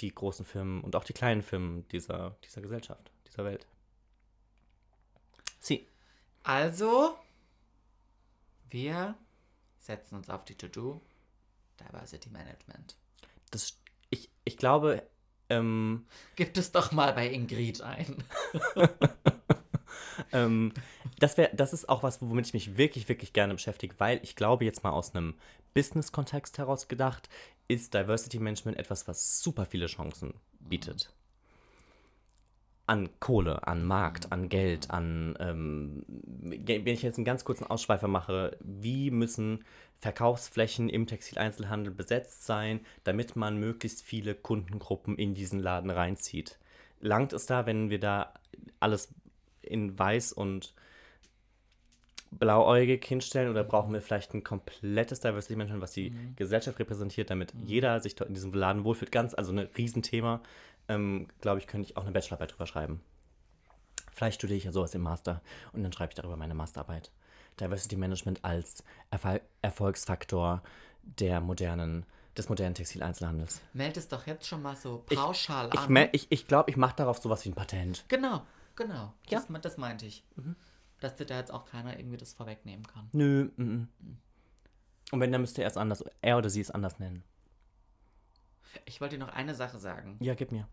[0.00, 3.66] die großen Firmen und auch die kleinen Firmen dieser, dieser Gesellschaft, dieser Welt.
[5.60, 5.86] Sie.
[6.42, 7.16] Also,
[8.68, 9.16] wir
[9.78, 11.00] setzen uns auf die To-Do
[11.80, 12.96] Diversity Management.
[13.50, 13.78] Das,
[14.10, 15.02] ich, ich glaube,
[15.50, 16.06] ähm,
[16.36, 18.24] Gib es doch mal bei Ingrid ein.
[20.32, 20.72] ähm,
[21.18, 24.36] das, wär, das ist auch was, womit ich mich wirklich, wirklich gerne beschäftige, weil ich
[24.36, 25.34] glaube, jetzt mal aus einem
[25.74, 27.28] Business-Kontext heraus gedacht,
[27.68, 31.12] ist Diversity Management etwas, was super viele Chancen bietet.
[32.86, 38.08] An Kohle, an Markt, an Geld, an, ähm, wenn ich jetzt einen ganz kurzen Ausschweifer
[38.08, 39.64] mache, wie müssen
[39.96, 46.58] Verkaufsflächen im Textileinzelhandel besetzt sein, damit man möglichst viele Kundengruppen in diesen Laden reinzieht?
[47.00, 48.34] Langt es da, wenn wir da
[48.80, 49.08] alles
[49.62, 50.74] in weiß und
[52.38, 57.52] blauäugig hinstellen oder brauchen wir vielleicht ein komplettes Diversity Management, was die Gesellschaft repräsentiert, damit
[57.64, 59.12] jeder sich dort in diesem Laden wohlfühlt?
[59.12, 60.42] Ganz, also ein Riesenthema.
[60.88, 63.00] Ähm, Glaube ich, könnte ich auch eine Bachelorarbeit drüber schreiben.
[64.12, 67.10] Vielleicht studiere ich ja sowas im Master und dann schreibe ich darüber meine Masterarbeit.
[67.60, 70.62] Diversity Management als Erfol Erfolgsfaktor
[71.02, 72.06] der modernen,
[72.36, 73.60] des modernen Textileinzelhandels.
[73.72, 76.08] Meld es doch jetzt schon mal so pauschal Ich, an.
[76.12, 78.04] ich, ich glaube, ich mache darauf sowas wie ein Patent.
[78.08, 78.42] genau,
[78.76, 79.12] genau.
[79.28, 79.40] Ja.
[79.40, 80.24] Das, das meinte ich.
[81.00, 83.08] Dass dir da jetzt auch keiner irgendwie das vorwegnehmen kann.
[83.12, 83.50] Nö.
[83.56, 83.86] Mm -mm.
[85.12, 87.22] Und wenn, dann müsste er es anders, er oder sie es anders nennen.
[88.84, 90.16] Ich wollte dir noch eine Sache sagen.
[90.20, 90.68] Ja, gib mir.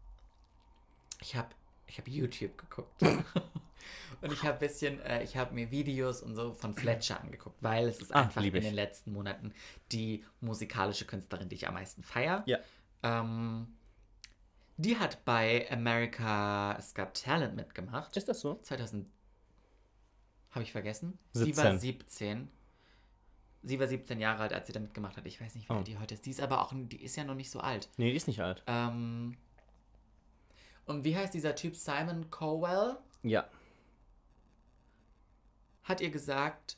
[1.20, 1.50] Ich habe
[1.88, 3.02] ich hab YouTube geguckt.
[4.22, 7.88] und ich habe bisschen, äh, ich habe mir Videos und so von Fletcher angeguckt, weil
[7.88, 9.54] es ist Ah, einfach in den letzten Monaten
[9.92, 12.44] die musikalische Künstlerin, die ich am meisten feiere.
[12.46, 12.60] Ja.
[13.04, 13.68] Ähm,
[14.78, 18.16] die hat bei America's Got Talent mitgemacht.
[18.18, 18.60] Ist das so?
[18.64, 19.08] 2000.
[20.52, 21.18] Habe ich vergessen?
[21.34, 22.50] Sie war 17.
[23.64, 23.70] 17.
[23.70, 25.26] Sie war 17 Jahre alt, als sie damit gemacht hat.
[25.26, 25.78] Ich weiß nicht, wie Oh.
[25.78, 26.26] alt die heute ist.
[26.26, 27.90] Die ist aber auch, die ist ja noch nicht so alt.
[27.98, 28.64] Nee, die ist nicht alt.
[28.68, 29.38] Ähm,
[30.86, 31.76] und wie heißt dieser Typ?
[31.76, 33.48] Simon Cowell Ja.
[35.84, 36.78] hat ihr gesagt,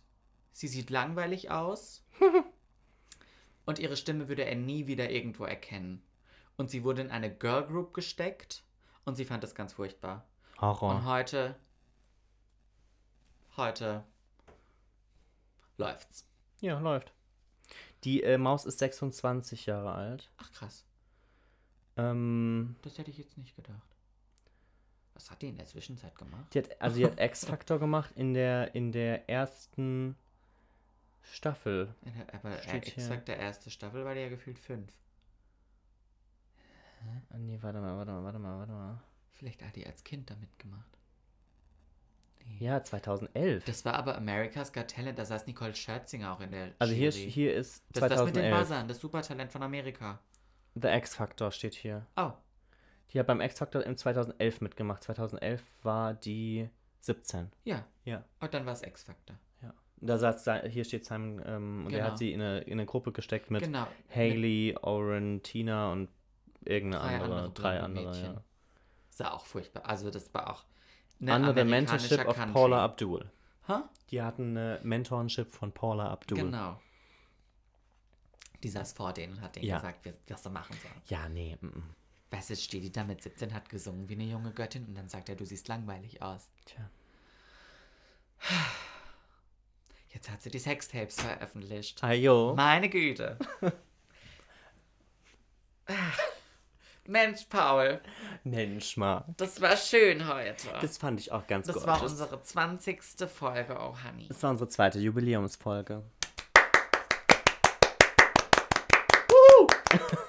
[0.51, 2.03] sie sieht langweilig aus
[3.65, 6.01] und ihre Stimme würde er nie wieder irgendwo erkennen.
[6.57, 8.63] Und sie wurde in eine Girl Group gesteckt
[9.05, 10.25] und sie fand das ganz furchtbar.
[10.57, 11.05] Und Horror.
[11.05, 11.55] heute,
[13.57, 14.03] heute
[15.77, 16.25] läuft's.
[16.64, 17.11] Ja, läuft.
[18.05, 20.32] Die äh, Maus ist 26 Jahre alt.
[20.38, 20.86] Ach krass,
[21.97, 23.97] Ähm, das hätte ich jetzt nicht gedacht.
[25.14, 26.53] Was hat die in der Zwischenzeit gemacht?
[26.53, 30.16] die hat, also die hat X-Factor gemacht in der, in der ersten
[31.22, 31.93] Staffel.
[32.05, 34.89] In der, aber äh, der erste Staffel war die ja gefühlt fünf.
[37.30, 39.03] Ah, nee, warte mal, warte mal, warte mal, warte mal.
[39.34, 40.93] Vielleicht hat die als Kind da mitgemacht.
[42.60, 43.66] Ja, 2011.
[43.66, 47.10] Das war aber America's Got Talent, da saß Nicole Scherzinger auch in der also hier,
[47.10, 47.32] Jury.
[47.32, 48.60] hier ist das ist das mit den 2011.
[48.60, 50.20] Buzzern, das Supertalent von Amerika.
[50.76, 52.06] The X-Factor steht hier.
[52.16, 52.32] Oh,
[53.14, 55.04] Die hat beim X-Factor im 2011 mitgemacht.
[55.04, 56.70] 2011 war die
[57.02, 57.52] 17.
[57.64, 57.86] ja.
[58.06, 58.24] Ja.
[58.41, 59.38] Und dann war es X-Factor.
[59.62, 59.74] Ja.
[60.02, 62.12] Da saß, hier steht Simon, ähm, und er Genau.
[62.12, 63.88] hat sie in eine, in eine Gruppe gesteckt mit Genau.
[64.14, 66.10] Haley, Oren, Tina und
[66.66, 68.34] irgendeine Drei andere, andere drei andere, Mädchen.
[68.36, 68.44] ja.
[69.10, 69.86] Sah auch furchtbar.
[69.86, 70.66] Also das war auch
[71.22, 72.53] Under the Mentorship of Country.
[72.53, 73.32] Paula Abdul.
[73.68, 73.74] Hä?
[74.11, 76.38] Die hatten eine Mentorship von Paula Abdul.
[76.38, 76.80] Genau.
[78.61, 79.78] Die saß vor denen und hat denen Ja.
[79.78, 81.01] gesagt, was sie machen sollen.
[81.07, 81.57] Ja, nee.
[81.59, 81.95] mm, mm.
[82.32, 85.07] Weißt du, steht die da mit 17, hat gesungen wie eine junge Göttin und dann
[85.09, 86.49] sagt er, du siehst langweilig aus.
[86.66, 86.89] Tja.
[90.09, 92.03] Jetzt hat sie die Sextapes veröffentlicht.
[92.03, 92.53] Ayo.
[92.55, 93.38] Meine Güte.
[97.06, 97.99] Mensch, Paul,
[98.45, 99.26] Mensch, mal.
[99.36, 100.70] das war schön heute.
[100.72, 101.86] Das, Das fand ich auch ganz gut.
[101.86, 103.01] war unsere 20.
[103.30, 104.28] Folge, oh Honey.
[104.30, 106.01] das war unsere zweite Jubiläumsfolge.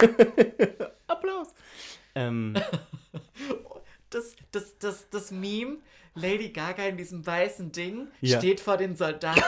[1.06, 1.54] Applaus.
[2.14, 2.54] Ähm,
[4.10, 5.78] Das, das, das, das Meme,
[6.14, 8.38] Lady Gaga in diesem weißen Ding, Ja.
[8.38, 9.40] steht vor den Soldaten.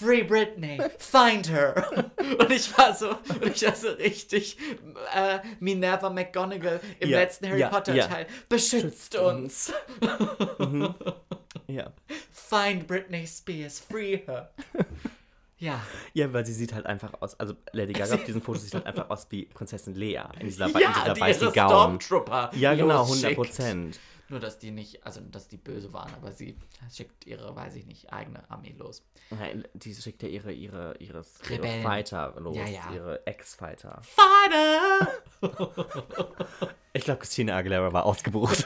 [0.00, 2.10] Free Britney, find her.
[2.38, 4.56] Und ich war so, und ich war so richtig
[5.14, 8.06] äh, Minerva McGonagall im Ja, letzten Harry ja, Potter ja.
[8.06, 8.26] Teil.
[8.48, 9.72] Beschützt uns.
[11.66, 11.92] ja.
[12.30, 14.50] Find Britney Spears, free her.
[15.58, 15.78] Ja,
[16.14, 18.86] ja, weil sie sieht halt einfach aus, also Lady Gaga auf diesem Foto sieht halt
[18.86, 21.68] einfach aus wie Prinzessin Lea in dieser, in ja dieser die weißen Gaun.
[22.00, 23.24] Stormtrooper Ja, genau, losschickt.
[23.24, 24.00] 100 Prozent.
[24.30, 26.56] Nur, dass die nicht, also, dass die böse waren, aber sie
[26.90, 29.02] schickt ihre, weiß ich nicht, eigene Armee los.
[29.30, 31.82] Nein, die schickt ja ihre, ihre, ihres, ihre Rebellen.
[31.82, 32.92] Fighter los, Ja, ja.
[32.94, 34.00] ihre Ex-Fighter.
[34.02, 35.08] Fighter!
[36.92, 38.64] Ich glaube, Christina Aguilera war ausgebucht.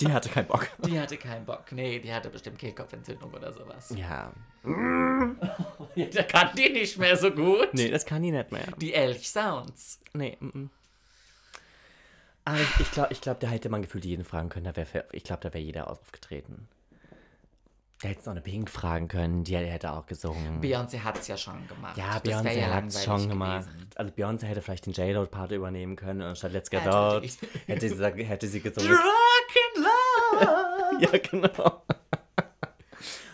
[0.00, 0.66] die hatte keinen Bock.
[0.86, 1.70] Die hatte keinen Bock.
[1.72, 3.94] Nee, die hatte bestimmt Kehlkopfentzündung oder sowas.
[3.96, 4.32] Ja.
[6.14, 7.68] Da kann die nicht mehr so gut.
[7.72, 8.66] Nee, das kann die nicht mehr.
[8.78, 10.00] Die Elch Sounds.
[10.14, 10.70] Nee, mm, mm.
[12.50, 14.64] Aber ich, ich glaube, ich glaub, da hätte man gefühlt jeden fragen können.
[14.64, 16.66] Da wär, ich glaube, da wäre jeder aufgetreten.
[18.02, 20.60] Da hätte es noch eine Pink fragen können, die hätte auch gesungen.
[20.60, 21.96] Beyoncé hat es ja schon gemacht.
[21.96, 23.66] ja, Beyoncé ja hat es schon gemacht.
[23.66, 23.88] gewesen.
[23.94, 27.22] Also Beyoncé hätte vielleicht den J-Lo-Part übernehmen können und statt Let's Get Hätte Out
[27.66, 28.90] hätte sie, hätte sie gesungen.
[28.90, 31.02] Drunk in Love.
[31.12, 31.82] ja, genau.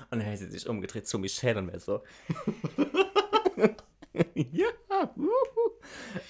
[0.09, 2.05] Und dann hätte sie sich umgedreht zu Michelle und wäre so.
[4.35, 4.69] ja.
[5.17, 5.73] wuhu.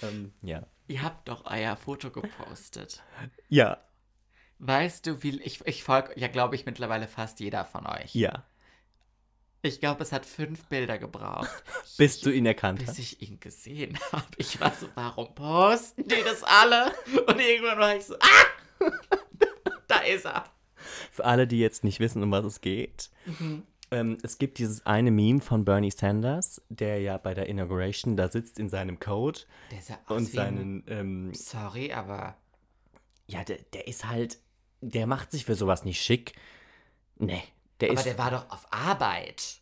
[0.02, 0.62] ähm, ja.
[0.88, 3.02] Ihr habt doch euer Foto gepostet.
[3.48, 3.78] Ja.
[4.58, 8.14] Weißt du, wie ich, ich folge ja, glaube ich, mittlerweile fast jeder von euch.
[8.14, 8.44] Ja.
[9.62, 11.50] Ich glaube, es hat fünf Bilder gebraucht,
[11.98, 12.98] Bis du ihn erkannt bis hast.
[13.00, 14.24] ich ihn gesehen habe.
[14.36, 16.92] Ich war so, warum posten die das alle?
[17.26, 18.78] Und irgendwann war ich so, ah!
[19.88, 20.44] da ist er.
[21.10, 23.10] Für alle, die jetzt nicht wissen, um was es geht.
[23.90, 28.28] Ähm, es gibt dieses eine Meme von Bernie Sanders, der ja bei der Inauguration da
[28.28, 32.36] sitzt in seinem Coat Der ist ja und seinen, ähm, Sorry, aber
[33.28, 34.38] ja, der, der ist halt,
[34.80, 36.34] der macht sich für sowas nicht schick.
[37.18, 37.42] Nee,
[37.80, 39.60] der aber ist, der war doch auf Arbeit.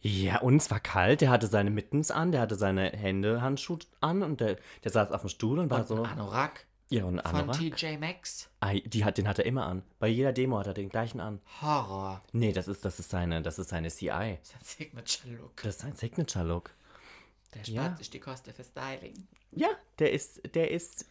[0.00, 3.78] ja, und es war kalt, der hatte seine Mittens an, der hatte seine Hände, Handschuhe
[4.00, 7.04] an und der, der saß auf dem Stuhl und war Und so, ein Anorak ja,
[7.04, 7.58] und von Anorak.
[7.58, 8.48] TJ Maxx.
[8.60, 9.82] Ah, die hat, den hat er immer an.
[9.98, 11.40] Bei jeder Demo hat er den gleichen an.
[11.60, 12.22] Horror.
[12.32, 14.38] Nee, das ist, das ist seine, das ist seine CI.
[14.42, 15.56] Das ist ein Signature Look.
[15.62, 16.70] Das ist sein Signature-Look.
[17.54, 17.96] Der spart Ja.
[17.96, 19.26] sich die Kosten für Styling.
[19.52, 21.06] Ja, der ist, der ist,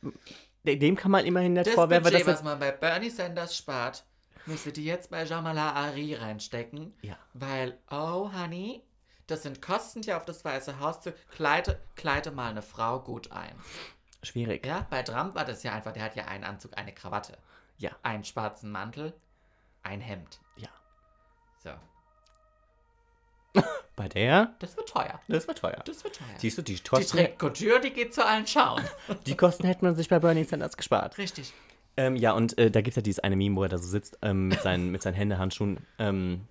[0.64, 3.56] dem kann man immerhin nicht Das vorwerfen, Budget, dass was er, man bei Bernie Sanders
[3.58, 4.06] spart,
[4.46, 6.94] müsste die jetzt bei Jamala Ari reinstecken.
[7.02, 7.18] Ja.
[7.34, 8.84] Weil, oh, Honey,
[9.26, 11.14] das sind Kosten, die auf das Weiße Haus zu...
[11.32, 13.56] Kleide, kleide mal eine Frau gut ein.
[14.24, 14.66] Schwierig.
[14.66, 17.38] Ja, bei Trump war das ja einfach, der hat ja einen Anzug, eine Krawatte,
[17.78, 19.14] Ja, einen schwarzen Mantel,
[19.84, 20.40] ein Hemd.
[20.58, 20.70] ja.
[21.64, 21.72] So,
[23.96, 25.20] Bei der, das wird teuer.
[25.28, 25.82] das war teuer.
[25.86, 26.28] Das wird teuer.
[26.38, 28.84] Siehst du, die Die Kosten, trägt Couture, die geht zu allen schauen.
[29.26, 31.18] die Kosten hätte man sich bei Bernie Sanders gespart.
[31.18, 31.52] Richtig.
[31.96, 33.88] Ähm, ja, und äh, da gibt es ja dieses eine Meme, wo er da so
[33.88, 36.48] sitzt ähm, mit, seinen, mit seinen Händehandschuhen, ähm,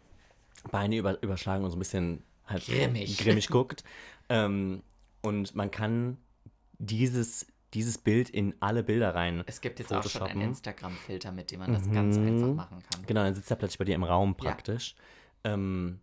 [0.72, 3.16] Beine über, überschlagen und so ein bisschen halt Grimmig.
[3.18, 3.84] grimmig guckt.
[4.28, 4.82] Ähm,
[5.22, 6.18] und man kann
[6.78, 9.44] dieses, dieses Bild in alle Bilder rein.
[9.46, 10.40] Es gibt jetzt auch schon einen.
[10.40, 13.06] Instagram-Filter, mit dem man das ganz einfach machen kann.
[13.06, 14.96] Genau, dann sitzt er plötzlich bei dir im Raum praktisch.
[15.44, 16.00] Ähm,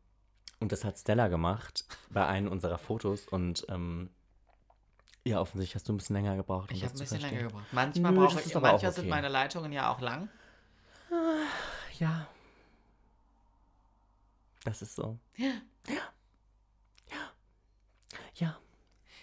[0.60, 4.12] und das hat Stella gemacht bei einem unserer Fotos und ähm,
[5.26, 7.66] ja, offensichtlich hast du ein bisschen länger gebraucht, um Ich habe ein bisschen länger gebraucht.
[7.72, 9.10] Manchmal Nö, brauche ich, manchmal sind okay.
[9.10, 10.30] meine Leitungen ja auch lang.
[11.98, 12.28] Ja.
[14.64, 15.18] Das ist so.
[15.38, 15.54] Ja.
[18.36, 18.60] Ja.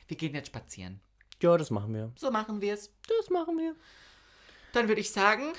[0.09, 1.01] Wir gehen jetzt spazieren.
[1.43, 2.13] Ja, das machen wir.
[2.17, 2.91] So machen wir es.
[3.09, 3.75] Das machen wir.
[4.75, 5.55] Dann würde ich sagen,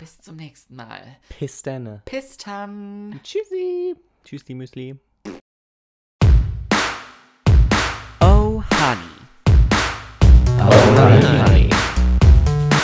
[0.00, 1.18] bis zum nächsten Mal.
[1.28, 2.02] Pistenne.
[2.04, 3.20] Bis dann.
[3.22, 3.94] Tschüssi.
[4.24, 4.98] Tschüssi, Müsli.
[8.20, 8.98] Oh, Honey.
[10.58, 11.70] honey.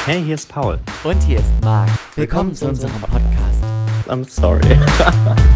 [0.04, 0.78] Hey, hier ist Paul.
[1.02, 1.90] Und hier ist Marc.
[2.14, 3.64] Willkommen zu unserem Podcast.
[4.06, 4.78] I'm sorry.